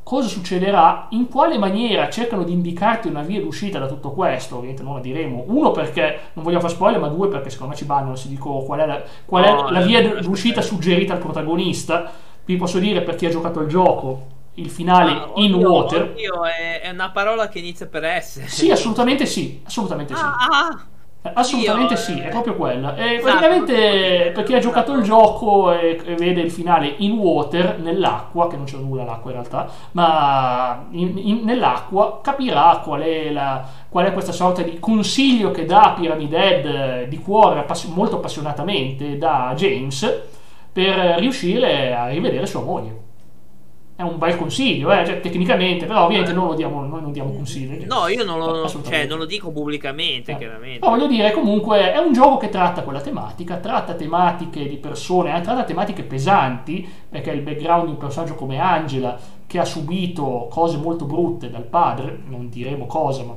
cosa 0.10 0.28
succederà, 0.28 1.06
in 1.12 1.28
quale 1.30 1.60
maniera 1.60 2.10
cercano 2.10 2.42
di 2.44 2.52
indicarti 2.52 3.08
una 3.08 3.22
via 3.22 3.40
d'uscita 3.42 3.78
da 3.78 3.86
tutto 3.86 4.10
questo, 4.10 4.56
ovviamente 4.56 4.82
non 4.82 4.96
la 4.96 5.02
diremo, 5.02 5.44
uno 5.50 5.70
perché 5.70 6.32
non 6.34 6.44
voglio 6.44 6.60
fare 6.60 6.74
spoiler, 6.74 7.00
ma 7.00 7.10
due 7.10 7.28
perché 7.28 7.52
secondo 7.52 7.74
me 7.74 7.78
ci 7.78 7.86
bannano 7.86 8.16
se 8.16 8.28
dico 8.28 8.64
qual 8.64 8.80
è 8.80 8.86
la, 8.88 9.04
qual 9.24 9.44
è 9.44 9.52
No, 9.52 9.70
la 9.70 9.82
eh, 9.82 9.86
via 9.86 10.02
d'uscita 10.20 10.62
suggerita 10.64 11.14
al 11.14 11.20
protagonista, 11.20 12.12
vi 12.44 12.56
posso 12.56 12.80
dire 12.80 13.04
per 13.04 13.14
chi 13.18 13.28
ha 13.28 13.30
giocato 13.30 13.60
il 13.62 13.68
gioco, 13.68 14.26
il 14.56 14.72
finale 14.72 15.12
Ah, 15.12 15.32
in 15.36 15.54
oddio, 15.54 15.70
water, 15.70 16.02
oddio, 16.02 16.44
è, 16.46 16.82
è 16.82 16.90
una 16.90 17.12
parola 17.12 17.48
che 17.48 17.60
inizia 17.60 17.86
per 17.86 18.04
S. 18.20 18.46
sì 18.46 18.72
assolutamente 18.72 19.28
sì, 19.28 19.62
assolutamente 19.64 20.16
sì. 20.16 20.24
Ah, 20.24 20.36
ah, 20.50 20.88
Assolutamente 21.22 21.94
Io, 21.96 22.00
sì, 22.00 22.18
eh, 22.18 22.28
è 22.28 22.30
proprio 22.30 22.56
quella. 22.56 22.96
E 22.96 23.16
esatto, 23.16 23.24
praticamente 23.24 23.74
proprio 23.74 24.32
per 24.32 24.44
chi 24.46 24.56
ha 24.56 24.60
giocato 24.60 24.94
il 24.94 25.04
gioco 25.04 25.72
e, 25.74 26.02
e 26.06 26.16
vede 26.16 26.40
il 26.40 26.50
finale 26.50 26.94
in 27.00 27.12
water, 27.18 27.78
nell'acqua, 27.80 28.48
che 28.48 28.56
non 28.56 28.64
c'è 28.66 28.78
nulla 28.78 29.02
all'acqua 29.02 29.32
in 29.32 29.38
realtà, 29.38 29.68
ma 29.92 30.86
in- 30.92 31.18
in- 31.18 31.42
nell'acqua 31.44 32.22
capirà 32.24 32.80
qual 32.84 33.02
è, 33.02 33.32
la- 33.32 33.64
qual 33.90 34.06
è 34.06 34.14
questa 34.14 34.32
sorta 34.32 34.62
di 34.62 34.80
consiglio 34.80 35.52
che 35.52 35.66
dà 35.66 35.94
Pyramid 35.98 36.32
Head 36.32 36.66
eh, 36.66 37.08
di 37.10 37.20
cuore 37.20 37.60
appass- 37.60 37.88
molto 37.94 38.16
appassionatamente 38.16 39.18
da 39.18 39.52
James 39.58 40.22
per 40.72 40.96
riuscire 41.20 41.94
a 41.94 42.08
rivedere 42.08 42.46
sua 42.46 42.62
moglie. 42.62 43.08
È 44.00 44.04
un 44.04 44.18
bel 44.18 44.38
consiglio, 44.38 44.94
eh, 44.94 45.06
cioè, 45.06 45.20
tecnicamente, 45.20 45.86
però 45.86 46.06
ovviamente 46.06 46.32
non 46.32 46.48
lo 46.48 46.54
diamo, 46.54 46.86
noi 46.86 47.02
non 47.02 47.12
diamo 47.12 47.34
consigli. 47.34 47.84
No, 47.84 48.08
io 48.08 48.24
non 48.24 48.40
lo, 48.40 48.66
cioè, 48.66 49.06
non 49.06 49.18
lo 49.18 49.26
dico 49.26 49.52
pubblicamente, 49.52 50.32
Eh. 50.32 50.38
chiaramente. 50.38 50.86
No, 50.86 50.92
voglio 50.96 51.08
dire, 51.08 51.34
comunque 51.34 51.92
è 51.92 51.98
un 51.98 52.14
gioco 52.14 52.38
che 52.38 52.48
tratta 52.48 52.84
quella 52.84 53.02
tematica, 53.02 53.58
tratta 53.58 53.96
tematiche 53.96 54.70
di 54.70 54.78
persone, 54.78 55.38
eh, 55.38 55.42
tratta 55.42 55.66
tematiche 55.66 56.04
pesanti, 56.04 56.88
perché 57.10 57.32
il 57.32 57.42
background 57.42 57.88
di 57.88 57.92
un 57.92 57.98
personaggio 57.98 58.36
come 58.36 58.58
Angela, 58.58 59.20
che 59.46 59.60
ha 59.60 59.66
subito 59.66 60.48
cose 60.50 60.78
molto 60.78 61.04
brutte 61.04 61.50
dal 61.50 61.66
padre, 61.66 62.20
non 62.26 62.48
diremo 62.48 62.86
cosa, 62.86 63.24
ma 63.24 63.36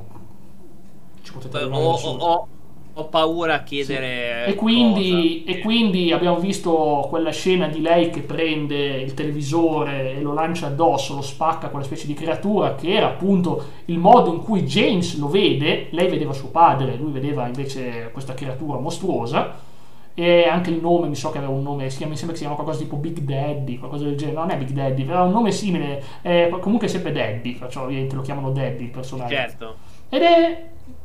ci 1.23 1.33
potete 1.33 1.59
soli. 1.97 2.45
Ho- 2.93 3.05
paura 3.05 3.55
a 3.55 3.63
chiedere. 3.63 4.45
E 4.45 4.55
quindi, 4.55 5.43
e 5.43 5.59
quindi 5.59 6.11
abbiamo 6.11 6.39
visto 6.39 7.05
quella 7.09 7.31
scena 7.31 7.67
di 7.67 7.81
lei 7.81 8.09
che 8.09 8.21
prende 8.21 9.01
il 9.01 9.13
televisore 9.13 10.15
e 10.15 10.21
lo 10.21 10.33
lancia 10.33 10.67
addosso, 10.67 11.15
lo 11.15 11.21
spacca 11.21 11.69
quella 11.69 11.85
specie 11.85 12.07
di 12.07 12.13
creatura 12.13 12.75
che 12.75 12.93
era 12.93 13.07
appunto 13.07 13.63
il 13.85 13.97
modo 13.97 14.31
in 14.33 14.39
cui 14.39 14.63
James 14.63 15.17
lo 15.17 15.27
vede. 15.27 15.87
Lei 15.91 16.07
vedeva 16.07 16.33
suo 16.33 16.49
padre, 16.49 16.95
lui 16.95 17.11
vedeva 17.11 17.47
invece 17.47 18.09
questa 18.11 18.33
creatura 18.33 18.79
mostruosa. 18.79 19.71
E 20.15 20.47
anche 20.47 20.69
il 20.69 20.79
nome, 20.79 21.07
mi 21.07 21.15
so 21.15 21.31
che 21.31 21.39
aveva 21.39 21.51
un 21.53 21.63
nome, 21.63 21.89
si 21.89 21.97
chiama, 21.97 22.11
mi 22.11 22.17
sembra 22.17 22.35
che 22.37 22.43
si 22.43 22.47
chiama 22.47 22.61
qualcosa 22.61 22.83
tipo 22.83 22.97
Big 22.97 23.17
Daddy, 23.21 23.79
qualcosa 23.79 24.03
del 24.03 24.15
genere. 24.15 24.37
Non 24.37 24.51
è 24.51 24.57
Big 24.57 24.69
Daddy, 24.69 25.01
aveva 25.01 25.23
un 25.23 25.31
nome 25.31 25.51
simile, 25.51 26.03
eh, 26.21 26.55
comunque 26.59 26.85
è 26.85 26.89
sempre 26.89 27.11
Daddy, 27.11 27.55
faccio 27.55 27.81
ovviamente 27.81 28.15
lo 28.15 28.21
chiamano 28.21 28.51
Daddy 28.51 28.83
il 28.83 28.89
personaggio. 28.91 29.33
Certo. 29.33 29.75
Ed 30.09 30.21
è 30.21 30.63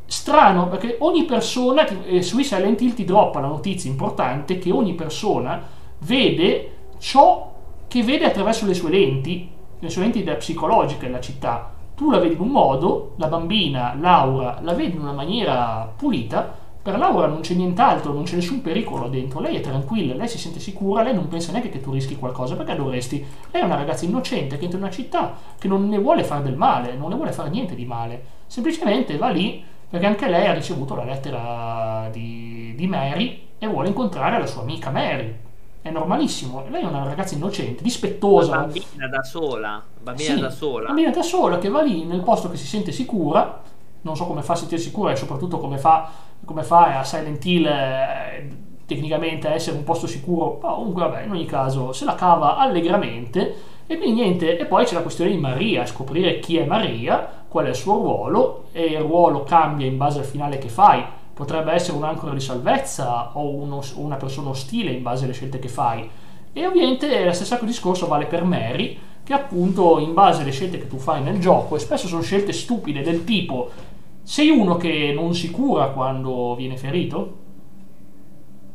strano 0.09 0.69
perché 0.69 0.97
ogni 1.01 1.25
persona, 1.25 1.87
eh, 1.87 2.23
sui 2.23 2.43
Silent 2.43 2.81
Hill 2.81 2.95
ti 2.95 3.05
droppa 3.05 3.41
la 3.41 3.49
notizia 3.49 3.91
importante 3.91 4.59
che 4.59 4.71
ogni 4.71 4.95
persona 4.95 5.63
vede 5.99 6.71
ciò 6.99 7.53
che 7.87 8.03
vede 8.03 8.25
attraverso 8.25 8.65
le 8.65 8.73
sue 8.73 8.91
lenti, 8.91 9.51
le 9.79 9.91
sue 9.91 10.03
lenti 10.03 10.23
psicologiche 10.23 11.07
della 11.07 11.21
città. 11.21 11.75
Tu 11.95 12.11
la 12.11 12.19
vedi 12.19 12.35
in 12.35 12.41
un 12.41 12.49
modo, 12.49 13.13
la 13.17 13.27
bambina 13.27 13.95
Laura 14.01 14.61
la 14.63 14.73
vede 14.73 14.95
in 14.95 15.01
una 15.01 15.13
maniera 15.13 15.93
pulita, 15.95 16.57
per 16.81 16.97
Laura 16.97 17.27
non 17.27 17.41
c'è 17.41 17.53
nient'altro, 17.53 18.15
non 18.15 18.23
c'è 18.23 18.37
nessun 18.37 18.63
pericolo 18.63 19.09
dentro, 19.09 19.41
lei 19.41 19.57
è 19.57 19.61
tranquilla, 19.61 20.15
lei 20.15 20.29
si 20.29 20.39
sente 20.39 20.59
sicura, 20.59 21.03
lei 21.03 21.13
non 21.13 21.29
pensa 21.29 21.53
neanche 21.53 21.69
che 21.69 21.83
tu 21.83 21.93
rischi 21.93 22.17
qualcosa, 22.17 22.57
perché 22.57 22.75
dovresti? 22.75 23.23
Lei 23.51 23.61
è 23.61 23.65
una 23.65 23.75
ragazza 23.75 24.07
innocente 24.07 24.57
che 24.57 24.65
entra 24.65 24.79
in 24.79 24.85
una 24.85 24.93
città, 24.93 25.37
che 25.59 25.69
non 25.69 25.87
ne 25.87 25.99
vuole 25.99 26.25
fare 26.25 26.45
del 26.45 26.57
male, 26.57 26.95
non 26.95 27.11
ne 27.11 27.17
vuole 27.17 27.33
fare 27.33 27.51
niente 27.51 27.75
di 27.75 27.85
male, 27.85 28.23
semplicemente 28.47 29.19
va 29.19 29.29
lì 29.29 29.63
perché 29.89 30.07
anche 30.07 30.29
lei 30.29 30.47
ha 30.47 30.53
ricevuto 30.53 30.95
la 30.95 31.05
lettera 31.05 32.09
di, 32.13 32.75
di 32.77 32.87
Mary 32.87 33.47
e 33.59 33.67
vuole 33.67 33.89
incontrare 33.89 34.39
la 34.39 34.47
sua 34.47 34.63
amica 34.63 34.91
Mary. 34.91 35.35
È 35.81 35.91
normalissimo, 35.91 36.65
lei 36.69 36.83
è 36.83 36.87
una 36.87 37.05
ragazza 37.05 37.35
innocente, 37.35 37.83
dispettosa. 37.83 38.57
Una 38.57 38.61
bambina 38.67 39.09
da 39.09 39.23
sola. 39.23 39.83
Bambina 40.01 40.35
Sì, 40.35 40.41
da 40.41 40.51
sola. 40.51 40.87
bambina 40.87 41.11
da 41.11 41.23
sola 41.23 41.59
che 41.59 41.69
va 41.69 41.83
lì 41.83 42.05
nel 42.05 42.21
posto 42.23 42.51
che 42.51 42.57
si 42.57 42.67
sente 42.67 42.93
sicura, 42.93 43.63
non 44.03 44.17
so 44.17 44.27
come 44.27 44.43
fa 44.43 44.53
a 44.53 44.57
sentire 44.57 44.81
sicura 44.81 45.13
e 45.13 45.17
soprattutto 45.17 45.59
come 45.59 45.79
fa, 45.79 46.11
come 46.45 46.63
fa 46.63 46.99
a 46.99 47.05
Silent 47.05 47.45
Hill 47.45 47.67
eh, 47.67 48.49
tecnicamente 48.87 49.49
a 49.49 49.53
essere 49.53 49.77
un 49.77 49.85
posto 49.85 50.07
sicuro, 50.07 50.59
ma 50.63 50.73
comunque 50.75 51.03
vabbè, 51.03 51.23
in 51.25 51.31
ogni 51.31 51.47
caso 51.47 51.93
se 51.93 52.05
la 52.05 52.15
cava 52.15 52.57
allegramente 52.57 53.55
e 53.87 53.97
quindi 53.97 54.21
niente, 54.21 54.59
e 54.59 54.67
poi 54.67 54.85
c'è 54.85 54.95
la 54.95 55.01
questione 55.03 55.31
di 55.31 55.39
Maria, 55.39 55.87
scoprire 55.87 56.41
chi 56.41 56.59
è 56.59 56.65
Maria, 56.67 57.38
qual 57.49 57.67
è 57.67 57.69
il 57.71 57.75
suo 57.75 57.95
ruolo 57.95 58.65
e 58.73 58.85
il 58.85 58.99
ruolo 59.01 59.43
cambia 59.43 59.87
in 59.87 59.97
base 59.97 60.21
al 60.21 60.25
finale 60.25 60.59
che 60.59 60.69
fai. 60.69 61.03
Potrebbe 61.33 61.73
essere 61.73 61.97
un'ancora 61.97 62.33
di 62.33 62.41
salvezza 62.41 63.31
o 63.37 63.49
uno- 63.49 63.83
una 63.97 64.17
persona 64.17 64.51
ostile 64.51 64.91
in 64.91 65.03
base 65.03 65.25
alle 65.25 65.33
scelte 65.33 65.59
che 65.59 65.69
fai. 65.69 66.09
E 66.53 66.67
ovviamente 66.67 67.25
lo 67.25 67.33
stesso 67.33 67.59
discorso 67.63 68.07
vale 68.07 68.27
per 68.27 68.45
Mary, 68.45 68.99
che 69.23 69.33
appunto 69.33 69.99
in 69.99 70.15
base 70.15 70.43
alle 70.43 70.51
scelte 70.51 70.79
che 70.79 70.89
tu 70.89 70.99
fai 70.99 71.23
nel 71.23 71.39
gioco, 71.39 71.77
e 71.77 71.79
spesso 71.79 72.07
sono 72.07 72.23
scelte 72.23 72.53
stupide 72.53 73.03
del 73.03 73.25
tipo 73.25 73.71
sei 74.29 74.51
uno 74.51 74.77
che 74.77 75.11
non 75.15 75.35
si 75.35 75.51
cura 75.51 75.89
quando 75.89 76.55
viene 76.55 76.77
ferito? 76.77 77.47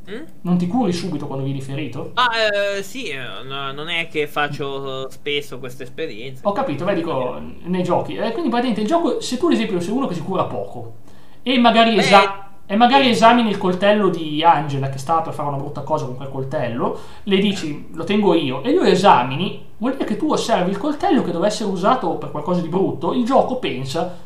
Mm? 0.09 0.23
Non 0.41 0.57
ti 0.57 0.67
curi 0.67 0.91
subito 0.91 1.27
quando 1.27 1.45
vieni 1.45 1.61
ferito? 1.61 2.11
Ah, 2.15 2.29
eh, 2.77 2.83
sì, 2.83 3.05
eh, 3.07 3.43
no, 3.45 3.71
non 3.71 3.87
è 3.89 4.07
che 4.09 4.27
faccio 4.27 5.09
spesso 5.09 5.59
questa 5.59 5.83
esperienza. 5.83 6.47
Ho 6.47 6.51
capito, 6.51 6.83
vedi, 6.83 6.99
dico, 7.01 7.39
nei 7.63 7.83
giochi. 7.83 8.15
Eh, 8.15 8.31
quindi 8.31 8.49
praticamente 8.49 8.81
il 8.81 8.87
gioco, 8.87 9.21
se 9.21 9.37
tu 9.37 9.47
ad 9.47 9.53
esempio 9.53 9.79
sei 9.79 9.93
uno 9.93 10.07
che 10.07 10.15
si 10.15 10.21
cura 10.21 10.43
poco 10.43 10.95
e 11.41 11.57
magari 11.57 11.97
esa- 11.97 12.49
e 12.65 12.75
magari 12.75 13.09
esamini 13.09 13.49
il 13.49 13.57
coltello 13.57 14.09
di 14.09 14.41
Angela 14.43 14.89
che 14.89 14.97
stava 14.97 15.21
per 15.21 15.33
fare 15.33 15.49
una 15.49 15.57
brutta 15.57 15.81
cosa 15.81 16.05
con 16.05 16.15
quel 16.15 16.29
coltello, 16.29 16.97
le 17.23 17.37
dici 17.37 17.87
lo 17.93 18.03
tengo 18.05 18.33
io 18.33 18.63
e 18.63 18.73
lo 18.73 18.83
esamini, 18.83 19.65
vuol 19.77 19.93
dire 19.93 20.05
che 20.05 20.15
tu 20.17 20.31
osservi 20.31 20.69
il 20.71 20.77
coltello 20.77 21.23
che 21.23 21.31
deve 21.31 21.47
essere 21.47 21.69
usato 21.69 22.15
per 22.15 22.31
qualcosa 22.31 22.61
di 22.61 22.69
brutto, 22.69 23.13
il 23.13 23.25
gioco 23.25 23.57
pensa 23.57 24.17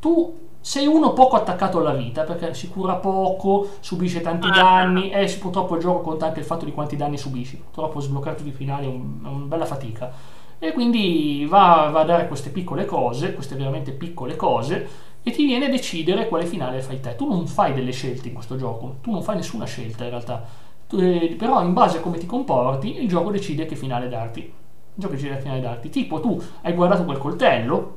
tu 0.00 0.43
sei 0.64 0.86
uno 0.86 1.12
poco 1.12 1.36
attaccato 1.36 1.80
alla 1.80 1.92
vita 1.92 2.22
perché 2.22 2.54
si 2.54 2.70
cura 2.70 2.94
poco, 2.94 3.68
subisce 3.80 4.22
tanti 4.22 4.48
danni 4.48 5.10
e 5.10 5.26
purtroppo 5.38 5.74
il 5.74 5.82
gioco 5.82 6.00
conta 6.00 6.24
anche 6.24 6.40
il 6.40 6.46
fatto 6.46 6.64
di 6.64 6.72
quanti 6.72 6.96
danni 6.96 7.18
subisci. 7.18 7.58
Purtroppo 7.58 8.00
sbloccare 8.00 8.34
tutti 8.34 8.48
i 8.48 8.52
finali 8.52 8.86
è, 8.86 8.88
un, 8.88 9.20
è 9.22 9.28
una 9.28 9.44
bella 9.44 9.66
fatica. 9.66 10.10
E 10.58 10.72
quindi 10.72 11.44
va, 11.46 11.90
va, 11.92 12.00
a 12.00 12.04
dare 12.04 12.28
queste 12.28 12.48
piccole 12.48 12.86
cose, 12.86 13.34
queste 13.34 13.56
veramente 13.56 13.92
piccole 13.92 14.36
cose, 14.36 14.88
e 15.22 15.30
ti 15.32 15.44
viene 15.44 15.66
a 15.66 15.68
decidere 15.68 16.28
quale 16.28 16.46
finale 16.46 16.80
fai 16.80 16.98
te. 16.98 17.14
Tu 17.14 17.28
non 17.28 17.46
fai 17.46 17.74
delle 17.74 17.92
scelte 17.92 18.28
in 18.28 18.34
questo 18.34 18.56
gioco, 18.56 18.96
tu 19.02 19.10
non 19.10 19.22
fai 19.22 19.36
nessuna 19.36 19.66
scelta 19.66 20.04
in 20.04 20.10
realtà. 20.10 20.42
Tu, 20.88 20.96
eh, 20.96 21.34
però 21.38 21.62
in 21.62 21.74
base 21.74 21.98
a 21.98 22.00
come 22.00 22.16
ti 22.16 22.24
comporti, 22.24 23.02
il 23.02 23.08
gioco 23.08 23.30
decide 23.30 23.66
che 23.66 23.76
finale 23.76 24.08
darti. 24.08 24.40
Il 24.40 24.52
gioco 24.94 25.12
decide 25.12 25.34
che 25.34 25.42
finale 25.42 25.60
darti. 25.60 25.90
Tipo, 25.90 26.20
tu 26.20 26.42
hai 26.62 26.72
guardato 26.72 27.04
quel 27.04 27.18
coltello, 27.18 27.96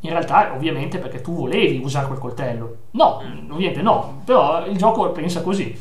in 0.00 0.10
realtà, 0.10 0.52
ovviamente, 0.54 0.98
perché 0.98 1.20
tu 1.20 1.34
volevi 1.34 1.80
usare 1.82 2.06
quel 2.06 2.18
coltello. 2.18 2.76
No, 2.92 3.22
mm. 3.22 3.50
ovviamente 3.50 3.82
no, 3.82 4.22
però 4.24 4.66
il 4.66 4.76
gioco 4.76 5.10
pensa 5.10 5.42
così. 5.42 5.78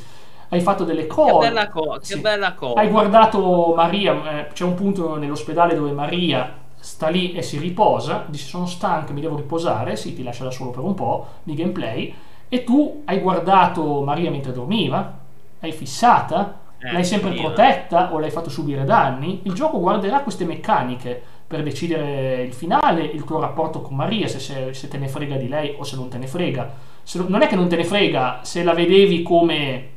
Hai 0.50 0.62
fatto 0.62 0.84
delle 0.84 1.08
cose. 1.08 1.48
Che 1.48 1.54
bella, 1.54 1.70
co- 1.70 1.98
sì. 2.02 2.14
che 2.16 2.20
bella 2.20 2.54
cosa. 2.54 2.80
Hai 2.80 2.90
guardato 2.90 3.74
Maria, 3.76 4.40
eh, 4.40 4.48
c'è 4.52 4.64
un 4.64 4.74
punto 4.74 5.16
nell'ospedale 5.16 5.76
dove 5.76 5.92
Maria 5.92 6.58
sta 6.80 7.10
lì 7.10 7.34
e 7.34 7.42
si 7.42 7.60
riposa, 7.60 8.26
dice 8.28 8.46
sono 8.46 8.66
stanca, 8.66 9.14
mi 9.14 9.22
devo 9.22 9.36
riposare, 9.36 9.96
sì, 9.96 10.16
ti 10.16 10.24
lascia 10.24 10.46
da 10.46 10.52
solo 10.52 10.72
per 10.72 10.84
un 10.84 10.96
po' 10.96 11.28
di 11.44 11.54
gameplay, 11.54 12.14
e 12.48 12.64
tu 12.64 13.04
hai 13.06 13.20
guardato 13.20 14.02
Maria 14.02 14.32
mentre 14.32 14.52
dormiva, 14.52 15.18
l'hai 15.60 15.72
fissata, 15.72 16.60
eh, 16.80 16.92
l'hai 16.92 17.04
sempre 17.04 17.34
protetta 17.34 18.14
o 18.14 18.20
l'hai 18.20 18.32
fatto 18.32 18.50
subire 18.50 18.86
danni, 18.86 19.42
il 19.44 19.54
gioco 19.54 19.80
guarderà 19.80 20.22
queste 20.22 20.46
meccaniche 20.46 21.22
per 21.50 21.64
decidere 21.64 22.44
il 22.44 22.54
finale, 22.54 23.02
il 23.02 23.24
tuo 23.24 23.40
rapporto 23.40 23.82
con 23.82 23.96
Maria, 23.96 24.28
se, 24.28 24.38
se, 24.38 24.72
se 24.72 24.88
te 24.88 25.00
ne 25.00 25.08
frega 25.08 25.36
di 25.36 25.48
lei 25.48 25.74
o 25.76 25.84
se 25.84 25.96
non 25.96 26.08
te 26.08 26.20
ne 26.20 26.28
frega. 26.28 26.72
Se, 27.02 27.26
non 27.28 27.42
è 27.42 27.48
che 27.48 27.56
non 27.56 27.68
te 27.68 27.76
ne 27.76 27.86
frega, 27.86 28.42
se 28.44 28.62
la 28.62 28.76
vedevi 28.76 29.24
come 29.24 29.90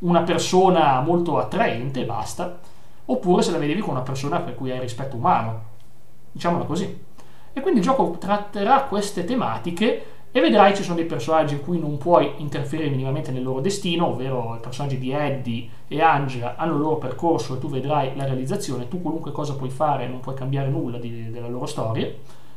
una 0.00 0.20
persona 0.20 1.00
molto 1.00 1.38
attraente, 1.38 2.04
basta, 2.04 2.60
oppure 3.06 3.40
se 3.40 3.50
la 3.50 3.56
vedevi 3.56 3.80
come 3.80 3.92
una 3.92 4.02
persona 4.02 4.40
per 4.40 4.54
cui 4.54 4.70
hai 4.70 4.78
rispetto 4.78 5.16
umano, 5.16 5.62
diciamola 6.32 6.64
così. 6.64 7.02
E 7.54 7.60
quindi 7.62 7.80
il 7.80 7.86
gioco 7.86 8.18
tratterà 8.18 8.82
queste 8.82 9.24
tematiche 9.24 10.04
e 10.34 10.40
vedrai 10.40 10.74
ci 10.74 10.82
sono 10.82 10.96
dei 10.96 11.04
personaggi 11.04 11.52
in 11.52 11.60
cui 11.60 11.78
non 11.78 11.98
puoi 11.98 12.32
interferire 12.38 12.88
minimamente 12.88 13.30
nel 13.30 13.42
loro 13.42 13.60
destino, 13.60 14.06
ovvero 14.06 14.54
i 14.56 14.60
personaggi 14.60 14.98
di 14.98 15.12
Eddie 15.12 15.68
e 15.86 16.00
Angela 16.00 16.56
hanno 16.56 16.72
il 16.72 16.80
loro 16.80 16.96
percorso 16.96 17.54
e 17.54 17.58
tu 17.58 17.68
vedrai 17.68 18.16
la 18.16 18.24
realizzazione, 18.24 18.88
tu 18.88 19.02
qualunque 19.02 19.30
cosa 19.30 19.54
puoi 19.54 19.68
fare, 19.68 20.08
non 20.08 20.20
puoi 20.20 20.34
cambiare 20.34 20.70
nulla 20.70 20.96
di, 20.96 21.30
della 21.30 21.48
loro 21.48 21.66
storia, 21.66 22.10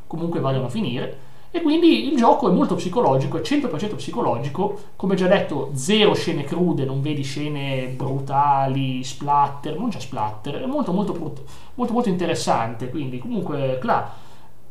comunque 0.07 0.39
vadano 0.39 0.65
a 0.65 0.69
finire. 0.69 1.33
E 1.51 1.61
quindi 1.61 2.11
il 2.11 2.17
gioco 2.17 2.49
è 2.49 2.53
molto 2.53 2.75
psicologico, 2.75 3.37
è 3.37 3.41
100% 3.41 3.95
psicologico, 3.95 4.77
come 4.97 5.15
già 5.15 5.27
detto, 5.27 5.71
zero 5.73 6.13
scene 6.13 6.43
crude, 6.43 6.83
non 6.83 7.01
vedi 7.01 7.23
scene 7.23 7.87
brutali, 7.87 9.01
splatter, 9.01 9.77
non 9.77 9.87
c'è 9.87 10.01
splatter, 10.01 10.61
è 10.61 10.65
molto 10.65 10.91
molto, 10.91 11.13
molto, 11.13 11.43
molto, 11.75 12.09
interessante, 12.09 12.89
quindi 12.89 13.19
comunque, 13.19 13.77
clar, 13.79 14.11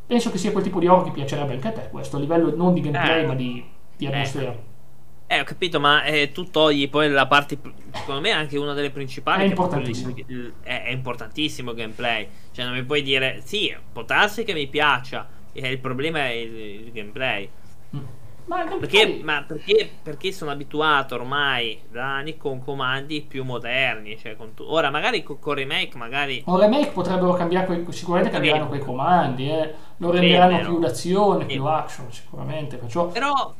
penso 0.05 0.31
che 0.31 0.37
sia 0.37 0.51
quel 0.51 0.63
tipo 0.63 0.79
di 0.79 0.87
horror 0.87 1.05
che 1.05 1.11
piacerebbe 1.11 1.53
anche 1.53 1.67
a 1.67 1.71
te 1.71 1.87
questo 1.89 2.17
a 2.17 2.19
livello 2.19 2.55
non 2.55 2.73
di 2.73 2.81
gameplay 2.81 3.23
eh. 3.23 3.25
ma 3.25 3.35
di, 3.35 3.63
di 3.95 4.05
atmosfera 4.05 4.51
eh. 4.51 5.35
eh. 5.35 5.39
ho 5.39 5.43
capito, 5.43 5.79
ma 5.79 6.03
eh, 6.03 6.31
tu 6.31 6.49
togli 6.49 6.89
poi 6.89 7.09
la 7.09 7.27
parte, 7.27 7.57
secondo 7.91 8.21
me, 8.21 8.31
anche 8.31 8.57
una 8.57 8.73
delle 8.73 8.91
principali. 8.91 9.43
È 9.43 9.47
importantissimo. 9.47 10.13
Il, 10.27 10.53
è, 10.61 10.83
è, 10.83 10.91
importantissimo 10.91 11.71
il 11.71 11.77
gameplay. 11.77 12.27
Cioè, 12.51 12.65
non 12.65 12.75
mi 12.75 12.83
puoi 12.83 13.01
dire, 13.01 13.41
sì, 13.43 13.75
può 13.91 14.03
darsi 14.03 14.43
che 14.43 14.53
mi 14.53 14.67
piaccia, 14.67 15.27
e 15.51 15.67
il 15.67 15.79
problema 15.79 16.19
è 16.19 16.31
il, 16.31 16.55
il 16.55 16.91
gameplay. 16.91 17.49
Mm. 17.95 17.99
Ma, 18.45 18.63
perché, 18.63 19.21
ma 19.23 19.43
perché, 19.43 19.89
perché, 20.03 20.31
sono 20.31 20.51
abituato 20.51 21.15
ormai 21.15 21.81
da 21.89 22.17
anni 22.17 22.37
con 22.37 22.63
comandi 22.63 23.21
più 23.21 23.43
moderni. 23.43 24.17
Cioè 24.19 24.35
tu- 24.53 24.63
ora, 24.63 24.91
magari 24.91 25.23
con, 25.23 25.39
con 25.39 25.55
remake, 25.55 25.97
magari. 25.97 26.43
Con 26.43 26.59
remake 26.59 26.91
potrebbero 26.91 27.33
cambiare, 27.33 27.65
quei, 27.65 27.85
sicuramente 27.89 28.31
cambieranno 28.31 28.67
quei 28.67 28.81
comandi, 28.81 29.49
eh. 29.49 29.73
lo 29.97 30.11
renderanno 30.11 30.59
più 30.59 30.79
d'azione, 30.79 31.45
più 31.45 31.65
action, 31.65 32.11
sicuramente. 32.11 32.77
Perciò... 32.77 33.07
Però, 33.07 33.53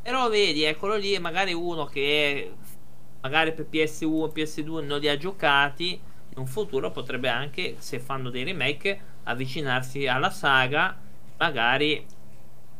però, 0.00 0.28
vedi, 0.28 0.62
eccolo 0.62 0.94
lì, 0.94 1.18
magari 1.18 1.52
uno 1.52 1.86
che 1.86 2.52
magari 3.22 3.52
per 3.52 3.66
PS1 3.70 4.32
e 4.32 4.42
PS2 4.42 4.84
non 4.84 5.00
li 5.00 5.08
ha 5.08 5.16
giocati. 5.16 6.00
In 6.32 6.38
un 6.38 6.46
futuro 6.46 6.92
potrebbe 6.92 7.28
anche, 7.28 7.74
se 7.78 7.98
fanno 7.98 8.30
dei 8.30 8.44
remake, 8.44 9.00
avvicinarsi 9.24 10.06
alla 10.06 10.30
saga, 10.30 10.96
magari 11.36 12.06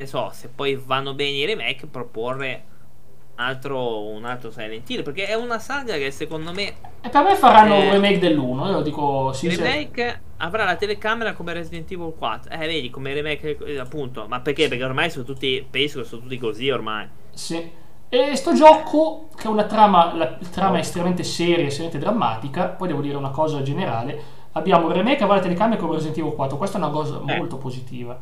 ne 0.00 0.06
so, 0.06 0.30
se 0.32 0.48
poi 0.48 0.80
vanno 0.82 1.12
bene 1.12 1.36
i 1.36 1.44
remake, 1.44 1.86
proporre 1.86 2.64
altro, 3.34 4.06
un 4.08 4.24
altro 4.24 4.50
Silent 4.50 4.88
Hill. 4.88 5.02
Perché 5.02 5.26
è 5.26 5.34
una 5.34 5.58
saga 5.58 5.94
che 5.96 6.10
secondo 6.10 6.52
me. 6.52 6.74
E 7.02 7.08
per 7.10 7.22
me 7.22 7.34
faranno 7.36 7.74
eh, 7.74 7.84
un 7.84 7.90
remake 7.92 8.18
dell'1. 8.18 8.66
Io 8.66 8.72
lo 8.72 8.82
dico 8.82 9.32
sì. 9.34 9.46
Il 9.46 9.58
remake 9.58 10.22
avrà 10.38 10.64
la 10.64 10.76
telecamera 10.76 11.34
come 11.34 11.52
Resident 11.52 11.90
Evil 11.90 12.14
4. 12.16 12.50
Eh, 12.50 12.58
vedi, 12.58 12.88
come 12.88 13.12
remake, 13.12 13.58
eh, 13.58 13.78
appunto. 13.78 14.26
Ma 14.26 14.40
perché? 14.40 14.68
Perché 14.68 14.84
ormai 14.84 15.10
sono 15.10 15.24
tutti. 15.24 15.66
Penso 15.68 16.00
che 16.00 16.06
sono 16.06 16.22
tutti 16.22 16.38
così 16.38 16.70
ormai. 16.70 17.06
Sì. 17.32 17.78
E 18.12 18.34
sto 18.36 18.54
gioco, 18.54 19.28
che 19.36 19.44
è 19.44 19.48
una 19.48 19.64
trama, 19.64 20.14
la 20.16 20.38
trama 20.50 20.78
è 20.78 20.80
estremamente 20.80 21.22
seria, 21.22 21.66
estremamente 21.66 21.98
drammatica. 21.98 22.68
Poi 22.68 22.88
devo 22.88 23.02
dire 23.02 23.16
una 23.16 23.30
cosa 23.30 23.62
generale. 23.62 24.38
Abbiamo 24.52 24.88
il 24.88 24.94
remake 24.94 25.22
avrà 25.22 25.36
la 25.36 25.42
telecamera 25.42 25.78
come 25.78 25.92
Resident 25.92 26.18
Evil 26.18 26.34
4. 26.34 26.56
Questa 26.56 26.78
è 26.78 26.80
una 26.80 26.90
cosa 26.90 27.20
eh. 27.24 27.36
molto 27.36 27.58
positiva. 27.58 28.18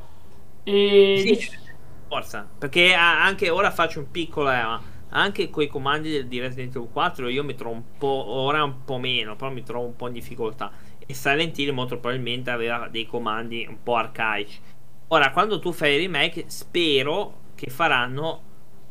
E 0.65 1.23
sì. 1.41 1.67
Forza, 2.09 2.49
perché 2.59 2.95
anche 2.95 3.51
ora 3.51 3.71
faccio 3.71 4.01
un 4.01 4.11
piccolo 4.11 4.51
eh, 4.51 4.97
anche 5.11 5.49
quei 5.51 5.69
comandi 5.69 6.27
di 6.27 6.41
Resident 6.41 6.75
Evil 6.75 6.89
4 6.91 7.29
io 7.29 7.45
mi 7.45 7.55
trovo 7.55 7.75
un 7.75 7.83
po' 7.97 8.25
ora 8.29 8.63
un 8.63 8.85
po' 8.85 8.99
meno, 8.99 9.37
però 9.37 9.51
mi 9.51 9.63
trovo 9.63 9.87
un 9.87 9.97
po' 9.97 10.07
in 10.07 10.15
difficoltà. 10.15 10.71
E 10.99 11.15
Silent 11.15 11.57
Hill 11.59 11.73
molto 11.73 11.99
probabilmente 11.99 12.51
aveva 12.51 12.89
dei 12.89 13.07
comandi 13.07 13.67
un 13.69 13.83
po' 13.83 13.97
arcaici. 13.97 14.61
Ora, 15.09 15.31
quando 15.31 15.59
tu 15.59 15.73
fai 15.73 15.95
il 15.95 16.01
remake, 16.01 16.45
spero 16.49 17.47
che 17.55 17.71
faranno 17.71 18.43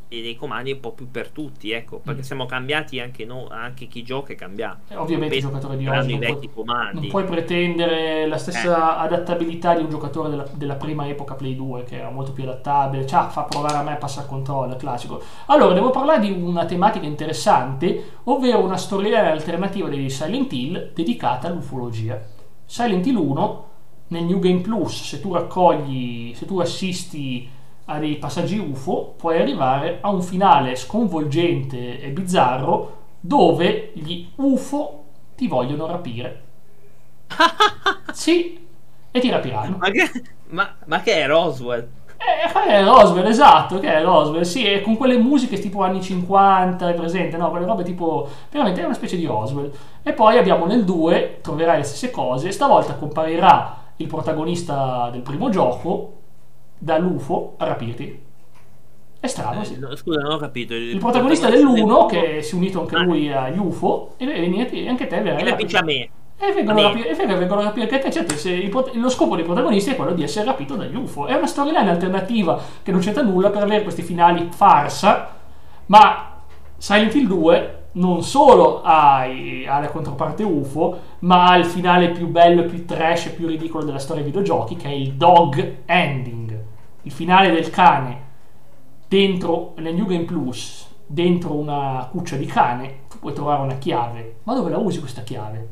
e 0.09 0.21
dei 0.21 0.35
comandi 0.35 0.71
un 0.71 0.79
po' 0.79 0.93
più 0.93 1.09
per 1.11 1.29
tutti, 1.29 1.71
ecco, 1.71 1.99
perché 1.99 2.21
mm. 2.21 2.23
siamo 2.23 2.45
cambiati 2.45 2.99
anche, 2.99 3.25
no, 3.25 3.47
anche 3.49 3.87
chi 3.87 4.03
gioca 4.03 4.31
è 4.31 4.35
cambiato. 4.35 4.93
Eh, 4.93 4.95
ovviamente 4.95 5.35
il 5.35 5.41
giocatore 5.41 5.75
di 5.75 5.87
oggi 5.87 6.17
non 6.17 6.39
puoi, 6.53 6.65
non 6.93 7.07
puoi 7.09 7.23
pretendere 7.25 8.25
la 8.25 8.37
stessa 8.37 9.01
eh. 9.01 9.05
adattabilità 9.05 9.75
di 9.75 9.83
un 9.83 9.89
giocatore 9.89 10.29
della, 10.29 10.45
della, 10.53 10.75
prima 10.75 11.07
epoca 11.07 11.35
Play 11.35 11.55
2 11.55 11.83
che 11.83 11.97
era 11.97 12.09
molto 12.09 12.31
più 12.31 12.43
adattabile, 12.43 13.05
cioè 13.05 13.27
fa 13.29 13.43
provare 13.43 13.75
a 13.75 13.83
me 13.83 13.93
a 13.93 13.97
passare 13.97 14.27
controllo, 14.27 14.75
classico. 14.77 15.21
Allora, 15.47 15.73
devo 15.73 15.89
parlare 15.89 16.21
di 16.21 16.31
una 16.31 16.65
tematica 16.65 17.05
interessante, 17.05 18.19
ovvero 18.23 18.63
una 18.63 18.77
storia 18.77 19.29
alternativa 19.29 19.89
di 19.89 20.09
Silent 20.09 20.53
Hill 20.53 20.93
dedicata 20.93 21.47
all'ufologia. 21.47 22.21
Silent 22.65 23.05
Hill 23.05 23.17
1 23.17 23.65
nel 24.09 24.23
New 24.23 24.39
Game 24.39 24.61
Plus, 24.61 25.03
se 25.03 25.19
tu 25.19 25.33
raccogli, 25.33 26.33
se 26.33 26.45
tu 26.45 26.59
assisti 26.59 27.55
a 27.89 27.99
dei 27.99 28.15
passaggi 28.17 28.57
UFO, 28.57 29.13
puoi 29.17 29.39
arrivare 29.39 29.99
a 30.01 30.09
un 30.09 30.21
finale 30.21 30.75
sconvolgente 30.75 32.01
e 32.01 32.09
bizzarro 32.09 32.95
dove 33.19 33.91
gli 33.93 34.27
UFO 34.35 35.03
ti 35.35 35.47
vogliono 35.47 35.85
rapire. 35.87 36.43
sì, 38.11 38.67
e 39.11 39.19
ti 39.19 39.29
rapiranno. 39.29 39.77
Ma 39.77 39.89
che, 39.89 40.11
ma, 40.49 40.75
ma 40.85 41.01
che 41.01 41.13
è 41.13 41.27
Roswell? 41.27 41.87
Eh, 42.17 42.51
è 42.51 42.83
Roswell, 42.83 43.25
esatto, 43.27 43.79
che 43.79 43.93
è 43.93 44.03
Roswell, 44.03 44.41
sì, 44.41 44.65
e 44.65 44.81
con 44.81 44.97
quelle 44.97 45.17
musiche 45.17 45.59
tipo 45.59 45.83
anni 45.83 46.01
50, 46.01 46.89
è 46.89 46.93
presente, 46.93 47.37
no? 47.37 47.49
Quelle 47.49 47.65
robe 47.65 47.83
tipo, 47.83 48.27
veramente 48.49 48.81
è 48.81 48.85
una 48.85 48.95
specie 48.95 49.15
di 49.15 49.25
Roswell. 49.25 49.71
E 50.03 50.13
poi 50.13 50.37
abbiamo 50.37 50.65
nel 50.65 50.83
2, 50.83 51.39
troverai 51.41 51.77
le 51.77 51.83
stesse 51.83 52.11
cose, 52.11 52.51
stavolta 52.51 52.95
comparirà 52.95 53.85
il 53.97 54.07
protagonista 54.07 55.09
del 55.11 55.21
primo 55.21 55.49
gioco, 55.49 56.16
dall'UFO 56.77 57.55
a 57.57 57.65
rapirti. 57.65 58.25
È 59.19 59.27
strano, 59.27 59.61
eh, 59.61 59.65
sì. 59.65 59.79
No, 59.79 59.95
scusa, 59.95 60.21
non 60.21 60.33
ho 60.33 60.37
capito. 60.37 60.73
Il, 60.73 60.89
il 60.89 60.97
protagonista, 60.99 61.47
protagonista 61.47 61.79
dell'uno, 61.79 62.05
che 62.05 62.41
si 62.41 62.53
è 62.53 62.57
unito 62.57 62.81
anche 62.81 62.95
ah. 62.95 63.01
lui 63.01 63.31
agli 63.31 63.57
UFO, 63.57 64.13
e, 64.17 64.25
e 64.25 64.87
anche 64.87 65.07
te 65.07 65.21
verrai. 65.21 65.41
E 65.41 65.49
rapisce 65.49 65.77
a 65.77 65.83
me. 65.83 66.09
E 66.39 66.53
vengono, 66.53 66.79
a 66.79 66.83
rapire, 66.83 67.09
e 67.09 67.25
vengono 67.25 67.61
a 67.61 67.63
rapire 67.63 67.89
anche 67.89 67.99
te. 67.99 68.11
Certo, 68.11 68.47
il, 68.47 69.01
lo 69.01 69.09
scopo 69.09 69.35
dei 69.35 69.43
protagonisti 69.43 69.89
è 69.89 69.95
quello 69.95 70.13
di 70.13 70.21
essere 70.21 70.45
rapito 70.45 70.75
dagli 70.75 70.95
UFO. 70.95 71.25
È 71.25 71.33
una 71.33 71.47
storyline 71.47 71.89
alternativa 71.89 72.61
che 72.83 72.91
non 72.91 73.01
c'entra 73.01 73.23
nulla 73.23 73.49
per 73.49 73.63
avere 73.63 73.81
questi 73.81 74.03
finali 74.03 74.49
farsa, 74.51 75.35
ma 75.87 76.41
Silent 76.77 77.15
Hill 77.15 77.25
2 77.25 77.77
non 77.93 78.21
solo 78.21 78.83
ha, 78.83 79.21
ha 79.21 79.79
la 79.79 79.89
controparte 79.89 80.43
UFO, 80.43 80.99
ma 81.19 81.47
ha 81.47 81.57
il 81.57 81.65
finale 81.65 82.11
più 82.11 82.27
bello, 82.27 82.65
più 82.65 82.85
trash 82.85 83.25
e 83.25 83.29
più 83.31 83.47
ridicolo 83.47 83.83
della 83.83 83.97
storia 83.97 84.21
dei 84.21 84.31
videogiochi, 84.31 84.75
che 84.75 84.87
è 84.87 84.93
il 84.93 85.13
dog 85.13 85.77
ending. 85.85 86.46
Il 87.07 87.13
finale 87.13 87.51
del 87.51 87.69
cane 87.69 88.21
dentro 89.07 89.75
nel 89.77 89.95
New 89.95 90.07
Game 90.07 90.25
Plus 90.25 90.93
dentro 91.05 91.53
una 91.53 92.05
cuccia 92.11 92.35
di 92.35 92.45
cane, 92.45 93.03
tu 93.07 93.19
puoi 93.19 93.31
trovare 93.31 93.61
una 93.61 93.77
chiave, 93.77 94.39
ma 94.43 94.53
dove 94.53 94.69
la 94.69 94.77
usi 94.77 94.99
questa 94.99 95.21
chiave? 95.21 95.69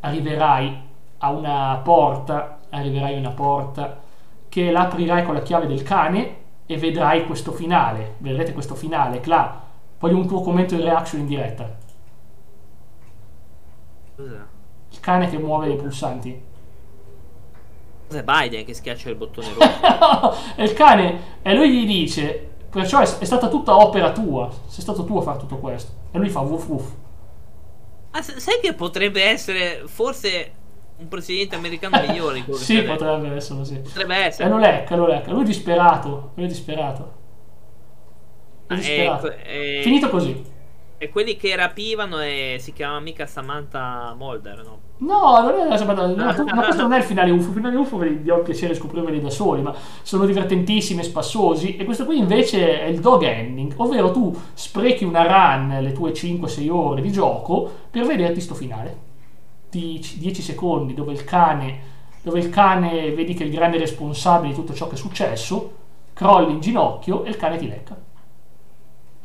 Arriverai 0.00 0.82
a 1.18 1.30
una 1.30 1.76
porta, 1.76 2.58
arriverai 2.70 3.14
a 3.14 3.18
una 3.20 3.30
porta 3.30 4.00
che 4.48 4.72
l'aprirai 4.72 5.22
con 5.22 5.34
la 5.34 5.42
chiave 5.42 5.68
del 5.68 5.84
cane 5.84 6.36
e 6.66 6.76
vedrai 6.76 7.24
questo 7.24 7.52
finale, 7.52 8.16
vedrete 8.18 8.52
questo 8.52 8.74
finale, 8.74 9.20
Cla, 9.20 9.60
voglio 10.00 10.16
un 10.16 10.26
tuo 10.26 10.40
commento 10.40 10.74
in 10.74 10.80
reaction 10.80 11.20
in 11.20 11.28
diretta. 11.28 11.72
Cos'è? 14.16 14.40
Il 14.90 14.98
cane 14.98 15.28
che 15.28 15.38
muove 15.38 15.70
i 15.70 15.76
pulsanti. 15.76 16.52
Cos'è 18.14 18.22
Biden 18.22 18.64
che 18.64 18.74
schiaccia 18.74 19.08
il 19.10 19.16
bottone 19.16 19.48
rosso? 19.52 20.54
è 20.54 20.62
il 20.62 20.72
cane 20.74 21.20
e 21.42 21.54
lui 21.54 21.72
gli 21.72 21.86
dice 21.86 22.50
perciò 22.70 23.00
è, 23.00 23.02
è, 23.18 23.24
stata 23.24 23.48
tutta 23.48 23.76
opera 23.76 24.12
tua 24.12 24.48
sei 24.66 24.82
stato 24.82 25.04
tu 25.04 25.16
a 25.18 25.22
fare 25.22 25.38
tutto 25.38 25.56
questo. 25.58 25.90
E 26.12 26.18
lui 26.18 26.28
fa 26.28 26.40
wuff 26.40 26.68
wuff 26.68 26.90
ah, 28.12 28.22
sai 28.22 28.60
che 28.62 28.72
potrebbe 28.74 29.22
essere 29.24 29.82
forse 29.86 30.52
un 30.96 31.08
presidente 31.08 31.56
americano 31.56 32.00
migliore 32.06 32.44
sì 32.54 32.82
potrebbe 32.82 33.34
essere 33.34 33.64
sì. 33.64 33.78
Potrebbe 33.80 34.14
essere. 34.14 34.46
e 34.48 34.50
lo 34.50 34.58
lecca 34.58 34.94
lo 34.94 35.06
lecca. 35.06 35.32
Lui 35.32 35.42
è 35.42 35.46
disperato 35.46 36.30
lui 36.34 36.44
è 36.44 36.48
disperato. 36.48 37.22
È 38.68 38.72
Ah, 38.72 38.76
disperato. 38.76 39.30
ecco, 39.32 39.42
eh, 39.44 39.80
finito 39.82 40.08
così. 40.08 40.44
e 40.98 41.08
quelli 41.10 41.36
che 41.36 41.54
rapivano 41.56 42.20
e 42.20 42.56
si 42.60 42.72
chiama 42.72 43.00
mica 43.00 43.26
Samantha 43.26 44.14
Mulder 44.16 44.62
no? 44.64 44.83
No, 44.96 45.40
non 45.40 45.72
è 45.72 45.78
no, 45.78 46.44
ma 46.54 46.62
questo 46.62 46.82
non 46.82 46.92
è 46.92 46.98
il 46.98 47.02
finale 47.02 47.30
UFO. 47.30 47.48
Il 47.48 47.54
finale 47.54 47.76
UFO 47.76 47.98
vi 47.98 48.30
ho 48.30 48.36
il 48.36 48.42
piacere 48.42 48.74
scoprirveli 48.74 49.20
da 49.20 49.28
soli, 49.28 49.60
ma 49.60 49.74
sono 50.02 50.24
divertentissimi 50.24 51.00
e 51.00 51.04
spassosi. 51.04 51.76
E 51.76 51.84
questo 51.84 52.04
qui 52.04 52.18
invece 52.18 52.80
è 52.80 52.86
il 52.86 53.00
dog 53.00 53.22
ending, 53.22 53.74
ovvero 53.76 54.12
tu 54.12 54.34
sprechi 54.54 55.04
una 55.04 55.26
run, 55.26 55.82
le 55.82 55.92
tue 55.92 56.12
5-6 56.12 56.70
ore 56.70 57.02
di 57.02 57.10
gioco, 57.10 57.70
per 57.90 58.06
vederti 58.06 58.40
sto 58.40 58.54
finale. 58.54 59.12
Di 59.68 60.00
10 60.18 60.42
secondi 60.42 60.94
dove 60.94 61.12
il 61.12 61.24
cane, 61.24 61.78
dove 62.22 62.38
il 62.38 62.48
cane 62.48 63.10
vedi 63.10 63.34
che 63.34 63.42
è 63.42 63.46
il 63.46 63.52
grande 63.52 63.78
responsabile 63.78 64.50
di 64.50 64.54
tutto 64.54 64.74
ciò 64.74 64.86
che 64.86 64.94
è 64.94 64.98
successo, 64.98 65.72
crolli 66.12 66.52
in 66.52 66.60
ginocchio 66.60 67.24
e 67.24 67.30
il 67.30 67.36
cane 67.36 67.56
ti 67.56 67.66
lecca. 67.66 67.96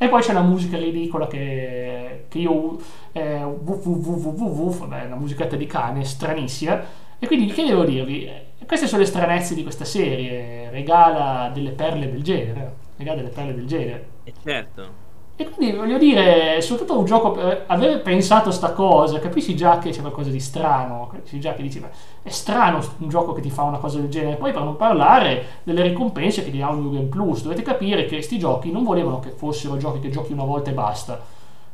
E 0.02 0.08
poi 0.08 0.22
c'è 0.22 0.32
la 0.32 0.40
musica 0.40 0.78
ridicola 0.78 1.26
che, 1.26 2.24
che 2.28 2.38
io. 2.38 2.78
Eh, 3.12 3.42
www, 3.42 4.70
vabbè, 4.70 5.06
una 5.06 5.16
musichetta 5.16 5.56
di 5.56 5.66
cane 5.66 6.04
stranissima. 6.04 6.80
E 7.18 7.26
quindi 7.26 7.46
che 7.46 7.64
devo 7.64 7.84
dirvi? 7.84 8.30
Queste 8.66 8.86
sono 8.86 9.00
le 9.00 9.06
stranezze 9.06 9.54
di 9.54 9.62
questa 9.62 9.84
serie. 9.84 10.70
Regala 10.70 11.50
delle 11.52 11.70
perle 11.70 12.10
del 12.10 12.22
genere. 12.22 12.74
Regala 12.96 13.16
delle 13.18 13.30
perle 13.30 13.54
del 13.54 13.66
genere. 13.66 14.08
E 14.24 14.32
certo. 14.42 15.08
E 15.40 15.48
quindi 15.48 15.74
voglio 15.74 15.96
dire, 15.96 16.60
soprattutto 16.60 16.98
un 16.98 17.06
gioco 17.06 17.30
per 17.30 17.64
aver 17.66 18.02
pensato 18.02 18.50
sta 18.50 18.72
cosa, 18.72 19.18
capisci 19.20 19.56
già 19.56 19.78
che 19.78 19.88
c'è 19.88 20.02
qualcosa 20.02 20.28
di 20.28 20.38
strano, 20.38 21.08
capisci 21.10 21.40
già 21.40 21.54
che 21.54 21.62
dici, 21.62 21.80
ma 21.80 21.88
è 22.22 22.28
strano 22.28 22.78
un 22.98 23.08
gioco 23.08 23.32
che 23.32 23.40
ti 23.40 23.48
fa 23.48 23.62
una 23.62 23.78
cosa 23.78 23.98
del 24.00 24.10
genere. 24.10 24.36
Poi 24.36 24.52
per 24.52 24.62
non 24.62 24.76
parlare 24.76 25.60
delle 25.62 25.80
ricompense 25.80 26.44
che 26.44 26.50
ti 26.50 26.58
dà 26.58 26.68
un 26.68 26.82
New 26.82 26.92
Game 26.92 27.06
Plus, 27.06 27.42
dovete 27.42 27.62
capire 27.62 28.04
che 28.04 28.16
questi 28.16 28.38
giochi 28.38 28.70
non 28.70 28.84
volevano 28.84 29.18
che 29.18 29.30
fossero 29.30 29.78
giochi 29.78 30.00
che 30.00 30.10
giochi 30.10 30.34
una 30.34 30.44
volta 30.44 30.70
e 30.70 30.74
basta. 30.74 31.18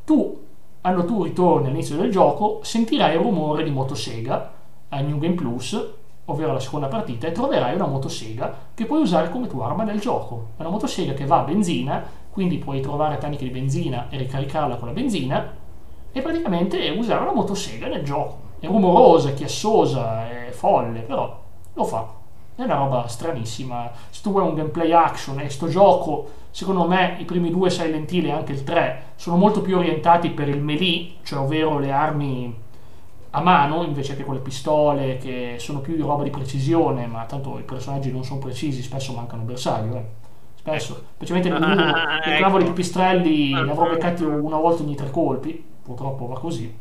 Tu, 0.04 0.45
quando 0.86 1.04
tu 1.04 1.24
ritorni 1.24 1.66
all'inizio 1.66 1.96
del 1.96 2.12
gioco, 2.12 2.60
sentirai 2.62 3.16
il 3.16 3.20
rumore 3.20 3.64
di 3.64 3.70
motosega 3.70 4.52
al 4.90 5.04
New 5.04 5.18
Game 5.18 5.34
Plus, 5.34 5.94
ovvero 6.26 6.52
la 6.52 6.60
seconda 6.60 6.86
partita, 6.86 7.26
e 7.26 7.32
troverai 7.32 7.74
una 7.74 7.88
motosega 7.88 8.54
che 8.72 8.84
puoi 8.84 9.00
usare 9.00 9.28
come 9.28 9.48
tua 9.48 9.66
arma 9.66 9.82
nel 9.82 9.98
gioco. 9.98 10.50
È 10.56 10.60
una 10.60 10.70
motosega 10.70 11.12
che 11.12 11.26
va 11.26 11.40
a 11.40 11.42
benzina 11.42 12.04
quindi 12.30 12.58
puoi 12.58 12.80
trovare 12.80 13.18
taniche 13.18 13.42
di 13.42 13.50
benzina 13.50 14.06
e 14.10 14.16
ricaricarla 14.18 14.76
con 14.76 14.86
la 14.86 14.94
benzina 14.94 15.54
e 16.12 16.22
praticamente 16.22 16.88
usare 16.90 17.22
una 17.22 17.32
motosega 17.32 17.88
nel 17.88 18.04
gioco. 18.04 18.36
È 18.60 18.66
rumorosa, 18.66 19.32
chiassosa, 19.32 20.28
è 20.28 20.50
folle, 20.52 21.00
però 21.00 21.36
lo 21.72 21.84
fa. 21.84 22.15
È 22.56 22.62
una 22.62 22.74
roba 22.76 23.06
stranissima. 23.06 23.90
Se 24.10 24.22
tu 24.22 24.30
vuoi 24.30 24.44
un 24.48 24.54
gameplay 24.54 24.90
action 24.92 25.38
e 25.40 25.48
sto 25.50 25.68
gioco, 25.68 26.30
secondo 26.50 26.86
me, 26.86 27.16
i 27.18 27.24
primi 27.24 27.50
due 27.50 27.70
Silent 27.70 28.10
Hill 28.10 28.26
e 28.26 28.30
anche 28.32 28.52
il 28.52 28.64
3 28.64 29.02
sono 29.16 29.36
molto 29.36 29.60
più 29.60 29.76
orientati 29.76 30.30
per 30.30 30.48
il 30.48 30.60
melee, 30.60 31.16
cioè 31.22 31.40
ovvero 31.40 31.78
le 31.78 31.92
armi 31.92 32.64
a 33.30 33.40
mano 33.40 33.82
invece 33.84 34.16
che 34.16 34.24
con 34.24 34.34
le 34.34 34.40
pistole 34.40 35.18
che 35.18 35.56
sono 35.58 35.80
più 35.80 35.94
di 35.94 36.00
roba 36.00 36.22
di 36.22 36.30
precisione, 36.30 37.06
ma 37.06 37.24
tanto 37.24 37.58
i 37.58 37.62
personaggi 37.62 38.10
non 38.10 38.24
sono 38.24 38.40
precisi, 38.40 38.82
spesso 38.82 39.12
mancano 39.12 39.42
bersaglio. 39.42 39.96
Eh 39.96 40.24
spesso, 40.66 41.04
specialmente 41.14 41.48
nell'uno, 41.48 41.84
Ah, 41.94 42.20
che 42.20 42.38
cavoli 42.38 42.64
di 42.64 42.70
pipistrelli 42.70 43.52
ne 43.52 43.70
avrò 43.70 43.88
beccati 43.88 44.24
una 44.24 44.56
volta 44.58 44.82
ogni 44.82 44.96
tre 44.96 45.10
colpi, 45.10 45.64
purtroppo 45.82 46.26
va 46.26 46.38
così. 46.38 46.74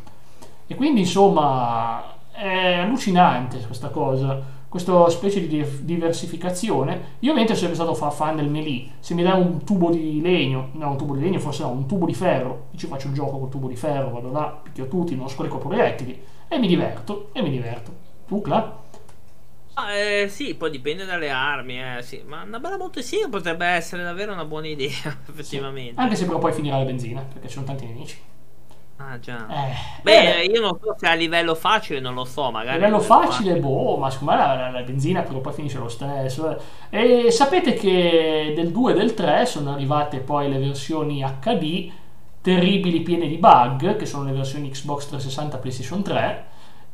E 0.68 0.76
quindi 0.76 1.02
insomma 1.02 2.04
è 2.32 2.80
allucinante 2.80 3.64
questa 3.66 3.90
cosa, 3.90 4.42
questa 4.76 5.10
specie 5.10 5.40
di 5.40 5.48
div- 5.48 5.80
diversificazione. 5.84 7.16
Io 7.20 7.32
ovviamente 7.32 7.56
sono 7.56 7.74
sempre 7.74 7.76
stato 7.76 7.94
fa- 7.96 8.12
fan 8.12 8.36
del 8.36 8.50
melee, 8.50 8.90
se 9.00 9.14
mi 9.14 9.24
dai 9.24 9.40
un 9.40 9.64
tubo 9.64 9.90
di 9.90 10.20
legno, 10.20 10.72
no 10.74 10.90
un 10.90 10.98
tubo 10.98 11.16
di 11.16 11.22
legno 11.22 11.40
forse 11.40 11.64
no, 11.64 11.70
un 11.70 11.86
tubo 11.88 12.06
di 12.06 12.14
ferro, 12.14 12.68
io 12.72 12.78
ci 12.78 12.88
faccio 12.88 13.08
il 13.08 13.14
gioco 13.14 13.38
col 13.40 13.48
tubo 13.50 13.70
di 13.70 13.78
ferro, 13.78 14.10
vado 14.10 14.32
là, 14.32 14.60
picchio 14.62 14.90
tutti, 14.90 15.16
non 15.16 15.30
spreco 15.30 15.60
proiettili 15.60 16.22
e 16.50 16.60
mi 16.60 16.68
diverto, 16.68 17.30
e 17.32 17.42
mi 17.42 17.52
diverto. 17.52 17.94
Tu, 18.28 18.42
Cla? 18.42 18.84
Ah, 19.76 19.94
eh, 19.94 20.28
sì, 20.28 20.56
poi 20.56 20.72
dipende 20.72 21.06
dalle 21.06 21.30
armi, 21.30 21.82
eh, 21.82 22.02
sì. 22.02 22.22
Ma 22.26 22.44
una 22.44 22.60
bella 22.60 22.78
motosega 22.78 23.30
potrebbe 23.30 23.66
essere 23.66 24.04
davvero 24.04 24.34
una 24.34 24.44
buona 24.46 24.68
idea, 24.68 24.90
effettivamente. 25.30 26.02
Anche 26.02 26.16
se 26.16 26.26
però 26.26 26.38
poi 26.38 26.52
finirà 26.52 26.78
la 26.78 26.84
benzina, 26.84 27.22
perché 27.22 27.48
ci 27.48 27.54
sono 27.54 27.66
tanti 27.66 27.86
nemici. 27.86 28.18
Ah, 28.98 29.20
già. 29.20 29.46
Eh, 29.50 29.74
Beh, 30.04 30.40
eh, 30.42 30.46
io 30.46 30.62
non 30.62 30.78
so 30.82 30.96
se 30.98 31.06
a 31.08 31.14
livello 31.16 31.54
facile, 31.54 32.00
non 32.00 32.14
lo 32.14 32.24
so, 32.24 32.50
magari. 32.50 32.78
livello 32.78 32.98
a 32.98 33.00
livello 33.00 33.00
facile, 33.02 33.60
boh, 33.60 33.98
ma 33.98 34.10
secondo 34.10 34.32
me 34.34 34.38
la, 34.40 34.56
la- 34.56 34.70
la 34.72 34.82
benzina 34.84 35.22
però 35.22 35.40
poi 35.42 35.52
finisce 35.54 35.78
lo 35.80 35.90
stesso. 35.90 36.58
eh. 36.90 37.26
E 37.26 37.32
sapete 37.32 37.74
che 37.74 38.54
del 38.56 38.72
2 38.72 38.94
e 38.94 38.96
del 38.96 39.14
3 39.14 39.46
sono 39.46 39.74
arrivate 39.74 40.20
poi 40.20 40.50
le 40.50 40.60
versioni 40.60 41.22
HD 41.42 41.92
terribili, 42.42 43.02
piene 43.02 43.28
di 43.28 43.38
bug, 43.38 43.98
che 43.98 44.06
sono 44.06 44.24
le 44.24 44.32
versioni 44.32 44.70
Xbox 44.70 45.08
360 45.08 45.58
PlayStation 45.58 46.02
3. 46.02 46.46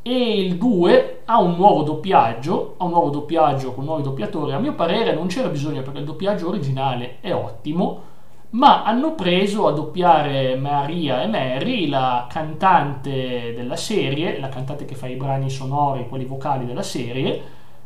E 0.02 0.40
il 0.44 0.58
2 0.58 1.22
ha 1.26 1.40
un 1.40 1.56
nuovo 1.56 1.84
doppiaggio, 1.84 2.76
ha 2.80 2.84
un 2.86 2.90
nuovo 2.92 3.10
doppiaggio 3.12 3.74
con 3.74 3.84
nuovi 3.86 4.02
doppiatori. 4.02 4.54
A 4.54 4.60
mio 4.60 4.74
parere 4.74 5.14
non 5.14 5.28
c'era 5.28 5.50
bisogno 5.50 5.84
perché 5.84 6.00
il 6.00 6.06
doppiaggio 6.06 6.48
originale 6.48 7.18
è 7.22 7.32
ottimo, 7.34 8.02
ma 8.52 8.84
hanno 8.84 9.14
preso 9.14 9.68
a 9.68 9.72
doppiare 9.72 10.56
Maria 10.56 11.22
e 11.24 11.28
Mary, 11.28 11.88
la 11.88 12.28
cantante 12.30 13.54
della 13.56 13.78
serie, 13.78 14.40
la 14.40 14.50
cantante 14.50 14.86
che 14.86 14.96
fa 14.96 15.08
i 15.08 15.16
brani 15.16 15.50
sonori, 15.50 16.08
quelli 16.10 16.26
vocali 16.26 16.66
della 16.66 16.84
serie, 16.84 17.42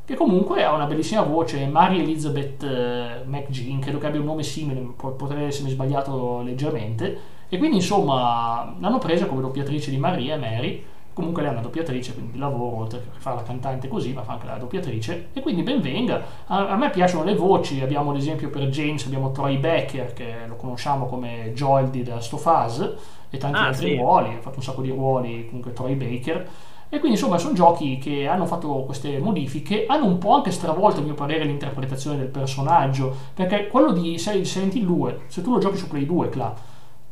che 0.06 0.16
comunque 0.16 0.64
ha 0.64 0.74
una 0.74 0.86
bellissima 0.86 1.22
voce, 1.22 1.66
Mary 1.68 2.00
Elizabeth 2.00 2.64
eh, 2.64 3.22
McGean, 3.26 3.80
credo 3.80 4.00
che 4.00 4.08
abbia 4.08 4.20
un 4.20 4.26
nome 4.26 4.44
simile, 4.44 4.80
po- 4.96 5.12
potrei 5.12 5.46
essermi 5.46 5.70
sbagliato 5.70 6.42
leggermente, 6.42 7.34
e 7.48 7.58
quindi 7.60 7.78
insomma 7.78 8.76
l'hanno 8.80 8.98
presa 8.98 9.28
come 9.28 9.42
doppiatrice 9.42 9.92
di 9.92 9.98
Maria 9.98 10.34
e 10.34 10.38
Mary, 10.38 10.84
comunque 11.16 11.42
lei 11.42 11.50
è 11.50 11.54
una 11.54 11.64
doppiatrice, 11.64 12.14
quindi 12.14 12.34
di 12.34 12.38
lavoro, 12.38 12.82
oltre 12.82 13.00
che 13.00 13.08
fare 13.18 13.38
la 13.38 13.42
cantante 13.44 13.88
così, 13.88 14.14
ma 14.14 14.22
fa 14.22 14.34
anche 14.34 14.46
la 14.46 14.58
doppiatrice, 14.58 15.30
e 15.34 15.42
quindi 15.42 15.64
ben 15.64 15.82
venga. 15.82 16.22
A, 16.46 16.68
a 16.70 16.76
me 16.76 16.92
piacciono 16.92 17.24
le 17.24 17.34
voci, 17.36 17.82
abbiamo 17.82 18.12
ad 18.12 18.18
esempio 18.18 18.50
per 18.52 18.68
James, 18.70 19.04
abbiamo 19.08 19.32
Troy 19.32 19.58
Becker, 19.58 20.14
che 20.14 20.34
lo 20.48 20.56
conosciamo 20.58 21.08
come 21.08 21.52
Joel 21.56 21.90
di 21.90 22.04
The 22.04 22.12
Last 22.12 22.34
of 22.34 22.46
Us, 22.46 22.94
e 23.32 23.38
tanti 23.38 23.58
Ah, 23.58 23.68
altri 23.68 23.88
sì. 23.90 23.96
ruoli, 23.96 24.36
ha 24.36 24.40
fatto 24.42 24.58
un 24.58 24.64
sacco 24.64 24.82
di 24.82 24.90
ruoli, 24.92 25.46
comunque 25.48 25.74
Troy 25.74 25.96
Baker, 25.96 26.48
e 26.88 27.00
quindi 27.00 27.18
insomma 27.18 27.38
sono 27.40 27.54
giochi 27.56 27.98
che 27.98 28.28
hanno 28.28 28.46
fatto 28.46 28.84
queste 28.86 29.18
modifiche, 29.18 29.86
hanno 29.88 30.06
un 30.06 30.18
po' 30.20 30.34
anche 30.36 30.52
stravolto 30.52 31.00
a 31.00 31.04
mio 31.04 31.16
parere 31.16 31.44
l'interpretazione 31.46 32.18
del 32.18 32.28
personaggio, 32.28 33.14
perché 33.34 33.68
quello 33.68 33.92
di 33.92 34.18
Silent 34.20 34.76
Hill 34.76 34.86
2, 34.86 35.20
se 35.28 35.42
tu 35.42 35.52
lo 35.52 35.58
giochi 35.60 35.78
su 35.78 35.88
Play 35.88 36.06
2, 36.06 36.30
Cla, 36.30 36.54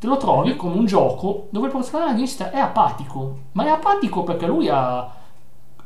te 0.04 0.10
lo 0.10 0.16
trovi 0.18 0.54
come 0.54 0.74
un 0.76 0.84
gioco 0.84 1.46
dove 1.50 1.66
il 1.68 1.72
protagonista 1.72 2.50
è 2.50 2.58
apatico, 2.58 3.38
ma 3.52 3.64
è 3.64 3.68
apatico 3.70 4.22
perché 4.22 4.46
lui 4.46 4.68
ha, 4.68 4.98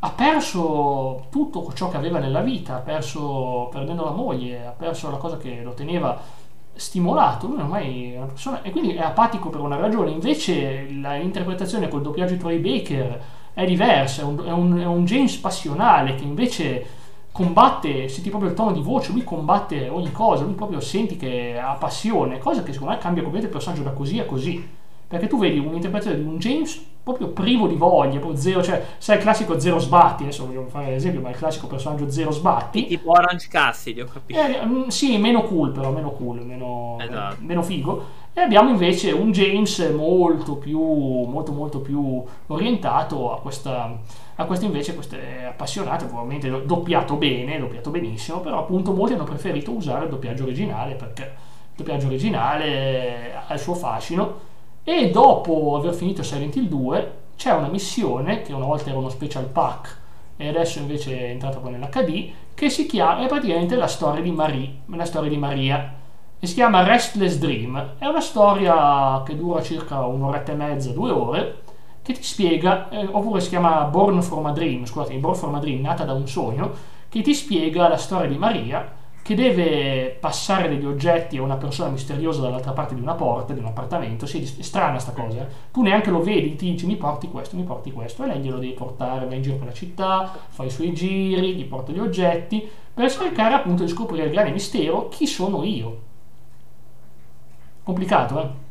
ha 0.00 0.10
perso 0.10 1.26
tutto 1.30 1.72
ciò 1.72 1.88
che 1.88 1.96
aveva 1.96 2.18
nella 2.18 2.40
vita, 2.40 2.76
ha 2.76 2.80
perso 2.80 3.68
perdendo 3.70 4.04
la 4.04 4.10
moglie, 4.10 4.66
ha 4.66 4.70
perso 4.70 5.08
la 5.10 5.16
cosa 5.18 5.36
che 5.36 5.60
lo 5.62 5.72
teneva 5.72 6.18
stimolato, 6.74 7.46
lui 7.46 7.60
ormai 7.60 8.12
è 8.12 8.16
una 8.16 8.26
persona 8.26 8.62
e 8.62 8.70
quindi 8.72 8.94
è 8.94 9.02
apatico 9.02 9.50
per 9.50 9.60
una 9.60 9.76
ragione, 9.76 10.10
invece 10.10 10.82
l'interpretazione 10.82 11.88
col 11.88 12.02
doppiaggio 12.02 12.34
di 12.34 12.38
Troy 12.40 12.58
Baker 12.58 13.20
è 13.54 13.64
diversa, 13.64 14.22
è 14.22 14.24
un, 14.24 14.44
è 14.44 14.50
un- 14.52 14.78
è 14.78 14.84
un 14.86 15.04
James 15.04 15.36
passionale 15.36 16.14
che 16.16 16.24
invece 16.24 16.86
combatte, 17.38 18.08
senti 18.08 18.30
proprio 18.30 18.50
il 18.50 18.56
tono 18.56 18.72
di 18.72 18.80
voce, 18.80 19.12
lui 19.12 19.22
combatte 19.22 19.88
ogni 19.88 20.10
cosa, 20.10 20.42
lui 20.42 20.54
proprio 20.54 20.80
senti 20.80 21.16
che 21.16 21.56
ha 21.56 21.74
passione, 21.74 22.38
cosa 22.38 22.64
che 22.64 22.72
secondo 22.72 22.92
me 22.94 22.98
cambia 22.98 23.22
completamente 23.22 23.46
il 23.46 23.52
personaggio 23.52 23.82
da 23.82 23.96
così 23.96 24.18
a 24.18 24.24
così. 24.24 24.76
Perché 25.06 25.28
tu 25.28 25.38
vedi 25.38 25.58
un'interpretazione 25.58 26.18
di 26.18 26.28
un 26.28 26.36
James 26.38 26.84
proprio 27.02 27.28
privo 27.28 27.66
di 27.66 27.76
voglia, 27.76 28.18
proprio 28.18 28.38
zero, 28.38 28.62
cioè, 28.62 28.84
sai 28.98 29.16
il 29.16 29.22
classico 29.22 29.58
zero 29.58 29.78
sbatti, 29.78 30.24
adesso 30.24 30.44
voglio 30.44 30.66
fare 30.68 30.90
l'esempio, 30.90 31.22
ma 31.22 31.30
il 31.30 31.36
classico 31.36 31.66
personaggio 31.66 32.10
zero 32.10 32.30
sbatti. 32.30 32.86
Tipo 32.86 33.12
Orange 33.12 33.48
Cassidy, 33.48 34.00
ho 34.00 34.06
capito. 34.12 34.38
Eh, 34.38 34.66
mm, 34.66 34.88
sì, 34.88 35.16
meno 35.16 35.44
cool 35.44 35.70
però, 35.70 35.90
meno 35.92 36.10
cool, 36.10 36.44
meno, 36.44 36.98
Esatto. 37.00 37.36
meno 37.38 37.62
figo. 37.62 38.04
E 38.34 38.40
abbiamo 38.40 38.68
invece 38.68 39.12
un 39.12 39.30
James 39.30 39.78
molto 39.94 40.56
più, 40.56 40.78
molto, 40.78 41.52
molto 41.52 41.78
più 41.78 42.22
orientato 42.48 43.32
a 43.32 43.40
questa, 43.40 43.98
a 44.40 44.44
queste 44.44 44.66
invece 44.66 44.94
queste 44.94 45.46
appassionate, 45.46 46.04
ovviamente 46.04 46.64
doppiato 46.64 47.16
bene, 47.16 47.58
doppiato 47.58 47.90
benissimo, 47.90 48.38
però 48.38 48.60
appunto 48.60 48.92
molti 48.92 49.14
hanno 49.14 49.24
preferito 49.24 49.72
usare 49.72 50.04
il 50.04 50.10
doppiaggio 50.10 50.44
originale 50.44 50.94
perché 50.94 51.22
il 51.22 51.74
doppiaggio 51.74 52.06
originale 52.06 53.34
ha 53.46 53.52
il 53.52 53.58
suo 53.58 53.74
fascino 53.74 54.46
e 54.84 55.10
dopo 55.10 55.74
aver 55.76 55.92
finito 55.92 56.22
Silent 56.22 56.54
Hill 56.54 56.68
2 56.68 57.12
c'è 57.36 57.52
una 57.52 57.66
missione 57.66 58.42
che 58.42 58.52
una 58.52 58.66
volta 58.66 58.90
era 58.90 58.98
uno 58.98 59.08
special 59.08 59.46
pack 59.46 59.98
e 60.36 60.46
adesso 60.46 60.78
invece 60.78 61.18
è 61.18 61.30
entrata 61.30 61.58
poi 61.58 61.72
nell'HD 61.72 62.30
che 62.54 62.70
si 62.70 62.86
chiama, 62.86 63.24
è 63.24 63.26
praticamente 63.26 63.74
la 63.74 63.88
storia 63.88 64.22
di, 64.22 64.30
Marie, 64.30 64.72
la 64.86 65.04
storia 65.04 65.28
di 65.28 65.36
Maria 65.36 65.94
e 66.38 66.46
si 66.46 66.54
chiama 66.54 66.84
Restless 66.84 67.38
Dream. 67.38 67.94
È 67.98 68.06
una 68.06 68.20
storia 68.20 69.20
che 69.26 69.34
dura 69.34 69.60
circa 69.62 70.06
un'oretta 70.06 70.52
e 70.52 70.54
mezza, 70.54 70.90
due 70.92 71.10
ore, 71.10 71.62
che 72.08 72.14
ti 72.14 72.22
spiega, 72.22 72.88
eh, 72.88 73.06
oppure 73.06 73.38
si 73.40 73.50
chiama 73.50 73.84
Born 73.84 74.22
from 74.22 74.46
a 74.46 74.52
Dream, 74.52 74.86
scusate, 74.86 75.14
Born 75.16 75.34
from 75.34 75.54
a 75.56 75.58
Dream, 75.58 75.82
nata 75.82 76.04
da 76.04 76.14
un 76.14 76.26
sogno, 76.26 76.72
che 77.10 77.20
ti 77.20 77.34
spiega 77.34 77.86
la 77.86 77.98
storia 77.98 78.26
di 78.26 78.38
Maria 78.38 78.96
che 79.22 79.34
deve 79.34 80.16
passare 80.18 80.70
degli 80.70 80.86
oggetti 80.86 81.36
a 81.36 81.42
una 81.42 81.56
persona 81.56 81.90
misteriosa 81.90 82.40
dall'altra 82.40 82.72
parte 82.72 82.94
di 82.94 83.02
una 83.02 83.12
porta, 83.12 83.52
di 83.52 83.58
un 83.58 83.66
appartamento. 83.66 84.24
Sì, 84.24 84.40
è 84.40 84.62
strana 84.62 84.98
sta 84.98 85.12
cosa. 85.12 85.40
Eh. 85.40 85.46
Tu 85.70 85.82
neanche 85.82 86.08
lo 86.08 86.22
vedi, 86.22 86.56
ti 86.56 86.70
dici 86.70 86.86
mi 86.86 86.96
porti 86.96 87.28
questo, 87.28 87.56
mi 87.56 87.64
porti 87.64 87.92
questo, 87.92 88.24
e 88.24 88.28
lei 88.28 88.40
glielo 88.40 88.56
devi 88.56 88.72
portare, 88.72 89.26
va 89.26 89.34
in 89.34 89.42
giro 89.42 89.56
per 89.56 89.66
la 89.66 89.74
città, 89.74 90.34
fa 90.48 90.64
i 90.64 90.70
suoi 90.70 90.94
giri, 90.94 91.56
gli 91.56 91.66
porta 91.66 91.92
gli 91.92 91.98
oggetti, 91.98 92.66
per 92.94 93.10
cercare 93.10 93.52
appunto 93.52 93.82
di 93.82 93.90
scoprire 93.90 94.24
il 94.24 94.30
grande 94.30 94.52
mistero, 94.52 95.08
chi 95.10 95.26
sono 95.26 95.62
io. 95.62 96.00
Complicato, 97.82 98.40
eh? 98.40 98.66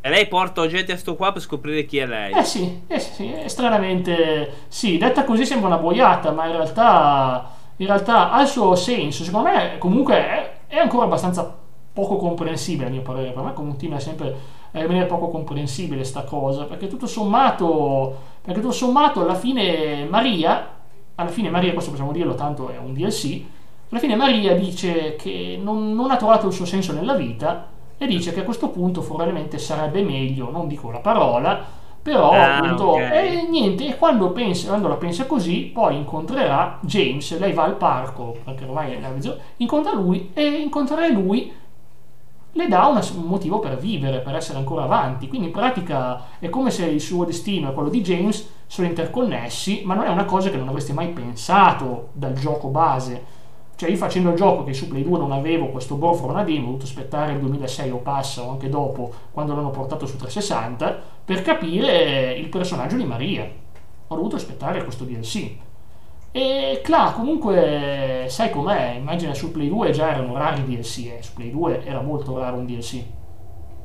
E 0.00 0.08
lei 0.08 0.28
porta 0.28 0.60
oggetti 0.60 0.92
a 0.92 0.96
sto 0.96 1.16
qua 1.16 1.32
per 1.32 1.42
scoprire 1.42 1.84
chi 1.84 1.98
è 1.98 2.06
lei. 2.06 2.32
Eh 2.32 2.44
sì, 2.44 2.82
eh 2.86 2.98
sì, 2.98 3.34
stranamente 3.46 4.66
sì, 4.68 4.96
detta 4.96 5.24
così 5.24 5.44
sembra 5.44 5.68
una 5.68 5.78
boiata, 5.78 6.30
ma 6.30 6.46
in 6.46 6.52
realtà 6.52 7.56
in 7.78 7.86
realtà 7.86 8.30
ha 8.30 8.42
il 8.42 8.48
suo 8.48 8.74
senso, 8.74 9.24
secondo 9.24 9.48
me 9.48 9.78
comunque 9.78 10.14
è, 10.14 10.52
è 10.66 10.78
ancora 10.78 11.04
abbastanza 11.04 11.56
poco 11.92 12.16
comprensibile 12.16 12.88
a 12.88 12.90
mio 12.90 13.02
parere, 13.02 13.30
per 13.30 13.42
me 13.42 13.52
continua 13.52 14.00
sempre 14.00 14.36
a 14.72 14.80
rimanere 14.80 15.06
poco 15.06 15.28
comprensibile 15.28 16.04
sta 16.04 16.22
cosa, 16.22 16.64
perché 16.64 16.88
tutto 16.88 17.06
sommato, 17.06 18.16
perché 18.42 18.60
tutto 18.60 18.72
sommato 18.72 19.20
alla 19.20 19.34
fine 19.34 20.04
Maria, 20.08 20.76
alla 21.14 21.30
fine 21.30 21.50
Maria, 21.50 21.72
questo 21.72 21.90
possiamo 21.90 22.12
dirlo, 22.12 22.34
tanto 22.34 22.68
è 22.68 22.78
un 22.78 22.94
DLC, 22.94 23.42
alla 23.90 24.00
fine 24.00 24.16
Maria 24.16 24.54
dice 24.54 25.14
che 25.16 25.58
non, 25.60 25.94
non 25.94 26.10
ha 26.10 26.16
trovato 26.16 26.48
il 26.48 26.52
suo 26.52 26.66
senso 26.66 26.92
nella 26.92 27.14
vita 27.14 27.76
e 27.98 28.06
dice 28.06 28.32
che 28.32 28.40
a 28.40 28.44
questo 28.44 28.68
punto 28.68 29.00
probabilmente 29.00 29.58
sarebbe 29.58 30.02
meglio, 30.02 30.50
non 30.50 30.68
dico 30.68 30.90
la 30.90 31.00
parola, 31.00 31.76
però 32.00 32.30
ah, 32.30 32.56
appunto 32.56 32.90
okay. 32.92 33.36
e 33.36 33.48
niente 33.48 33.86
e 33.86 33.96
quando, 33.96 34.30
pensa, 34.30 34.68
quando 34.68 34.88
la 34.88 34.94
pensa 34.94 35.26
così 35.26 35.70
poi 35.72 35.96
incontrerà 35.96 36.78
James 36.80 37.38
lei 37.38 37.52
va 37.52 37.64
al 37.64 37.76
parco 37.76 38.38
perché 38.44 38.64
ormai 38.64 38.92
è 38.92 39.00
la 39.00 39.10
mezzo 39.10 39.36
incontra 39.56 39.92
lui 39.92 40.30
e 40.32 40.42
incontrare 40.42 41.10
lui 41.10 41.52
le 42.52 42.66
dà 42.66 42.86
un 42.86 43.00
motivo 43.26 43.58
per 43.58 43.76
vivere 43.76 44.20
per 44.20 44.34
essere 44.34 44.58
ancora 44.58 44.84
avanti 44.84 45.28
quindi 45.28 45.48
in 45.48 45.52
pratica 45.52 46.22
è 46.38 46.48
come 46.48 46.70
se 46.70 46.86
il 46.86 47.00
suo 47.00 47.24
destino 47.24 47.68
e 47.70 47.74
quello 47.74 47.90
di 47.90 48.00
James 48.00 48.48
sono 48.66 48.86
interconnessi 48.86 49.82
ma 49.84 49.94
non 49.94 50.04
è 50.04 50.08
una 50.08 50.24
cosa 50.24 50.50
che 50.50 50.56
non 50.56 50.68
avresti 50.68 50.92
mai 50.92 51.08
pensato 51.08 52.08
dal 52.12 52.32
gioco 52.32 52.68
base 52.68 53.36
cioè 53.78 53.90
io 53.90 53.96
facendo 53.96 54.30
il 54.30 54.34
gioco 54.34 54.64
che 54.64 54.74
su 54.74 54.88
Play 54.88 55.04
2 55.04 55.18
non 55.18 55.30
avevo 55.30 55.68
questo 55.68 55.94
Born 55.94 56.16
from 56.16 56.42
Dream, 56.42 56.64
ho 56.64 56.66
dovuto 56.66 56.84
aspettare 56.84 57.34
il 57.34 57.38
2006 57.38 57.90
o 57.90 57.98
passa 57.98 58.42
o 58.42 58.50
anche 58.50 58.68
dopo 58.68 59.12
quando 59.30 59.54
l'hanno 59.54 59.70
portato 59.70 60.04
su 60.04 60.16
360 60.16 61.00
per 61.24 61.42
capire 61.42 62.32
il 62.32 62.48
personaggio 62.48 62.96
di 62.96 63.04
Maria. 63.04 63.48
Ho 64.08 64.14
dovuto 64.16 64.34
aspettare 64.34 64.82
questo 64.82 65.04
DLC. 65.04 65.52
E 66.32 66.80
Cla 66.82 67.12
comunque 67.14 68.26
sai 68.26 68.50
com'è, 68.50 68.94
immagina 68.96 69.32
su 69.32 69.52
Play 69.52 69.68
2 69.68 69.92
già 69.92 70.10
erano 70.10 70.36
rari 70.36 70.64
DLC, 70.64 70.98
eh. 71.16 71.18
su 71.22 71.34
Play 71.34 71.52
2 71.52 71.84
era 71.84 72.00
molto 72.00 72.36
raro 72.36 72.56
un 72.56 72.66
DLC. 72.66 73.00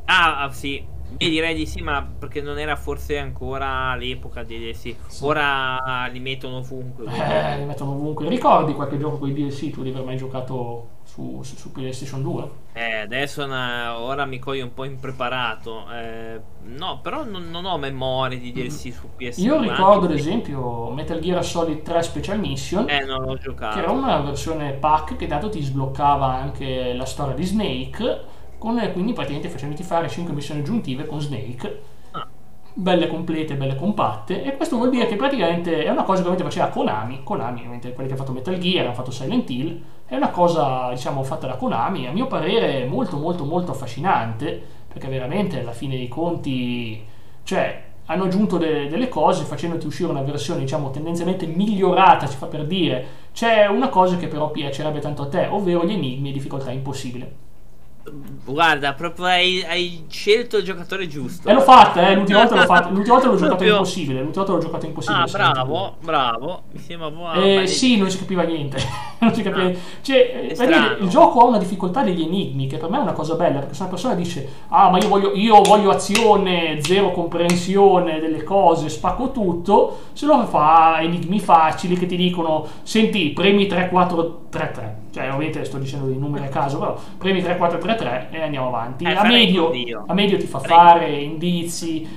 Ah, 0.06 0.50
sì, 0.52 0.84
io 1.18 1.30
direi 1.30 1.56
di 1.56 1.66
sì, 1.66 1.82
ma 1.82 2.02
perché 2.02 2.42
non 2.42 2.58
era 2.60 2.76
forse 2.76 3.18
ancora 3.18 3.96
l'epoca 3.96 4.44
dei 4.44 4.60
DLC. 4.60 4.96
Sì. 5.08 5.24
Ora 5.24 6.08
li 6.12 6.20
mettono 6.20 6.58
ovunque. 6.58 7.06
Eh, 7.06 7.58
li 7.58 7.66
mettono 7.66 7.92
ovunque. 7.92 8.28
Ricordi 8.28 8.74
qualche 8.74 8.98
gioco 8.98 9.18
con 9.18 9.30
i 9.30 9.34
DLC 9.34 9.72
tu 9.72 9.84
di 9.84 9.90
aver 9.90 10.04
mai 10.04 10.18
giocato 10.18 10.88
su, 11.04 11.42
su, 11.44 11.56
su 11.56 11.72
PlayStation 11.72 12.22
2? 12.22 12.50
Eh, 12.74 12.96
adesso 12.98 13.44
una, 13.44 14.00
ora 14.00 14.26
mi 14.26 14.40
coglie 14.40 14.64
un 14.64 14.74
po' 14.74 14.84
impreparato. 14.84 15.86
Eh, 15.92 16.40
no, 16.64 17.00
però 17.02 17.24
non, 17.24 17.50
non, 17.50 17.66
ho 17.66 17.78
memoria 17.78 18.38
di 18.38 18.52
DLC 18.52 18.88
mm. 18.88 18.92
su 18.92 19.10
PS2. 19.18 19.42
Io 19.42 19.62
ricordo 19.62 20.06
ad 20.06 20.14
esempio 20.14 20.90
Metal 20.90 21.20
Gear 21.20 21.44
Solid 21.46 21.82
3 21.84 22.02
Special 22.02 22.40
Mission. 22.40 22.90
Eh, 22.90 23.06
non 23.06 23.24
l'ho 23.24 23.38
giocato. 23.38 23.76
Che 23.76 23.84
era 23.84 23.92
una 23.92 24.20
versione 24.22 24.74
pack 24.74 25.16
che 25.16 25.28
dato 25.28 25.50
ti 25.50 25.62
sbloccava 25.62 26.34
anche 26.34 26.94
la 26.94 27.06
storia 27.06 27.36
di 27.36 27.46
Snake 27.46 28.32
con, 28.64 28.80
quindi 28.94 29.12
praticamente 29.12 29.50
facendoti 29.50 29.84
fare 29.84 30.08
5 30.08 30.34
missioni 30.34 30.62
aggiuntive 30.62 31.06
con 31.06 31.20
Snake. 31.20 31.82
Ah. 32.12 32.26
belle 32.74 33.08
complete, 33.08 33.56
belle 33.56 33.76
compatte 33.76 34.42
e 34.42 34.56
questo 34.56 34.78
vuol 34.78 34.90
dire 34.90 35.06
che 35.06 35.18
praticamente 35.18 35.84
è 35.84 35.90
una 35.90 36.04
cosa 36.04 36.22
che 36.22 36.30
ovviamente 36.30 36.44
faceva 36.44 36.68
Konami. 36.68 37.24
Konami, 37.24 37.60
ovviamente 37.60 37.92
quelli 37.92 38.08
che 38.08 38.16
hanno 38.16 38.24
fatto 38.24 38.32
Metal 38.32 38.58
Gear 38.58 38.86
hanno 38.86 38.96
fatto 38.96 39.12
Silent 39.12 39.50
Hill 39.50 39.82
è 40.06 40.16
una 40.16 40.30
cosa 40.30 40.92
diciamo 40.92 41.24
fatta 41.24 41.46
da 41.48 41.56
Konami 41.56 42.08
a 42.08 42.14
mio 42.14 42.28
parere 42.28 42.86
molto 42.86 43.18
molto 43.18 43.44
molto 43.44 43.72
affascinante 43.72 44.62
perché 44.88 45.10
veramente 45.10 45.60
alla 45.60 45.72
fine 45.74 45.98
dei 45.98 46.08
conti 46.08 47.04
cioè 47.44 47.84
hanno 48.06 48.24
aggiunto 48.24 48.58
de- 48.58 48.88
delle 48.88 49.10
cose 49.10 49.44
facendoti 49.44 49.88
uscire 49.88 50.10
una 50.10 50.22
versione 50.22 50.62
diciamo 50.62 50.90
tendenzialmente 50.90 51.46
migliorata 51.48 52.28
si 52.28 52.38
fa 52.38 52.46
per 52.46 52.66
dire. 52.66 53.06
C'è 53.34 53.66
una 53.66 53.90
cosa 53.90 54.16
che 54.16 54.28
però 54.28 54.52
piacerebbe 54.52 55.00
tanto 55.00 55.24
a 55.24 55.28
te 55.28 55.48
ovvero 55.48 55.84
gli 55.84 55.92
enigmi 55.92 56.30
e 56.30 56.32
difficoltà 56.32 56.72
impossibile 56.72 57.52
Guarda, 58.44 58.94
proprio 58.94 59.26
hai, 59.26 59.64
hai, 59.66 60.06
scelto 60.10 60.58
il 60.58 60.66
giocatore 60.66 61.08
giusto. 61.08 61.48
E 61.48 61.54
l'ho 61.54 61.62
fatta, 61.62 62.10
eh, 62.10 62.16
l'ultima 62.16 62.40
volta 62.40 62.56
l'ho 62.56 62.66
fatta. 62.68 62.90
L'ultima 62.90 63.14
volta 63.14 63.30
l'ho 63.30 63.36
giocato 63.36 63.56
proprio... 63.56 63.74
impossibile. 63.76 64.22
L'ultima 64.22 64.44
volta 64.44 64.60
l'ho 64.60 64.66
giocato 64.66 64.86
impossibile. 64.86 65.24
Ah, 65.24 65.28
bravo, 65.32 65.96
bravo. 66.02 66.64
Mi 66.72 66.80
sembra 66.80 67.10
buono. 67.10 67.42
Eh, 67.42 67.66
sì, 67.68 67.96
non 67.96 68.10
si 68.10 68.18
capiva 68.18 68.44
niente. 68.44 68.78
non 69.20 69.34
si 69.34 69.42
capiva 69.42 69.68
ah, 69.68 69.74
cioè, 70.02 70.54
dire, 70.54 70.98
il 71.00 71.08
gioco 71.08 71.40
ha 71.40 71.46
una 71.46 71.58
difficoltà 71.58 72.04
degli 72.04 72.24
enigmi, 72.24 72.68
che 72.68 72.76
per 72.78 72.90
me 72.90 72.98
è 72.98 73.02
una 73.02 73.14
cosa 73.14 73.36
bella, 73.36 73.60
perché 73.60 73.74
se 73.74 73.82
una 73.82 73.92
persona 73.92 74.16
dice, 74.16 74.50
ah, 74.68 74.90
ma 74.90 74.98
io 74.98 75.08
voglio, 75.08 75.32
io 75.34 75.62
voglio 75.62 75.90
azione, 75.90 76.80
zero 76.82 77.12
comprensione 77.12 78.20
delle 78.20 78.44
cose, 78.44 78.90
spacco 78.90 79.32
tutto, 79.32 80.00
se 80.12 80.26
lo 80.26 80.46
fa 80.46 81.00
enigmi 81.00 81.40
facili 81.40 81.98
che 81.98 82.06
ti 82.06 82.18
dicono, 82.18 82.68
senti, 82.84 83.30
premi 83.30 83.66
3, 83.66 83.88
4, 83.88 84.42
3, 84.50 84.72
3 84.74 85.03
cioè 85.14 85.28
ovviamente 85.28 85.64
sto 85.64 85.78
dicendo 85.78 86.08
dei 86.08 86.18
numeri 86.18 86.46
a 86.46 86.50
caso, 86.50 86.80
però 86.80 87.00
premi 87.20 87.40
3, 87.40 87.56
4, 87.58 87.78
3, 87.78 87.96
3 87.96 88.28
e 88.32 88.42
andiamo 88.42 88.70
avanti. 88.70 89.04
Eh, 89.04 89.14
a, 89.14 89.24
medio, 89.24 89.72
a, 90.08 90.14
medio, 90.16 90.40
ti 90.40 90.48
fa 90.48 90.58
fare 90.58 91.08
indizi 91.08 92.08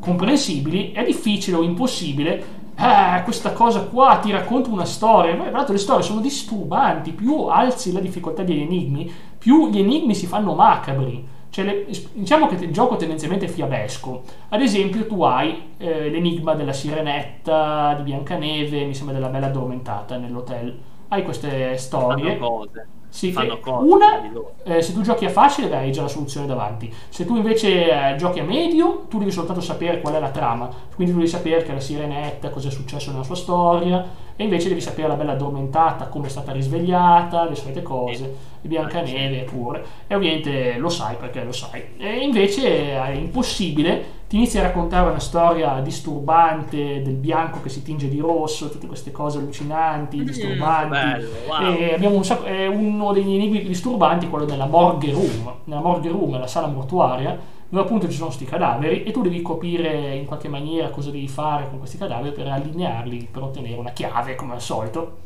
comprensibili, 0.00 0.90
è 0.90 1.04
difficile 1.04 1.58
o 1.58 1.62
impossibile. 1.62 2.62
Eh, 2.76 3.22
questa 3.22 3.52
cosa 3.52 3.82
qua 3.82 4.16
ti 4.16 4.32
racconta 4.32 4.68
una 4.68 4.84
storia. 4.84 5.36
Tra 5.36 5.48
l'altro 5.48 5.74
le 5.74 5.78
storie 5.78 6.02
sono 6.02 6.20
disturbanti, 6.20 7.12
più 7.12 7.44
alzi 7.44 7.92
la 7.92 8.00
difficoltà 8.00 8.42
degli 8.42 8.62
enigmi, 8.62 9.08
più 9.38 9.70
gli 9.70 9.78
enigmi 9.78 10.16
si 10.16 10.26
fanno 10.26 10.54
macabri. 10.54 11.24
Cioè, 11.50 11.64
le, 11.64 11.86
diciamo 12.14 12.48
che 12.48 12.56
il 12.56 12.72
gioco 12.72 12.96
tendenzialmente 12.96 13.46
è 13.46 13.48
fiabesco. 13.48 14.22
Ad 14.48 14.60
esempio, 14.60 15.06
tu 15.06 15.22
hai 15.22 15.74
eh, 15.76 16.10
l'enigma 16.10 16.54
della 16.54 16.72
sirenetta, 16.72 17.94
di 17.96 18.02
Biancaneve, 18.02 18.86
mi 18.86 18.94
sembra 18.94 19.14
della 19.14 19.28
bella 19.28 19.46
addormentata 19.46 20.16
nell'hotel 20.16 20.92
hai 21.14 21.24
queste 21.24 21.76
storie. 21.76 22.36
Fanno 22.36 22.48
cose. 22.48 22.86
Sì, 23.08 23.30
Fanno 23.30 23.60
cose 23.60 23.86
una, 23.86 24.54
eh, 24.64 24.82
se 24.82 24.92
tu 24.92 25.00
giochi 25.00 25.24
a 25.24 25.30
facile, 25.30 25.76
hai 25.76 25.92
già 25.92 26.02
la 26.02 26.08
soluzione 26.08 26.46
davanti. 26.46 26.92
Se 27.08 27.24
tu 27.24 27.36
invece 27.36 28.12
eh, 28.12 28.16
giochi 28.16 28.40
a 28.40 28.44
medio, 28.44 29.04
tu 29.08 29.18
devi 29.18 29.30
soltanto 29.30 29.60
sapere 29.60 30.00
qual 30.00 30.14
è 30.14 30.18
la 30.18 30.30
trama. 30.30 30.68
Quindi 30.94 31.12
tu 31.12 31.20
devi 31.20 31.30
sapere 31.30 31.62
che 31.62 31.72
la 31.72 31.80
sirenetta, 31.80 32.50
cosa 32.50 32.68
è 32.68 32.70
successo 32.72 33.12
nella 33.12 33.22
sua 33.22 33.36
storia, 33.36 34.04
e 34.36 34.44
invece 34.44 34.68
devi 34.68 34.80
sapere 34.80 35.08
la 35.08 35.14
bella 35.14 35.32
addormentata, 35.32 36.08
come 36.08 36.26
è 36.26 36.30
stata 36.30 36.52
risvegliata, 36.52 37.48
le 37.48 37.54
solite 37.54 37.82
cose, 37.82 38.36
e 38.62 38.68
Biancaneve 38.68 39.42
pure. 39.42 39.84
E 40.06 40.14
ovviamente 40.14 40.76
lo 40.78 40.88
sai 40.88 41.16
perché 41.16 41.44
lo 41.44 41.52
sai. 41.52 41.82
E 41.98 42.18
invece 42.18 42.92
è 42.92 43.10
impossibile 43.10 44.22
ti 44.34 44.40
inizia 44.40 44.62
a 44.62 44.64
raccontare 44.64 45.10
una 45.10 45.20
storia 45.20 45.78
disturbante 45.80 47.02
del 47.02 47.14
bianco 47.14 47.60
che 47.60 47.68
si 47.68 47.84
tinge 47.84 48.08
di 48.08 48.18
rosso, 48.18 48.68
tutte 48.68 48.88
queste 48.88 49.12
cose 49.12 49.38
allucinanti, 49.38 50.16
mm, 50.16 50.24
disturbanti. 50.24 50.88
Bello, 50.88 51.28
wow. 51.46 51.72
E 51.72 51.94
abbiamo 51.94 52.16
un 52.16 52.24
sacco, 52.24 52.42
è 52.42 52.66
uno 52.66 53.12
degli 53.12 53.32
enigmi 53.32 53.62
disturbanti, 53.62 54.28
quello 54.28 54.44
della 54.44 54.66
morgue 54.66 55.12
room. 55.12 55.54
Nella 55.64 55.80
morgue 55.80 56.10
room, 56.10 56.36
la 56.36 56.48
sala 56.48 56.66
mortuaria, 56.66 57.38
dove 57.74 57.86
appunto 57.86 58.08
ci 58.08 58.14
sono 58.14 58.26
questi 58.26 58.44
cadaveri 58.44 59.02
e 59.02 59.10
tu 59.10 59.20
devi 59.20 59.42
capire 59.42 60.14
in 60.14 60.26
qualche 60.26 60.48
maniera 60.48 60.90
cosa 60.90 61.10
devi 61.10 61.26
fare 61.26 61.68
con 61.68 61.78
questi 61.78 61.98
cadaveri 61.98 62.32
per 62.32 62.46
allinearli, 62.46 63.28
per 63.30 63.42
ottenere 63.42 63.74
una 63.74 63.90
chiave 63.90 64.36
come 64.36 64.52
al 64.52 64.60
solito. 64.60 65.16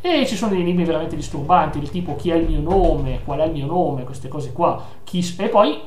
E 0.00 0.26
ci 0.26 0.34
sono 0.34 0.50
degli 0.50 0.62
enigmi 0.62 0.84
veramente 0.84 1.14
disturbanti, 1.14 1.78
del 1.78 1.90
tipo 1.90 2.16
chi 2.16 2.30
è 2.30 2.34
il 2.34 2.48
mio 2.48 2.60
nome, 2.60 3.20
qual 3.24 3.38
è 3.38 3.44
il 3.44 3.52
mio 3.52 3.66
nome, 3.66 4.02
queste 4.02 4.26
cose 4.26 4.52
qua. 4.52 4.84
E 5.10 5.48
poi 5.48 5.80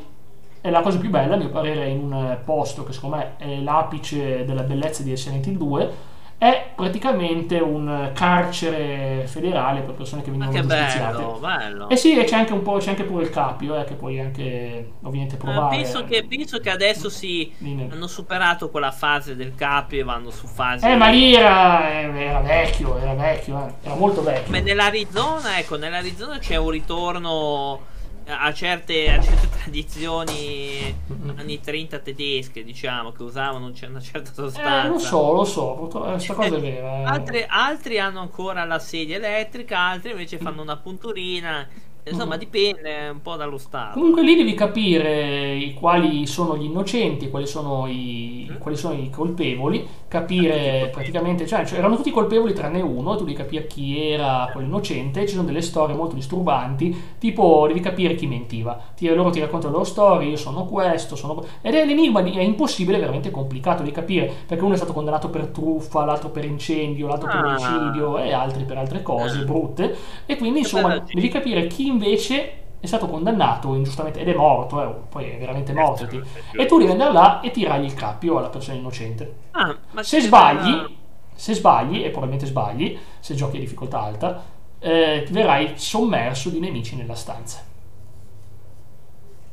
è 0.61 0.69
la 0.69 0.81
cosa 0.81 0.97
più 0.97 1.09
bella, 1.09 1.35
a 1.35 1.37
mio 1.37 1.49
parere, 1.49 1.89
in 1.89 2.03
un 2.03 2.37
posto 2.45 2.85
che 2.85 2.93
secondo 2.93 3.17
me 3.17 3.35
è 3.35 3.59
l'apice 3.59 4.45
della 4.45 4.63
bellezza 4.63 5.03
di 5.03 5.15
Silent 5.17 5.45
Hill 5.45 5.57
2 5.57 5.91
è 6.41 6.71
praticamente 6.75 7.59
un 7.59 8.09
carcere 8.15 9.27
federale 9.27 9.81
per 9.81 9.93
persone 9.93 10.23
che 10.23 10.31
vengono 10.31 10.51
Ma 10.51 10.59
giustiziate. 10.59 11.17
bello, 11.17 11.37
bello. 11.39 11.89
E 11.89 11.95
sì, 11.95 12.17
e 12.17 12.23
c'è 12.23 12.35
anche 12.37 12.51
un 12.53 12.63
po', 12.63 12.77
c'è 12.77 12.89
anche 12.89 13.03
pure 13.03 13.25
il 13.25 13.29
capio, 13.29 13.79
eh, 13.79 13.83
che 13.83 13.93
puoi 13.93 14.19
anche 14.19 14.93
ovviamente 15.03 15.35
Eh, 15.35 15.37
provare. 15.37 15.75
penso, 15.75 16.03
che, 16.03 16.25
penso 16.27 16.57
che 16.59 16.71
adesso 16.71 17.09
si 17.09 17.53
nel- 17.59 17.91
hanno 17.91 18.07
superato 18.07 18.71
quella 18.71 18.89
fase 18.89 19.35
del 19.35 19.53
capio 19.53 19.99
e 19.99 20.03
vanno 20.03 20.31
su 20.31 20.47
fasi. 20.47 20.83
Eh, 20.87 20.95
ma 20.95 21.09
lì 21.09 21.35
era, 21.35 21.91
era 21.91 22.39
vecchio, 22.39 22.97
era 22.97 23.13
vecchio, 23.13 23.59
eh, 23.63 23.73
era 23.85 23.93
molto 23.93 24.23
vecchio. 24.23 24.45
Come 24.45 24.61
nell'Arizona, 24.61 25.59
ecco, 25.59 25.77
nell'Arizona 25.77 26.39
c'è 26.39 26.55
un 26.55 26.71
ritorno 26.71 27.81
a 28.26 28.53
certe, 28.53 29.09
a 29.11 29.22
certe 29.22 29.49
tradizioni 29.63 30.95
anni 31.36 31.59
30 31.59 31.99
tedesche, 31.99 32.63
diciamo, 32.63 33.11
che 33.11 33.24
usavano 33.24 33.65
un- 33.65 33.74
una 33.88 33.99
certa 33.99 34.32
sostanza. 34.34 34.86
Eh, 34.86 34.88
lo 34.89 34.99
so, 34.99 35.34
lo 35.34 35.43
so, 35.43 35.74
questa 35.89 36.34
cosa 36.34 36.55
è 36.55 36.59
vera. 36.59 36.99
eh. 36.99 37.03
Altri, 37.03 37.45
altri 37.47 37.99
hanno 37.99 38.19
ancora 38.22 38.63
la 38.65 38.80
sedia 38.80 39.15
elettrica, 39.17 39.78
altri 39.80 40.11
invece 40.11 40.38
fanno 40.38 40.61
una 40.61 40.78
punturina. 40.78 41.67
Insomma, 42.03 42.33
Mhm. 42.33 42.39
dipende 42.39 43.09
un 43.11 43.21
po' 43.21 43.35
dallo 43.35 43.57
stato. 43.57 43.93
Comunque 43.99 44.23
lì 44.23 44.35
devi 44.35 44.53
capire 44.53 45.53
i- 45.55 45.73
quali 45.73 46.25
sono 46.25 46.57
gli 46.57 46.63
innocenti, 46.65 47.29
quali 47.29 47.45
sono 47.45 47.85
i, 47.87 48.47
Mm. 48.51 48.57
quali 48.57 48.75
sono 48.77 48.95
i 48.95 49.09
colpevoli, 49.09 49.87
capire 50.07 50.89
praticamente, 50.91 51.45
cioè, 51.47 51.65
cioè, 51.65 51.77
erano 51.77 51.95
tutti 51.95 52.11
colpevoli 52.11 52.53
tranne 52.53 52.81
uno, 52.81 53.15
tu 53.15 53.23
devi 53.23 53.35
capire 53.35 53.67
chi 53.67 54.09
era 54.09 54.49
quello 54.51 54.67
innocente, 54.67 55.25
ci 55.27 55.35
sono 55.35 55.45
delle 55.45 55.61
storie 55.61 55.95
molto 55.95 56.15
disturbanti, 56.15 57.15
tipo 57.19 57.65
devi 57.67 57.79
capire 57.79 58.15
chi 58.15 58.27
mentiva, 58.27 58.77
ti, 58.95 59.07
loro 59.13 59.29
ti 59.29 59.39
raccontano 59.39 59.71
le 59.71 59.77
loro 59.79 59.89
storie, 59.89 60.29
io 60.29 60.37
sono 60.37 60.65
questo, 60.65 61.15
sono... 61.15 61.43
ed 61.61 61.75
è 61.75 61.85
l'enigma, 61.85 62.21
è 62.23 62.41
impossibile, 62.41 62.97
è 62.97 62.99
veramente 62.99 63.31
complicato 63.31 63.83
di 63.83 63.91
capire, 63.91 64.31
perché 64.47 64.63
uno 64.63 64.73
è 64.73 64.77
stato 64.77 64.93
condannato 64.93 65.29
per 65.29 65.45
truffa, 65.47 66.03
l'altro 66.03 66.29
per 66.29 66.45
incendio, 66.45 67.07
l'altro 67.07 67.27
per 67.29 67.37
Ah. 67.37 67.47
omicidio 67.49 68.17
e 68.17 68.33
altri 68.33 68.63
per 68.63 68.77
altre 68.79 69.01
cose 69.03 69.39
Ah. 69.39 69.43
brutte, 69.43 69.95
e 70.25 70.35
quindi 70.37 70.59
insomma 70.59 70.97
devi 70.99 71.29
capire 71.29 71.67
chi 71.67 71.89
invece 71.91 72.53
è 72.79 72.85
stato 72.87 73.07
condannato 73.07 73.73
ingiustamente 73.75 74.19
ed 74.19 74.27
è 74.29 74.33
morto, 74.35 74.81
eh, 74.81 74.93
poi 75.09 75.29
è 75.29 75.37
veramente 75.37 75.71
morto. 75.73 76.07
ti- 76.07 76.21
E 76.53 76.65
tu 76.65 76.79
devi 76.79 76.91
andare 76.91 77.13
là 77.13 77.39
e 77.41 77.51
tirargli 77.51 77.85
il 77.85 77.93
cappio 77.93 78.37
alla 78.39 78.49
persona 78.49 78.77
innocente. 78.77 79.33
Ah, 79.51 79.75
ma 79.91 80.01
Se 80.03 80.19
sbagli, 80.19 80.71
bella- 80.71 80.89
se 81.35 81.53
sbagli, 81.53 81.97
e 82.03 82.09
probabilmente 82.09 82.45
sbagli, 82.47 82.97
se 83.19 83.35
giochi 83.35 83.57
a 83.57 83.59
difficoltà 83.59 84.01
alta, 84.01 84.43
eh, 84.79 85.27
verrai 85.29 85.73
sommerso 85.75 86.49
di 86.49 86.59
nemici 86.59 86.95
nella 86.95 87.13
stanza. 87.13 87.63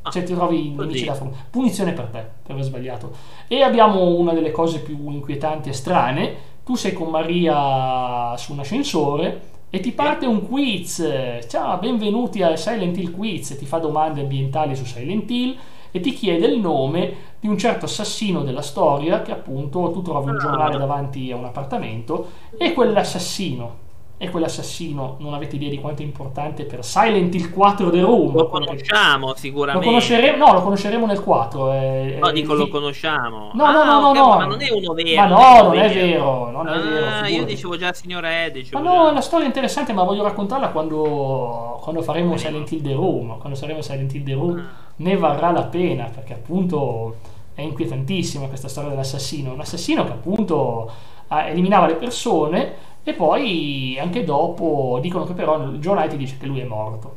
Ah, 0.03 0.11
Cioè 0.11 0.23
ti 0.23 0.33
trovi 0.35 0.69
i 0.73 0.75
così. 0.75 0.87
nemici 0.87 1.05
da 1.05 1.15
fuori. 1.15 1.35
Punizione 1.51 1.93
per 1.93 2.07
te, 2.07 2.25
per 2.43 2.53
aver 2.53 2.65
sbagliato. 2.65 3.11
E 3.47 3.63
abbiamo 3.63 4.15
una 4.15 4.33
delle 4.33 4.53
cose 4.53 4.81
più 4.81 5.11
inquietanti 5.11 5.69
e 5.69 5.73
strane. 5.75 6.37
Tu 6.65 6.77
sei 6.77 6.93
con 6.95 7.09
Maria 7.11 8.35
su 8.37 8.53
un 8.53 8.61
ascensore 8.61 9.57
e 9.71 9.81
ti 9.81 9.93
parte 9.93 10.25
un 10.25 10.47
quiz. 10.47 11.05
Ciao, 11.47 11.79
benvenuti 11.79 12.43
al 12.43 12.59
Silent 12.59 12.97
Hill 12.97 13.11
Quiz. 13.11 13.57
Ti 13.59 13.67
fa 13.67 13.79
domande 13.79 14.23
ambientali 14.23 14.75
su 14.75 14.85
Silent 14.85 15.31
Hill 15.31 15.57
e 15.91 16.01
ti 16.01 16.13
chiede 16.13 16.47
il 16.47 16.59
nome 16.59 17.15
di 17.39 17.49
un 17.49 17.59
certo 17.59 17.85
assassino 17.85 18.43
della 18.43 18.63
storia 18.63 19.21
che 19.21 19.33
appunto 19.33 19.91
tu 19.91 20.01
trovi 20.01 20.31
un 20.31 20.39
giornale 20.39 20.79
davanti 20.79 21.31
a 21.31 21.37
un 21.37 21.45
appartamento 21.45 22.31
e 22.57 22.73
quell'assassino 22.73 23.87
e 24.21 24.31
quell'assassino 24.31 25.17
non 25.21 25.33
avete 25.33 25.55
idea 25.55 25.69
di 25.69 25.79
quanto 25.79 26.03
è 26.03 26.05
importante 26.05 26.65
per 26.65 26.85
Silent 26.85 27.33
Hill 27.37 27.51
4 27.53 27.89
The 27.91 28.01
Room 28.01 28.35
Lo 28.35 28.49
conosciamo 28.49 29.29
lo 29.29 29.35
sicuramente. 29.37 29.87
conosceremo, 29.87 30.45
no, 30.45 30.53
lo 30.55 30.63
conosceremo 30.63 31.07
nel 31.07 31.23
4. 31.23 31.73
eh, 31.73 32.19
No, 32.21 32.29
eh, 32.29 32.33
dico 32.33 32.55
lo 32.55 32.67
conosciamo. 32.69 33.51
No, 33.55 33.71
no, 33.71 33.81
Ah, 33.81 33.85
no, 33.85 34.01
no, 34.01 34.09
ok, 34.09 34.17
no. 34.17 34.27
Ma 34.37 34.45
non 34.47 34.61
è 34.61 34.71
uno 34.73 34.93
vero. 34.93 35.21
Ma 35.21 35.27
no, 35.29 35.63
non 35.69 35.79
è 35.79 35.93
vero, 35.95 36.51
non 36.51 36.67
è 36.67 36.71
ah, 36.73 36.79
vero, 36.81 37.27
io 37.27 37.45
dicevo 37.45 37.77
già 37.77 37.93
signor 37.93 38.25
Ed. 38.25 38.67
Ma 38.73 38.81
no, 38.81 39.07
è 39.07 39.11
una 39.13 39.21
storia 39.21 39.47
interessante, 39.47 39.93
ma 39.93 40.03
voglio 40.03 40.25
raccontarla 40.25 40.69
quando, 40.71 41.79
quando 41.81 42.03
faremo 42.03 42.33
Vediamo. 42.33 42.57
Silent 42.67 42.73
Hill 42.73 42.83
The 42.83 42.95
Room. 42.95 43.39
Quando 43.39 43.57
saremo 43.57 43.83
Silent 43.83 44.13
Hill 44.15 44.25
The 44.25 44.33
Room 44.35 44.59
Ah. 44.59 44.65
ne 44.97 45.17
varrà 45.17 45.53
la 45.53 45.63
pena, 45.63 46.11
perché 46.13 46.33
appunto 46.33 47.15
è 47.55 47.61
inquietantissima 47.63 48.49
questa 48.49 48.67
storia 48.67 48.91
dell'assassino. 48.91 49.53
Un 49.53 49.61
assassino 49.61 50.05
che 50.05 50.11
appunto 50.11 50.91
eliminava 51.29 51.87
le 51.87 51.95
persone 51.95 52.87
e 53.09 53.15
poi 53.15 53.97
anche 53.99 54.23
dopo 54.23 54.99
dicono 55.01 55.25
che 55.25 55.33
però 55.33 55.79
giornale 55.79 56.09
ti 56.09 56.17
dice 56.19 56.37
che 56.39 56.47
lui 56.47 56.61
è 56.61 56.65
morto. 56.65 57.17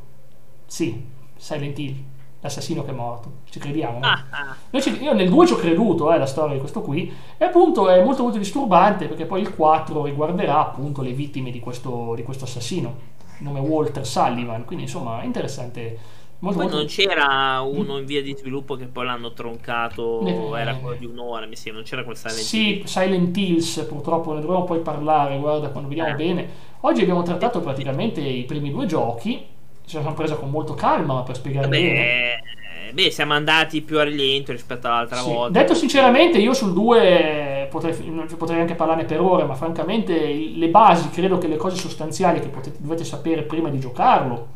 Sì, 0.65 1.05
Silent 1.35 1.77
Hill, 1.77 1.95
l'assassino 2.39 2.83
che 2.85 2.91
è 2.91 2.93
morto. 2.93 3.31
Ci 3.49 3.59
crediamo, 3.59 3.99
no? 3.99 4.05
Ah, 4.05 4.23
ah. 4.71 4.79
Ci- 4.79 5.01
io 5.01 5.13
nel 5.13 5.29
2 5.29 5.47
ci 5.47 5.53
ho 5.53 5.57
creduto, 5.57 6.13
eh, 6.13 6.17
la 6.17 6.25
storia 6.25 6.53
di 6.53 6.59
questo 6.59 6.81
qui, 6.81 7.13
e 7.37 7.43
appunto 7.43 7.89
è 7.89 8.01
molto 8.03 8.23
molto 8.23 8.37
disturbante 8.37 9.07
perché 9.07 9.25
poi 9.25 9.41
il 9.41 9.53
4 9.53 10.05
riguarderà 10.05 10.59
appunto 10.59 11.01
le 11.01 11.11
vittime 11.11 11.51
di 11.51 11.59
questo, 11.59 12.13
di 12.15 12.23
questo 12.23 12.45
assassino, 12.45 12.95
il 13.39 13.43
nome 13.43 13.59
Walter 13.59 14.05
Sullivan, 14.05 14.63
quindi 14.63 14.85
insomma 14.85 15.21
è 15.21 15.25
interessante. 15.25 16.19
Molto, 16.41 16.57
Poi 16.57 16.67
molto... 16.67 16.75
non 16.77 16.85
c'era 16.87 17.61
uno 17.61 17.99
in 17.99 18.05
via 18.05 18.21
di 18.21 18.35
sviluppo 18.35 18.75
che 18.75 18.85
poi 18.85 19.05
l'hanno 19.05 19.31
troncato. 19.33 20.21
Ne- 20.23 20.59
Era 20.59 20.75
quello 20.75 20.95
di 20.97 21.05
un'ora, 21.05 21.45
mi 21.45 21.55
sembra. 21.55 21.81
Non 21.81 21.89
c'era 21.89 22.03
quel 22.03 22.17
Silent 22.17 22.37
Hill. 22.39 22.43
Sì, 22.43 22.81
Silent 22.85 23.37
Hills 23.37 23.85
purtroppo 23.87 24.33
ne 24.33 24.41
dovremo 24.41 24.63
poi 24.63 24.79
parlare, 24.79 25.37
guarda 25.37 25.69
quando 25.69 25.87
vediamo 25.89 26.09
Eh. 26.09 26.15
bene. 26.15 26.49
Oggi 26.81 27.01
abbiamo 27.01 27.21
trattato 27.21 27.59
praticamente 27.61 28.21
i 28.21 28.43
primi 28.45 28.71
due 28.71 28.87
giochi, 28.87 29.33
ci 29.85 29.89
siamo 29.97 30.13
presa 30.13 30.35
con 30.35 30.49
molto 30.49 30.73
calma 30.73 31.13
ma 31.13 31.21
per 31.21 31.35
spiegare 31.35 31.67
bene. 31.67 31.87
Vabbè, 31.89 32.39
eh, 32.89 32.93
beh, 32.93 33.11
siamo 33.11 33.33
andati 33.33 33.81
più 33.83 33.99
a 33.99 34.03
rilento 34.03 34.51
rispetto 34.51 34.87
all'altra 34.87 35.17
Sì. 35.17 35.29
volta. 35.31 35.59
Detto 35.59 35.75
sinceramente, 35.75 36.39
io 36.39 36.55
sul 36.55 36.73
2 36.73 37.67
potrei, 37.69 37.93
potrei 38.35 38.61
anche 38.61 38.73
parlarne 38.73 39.05
per 39.05 39.21
ore, 39.21 39.43
ma 39.43 39.53
francamente 39.53 40.17
le 40.33 40.67
basi, 40.69 41.11
credo 41.11 41.37
che 41.37 41.47
le 41.47 41.57
cose 41.57 41.75
sostanziali 41.75 42.39
che 42.39 42.47
potete- 42.47 42.77
dovete 42.79 43.03
sapere 43.03 43.43
prima 43.43 43.69
di 43.69 43.77
giocarlo, 43.79 44.47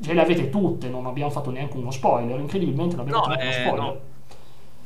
ce 0.00 0.12
le 0.14 0.20
avete 0.20 0.48
tutte, 0.50 0.88
non 0.88 1.06
abbiamo 1.06 1.30
fatto 1.30 1.50
neanche 1.50 1.76
uno 1.76 1.90
spoiler, 1.90 2.38
incredibilmente 2.40 2.96
non 2.96 3.04
abbiamo 3.06 3.20
No, 3.20 3.24
fatto 3.24 3.42
uno 3.42 3.50
eh, 3.50 3.52
spoiler. 3.52 3.94
no. 3.94 4.00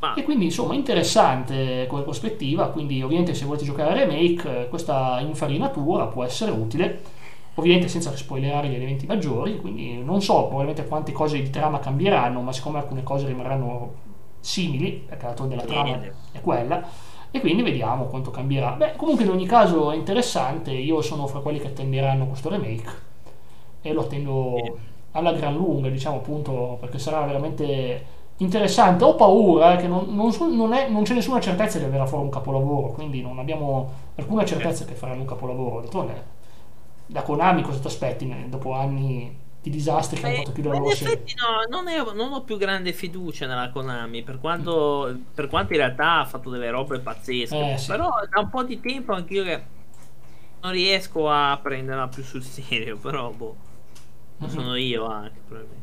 Ma 0.01 0.13
E 0.17 0.23
quindi 0.23 0.45
insomma 0.45 0.75
interessante 0.75 1.87
come 1.89 2.03
prospettiva, 2.03 2.69
quindi 2.69 3.03
ovviamente 3.03 3.35
se 3.35 3.45
volete 3.47 3.65
giocare 3.65 3.91
a 3.91 4.05
remake 4.05 4.63
eh, 4.63 4.69
questa 4.69 5.19
infarinatura 5.21 6.07
può 6.07 6.23
essere 6.23 6.53
utile, 6.53 7.03
ovviamente 7.55 7.89
senza 7.89 8.15
spoilerare 8.17 8.69
gli 8.69 8.75
elementi 8.77 9.07
maggiori, 9.07 9.57
quindi 9.59 9.97
non 10.03 10.23
so 10.23 10.35
probabilmente 10.47 10.87
quante 10.87 11.11
cose 11.11 11.43
di 11.43 11.51
trama 11.51 11.81
cambieranno, 11.81 12.41
ma 12.43 12.53
siccome 12.53 12.79
alcune 12.79 13.03
cose 13.03 13.27
rimarranno 13.27 13.93
simili, 14.39 15.05
perché 15.09 15.27
la 15.27 15.47
della 15.47 15.65
trama 15.65 16.01
è 16.31 16.41
quella, 16.41 16.87
e 17.33 17.41
quindi 17.41 17.63
vediamo 17.63 18.05
quanto 18.07 18.31
cambierà. 18.31 18.73
Beh, 18.73 18.95
comunque 18.97 19.25
in 19.25 19.31
ogni 19.31 19.47
caso 19.47 19.91
è 19.91 19.97
interessante, 19.97 20.71
io 20.71 21.03
sono 21.03 21.27
fra 21.27 21.41
quelli 21.41 21.59
che 21.59 21.67
attenderanno 21.69 22.27
questo 22.29 22.49
remake 22.51 22.93
e 23.83 23.93
lo 23.93 24.03
attendo. 24.03 24.79
Alla 25.15 25.33
gran 25.33 25.55
lunga, 25.55 25.89
diciamo 25.89 26.17
appunto, 26.19 26.77
perché 26.81 26.99
sarà 26.99 27.25
veramente 27.25 28.07
interessante. 28.39 29.05
Ho 29.05 29.15
paura 29.17 29.75
eh, 29.75 29.77
che 29.81 29.89
non, 29.89 30.15
non 30.15 30.33
so- 30.33 30.49
non 30.49 30.73
è- 30.73 30.89
non 30.89 31.05
c'è 31.05 31.15
nessuna 31.15 31.41
certezza 31.41 31.79
che 31.79 31.87
verrà 31.89 32.07
fuori 32.07 32.25
un 32.25 32.31
capolavoro, 32.31 32.93
quindi 32.93 33.23
non 33.23 33.39
abbiamo 33.39 33.93
alcuna 34.17 34.45
certezza 34.45 34.85
che 34.85 34.95
faranno 34.95 35.21
un 35.23 35.27
capolavoro. 35.27 35.81
D'altronde, 35.81 36.25
da 37.07 37.23
Konami 37.23 37.63
cosa 37.63 37.81
ti 37.81 37.87
aspetti 37.87 38.49
dopo 38.49 38.73
anni 38.75 39.37
di 39.63 39.71
disastri 39.71 40.19
che 40.19 40.27
hanno 40.27 40.35
Eh, 40.35 40.37
fatto 40.37 40.53
chiudere 40.53 40.79
la 40.81 40.91
serie? 40.91 40.93
effetti 40.93 41.35
no, 41.37 41.67
non, 41.69 41.89
è- 41.89 42.15
non 42.15 42.33
ho 42.33 42.45
più 42.45 42.57
grande 42.57 42.93
fiducia 42.93 43.47
nella 43.47 43.71
Konami, 43.71 44.23
per 44.23 44.39
quanto, 44.39 45.27
per 45.35 45.49
quanto 45.49 45.73
in 45.73 45.79
realtà 45.81 46.21
ha 46.21 46.25
fatto 46.27 46.51
delle 46.51 46.71
robe 46.71 47.01
pazzesche. 47.01 47.75
Eh, 47.75 47.79
sì. 47.79 47.87
Però 47.87 48.09
da 48.31 48.41
un 48.41 48.49
po' 48.51 48.65
di 48.65 48.81
tempo 48.81 49.13
anch'io 49.13 49.43
che 49.45 49.71
non 50.61 50.73
riesco 50.73 51.29
a 51.31 51.59
prenderla 51.63 52.09
più 52.09 52.23
sul 52.23 52.43
serio, 52.45 52.99
però 52.99 53.31
boh, 53.33 53.64
Sono 54.49 54.77
io 54.77 55.07
anche 55.07 55.41
probabilmente. 55.47 55.83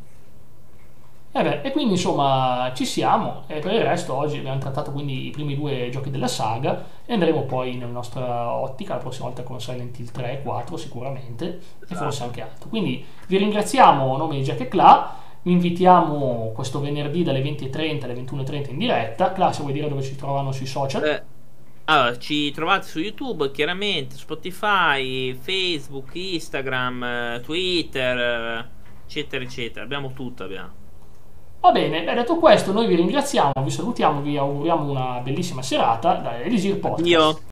Eh 1.33 1.43
beh, 1.43 1.61
e 1.61 1.71
quindi 1.71 1.93
insomma 1.93 2.71
ci 2.75 2.83
siamo 2.85 3.43
e 3.47 3.59
per 3.59 3.71
il 3.71 3.83
resto 3.83 4.13
oggi 4.13 4.37
abbiamo 4.37 4.59
trattato 4.59 4.91
quindi 4.91 5.27
i 5.27 5.31
primi 5.31 5.55
due 5.55 5.87
giochi 5.89 6.09
della 6.09 6.27
saga 6.27 6.83
e 7.05 7.13
andremo 7.13 7.43
poi 7.43 7.75
nella 7.75 7.91
nostra 7.91 8.51
ottica 8.51 8.95
la 8.95 8.99
prossima 8.99 9.27
volta 9.27 9.41
con 9.43 9.61
Silent 9.61 9.97
Hill 9.97 10.11
3 10.11 10.31
e 10.33 10.41
4 10.41 10.75
sicuramente 10.75 11.45
e 11.45 11.59
Esatto. 11.85 12.01
forse 12.03 12.23
anche 12.23 12.41
altro. 12.41 12.67
Quindi 12.67 13.05
vi 13.27 13.37
ringraziamo 13.37 14.13
a 14.13 14.17
nome 14.17 14.35
di 14.35 14.43
Jack 14.43 14.59
e 14.59 14.67
Cla, 14.67 15.15
vi 15.43 15.53
invitiamo 15.53 16.51
questo 16.53 16.81
venerdì 16.81 17.23
dalle 17.23 17.41
20.30 17.41 18.03
alle 18.03 18.13
21.30 18.15 18.69
in 18.71 18.77
diretta. 18.77 19.31
Cla, 19.31 19.53
se 19.53 19.61
vuoi 19.61 19.71
dire 19.71 19.87
dove 19.87 20.01
ci 20.01 20.17
trovano 20.17 20.51
sui 20.51 20.65
social? 20.65 21.01
Eh, 21.05 21.23
allora, 21.85 22.17
ci 22.17 22.51
trovate 22.51 22.87
su 22.87 22.99
YouTube, 22.99 23.51
chiaramente, 23.51 24.15
Spotify, 24.15 25.33
Facebook, 25.33 26.11
Instagram, 26.13 27.03
eh, 27.03 27.41
Twitter, 27.43 28.17
eh, 28.17 28.69
eccetera, 29.05 29.43
eccetera. 29.43 29.83
Abbiamo 29.83 30.13
tutto, 30.13 30.43
abbiamo. 30.43 30.79
Va 31.61 31.71
bene, 31.71 32.03
beh, 32.03 32.13
detto 32.15 32.37
questo 32.37 32.71
noi 32.71 32.87
vi 32.87 32.95
ringraziamo, 32.95 33.51
vi 33.63 33.69
salutiamo, 33.69 34.21
vi 34.21 34.35
auguriamo 34.35 34.89
una 34.89 35.19
bellissima 35.19 35.61
serata 35.61 36.13
da 36.15 36.41
Elisir 36.41 36.79
Podcast. 36.79 37.07
Io. 37.07 37.39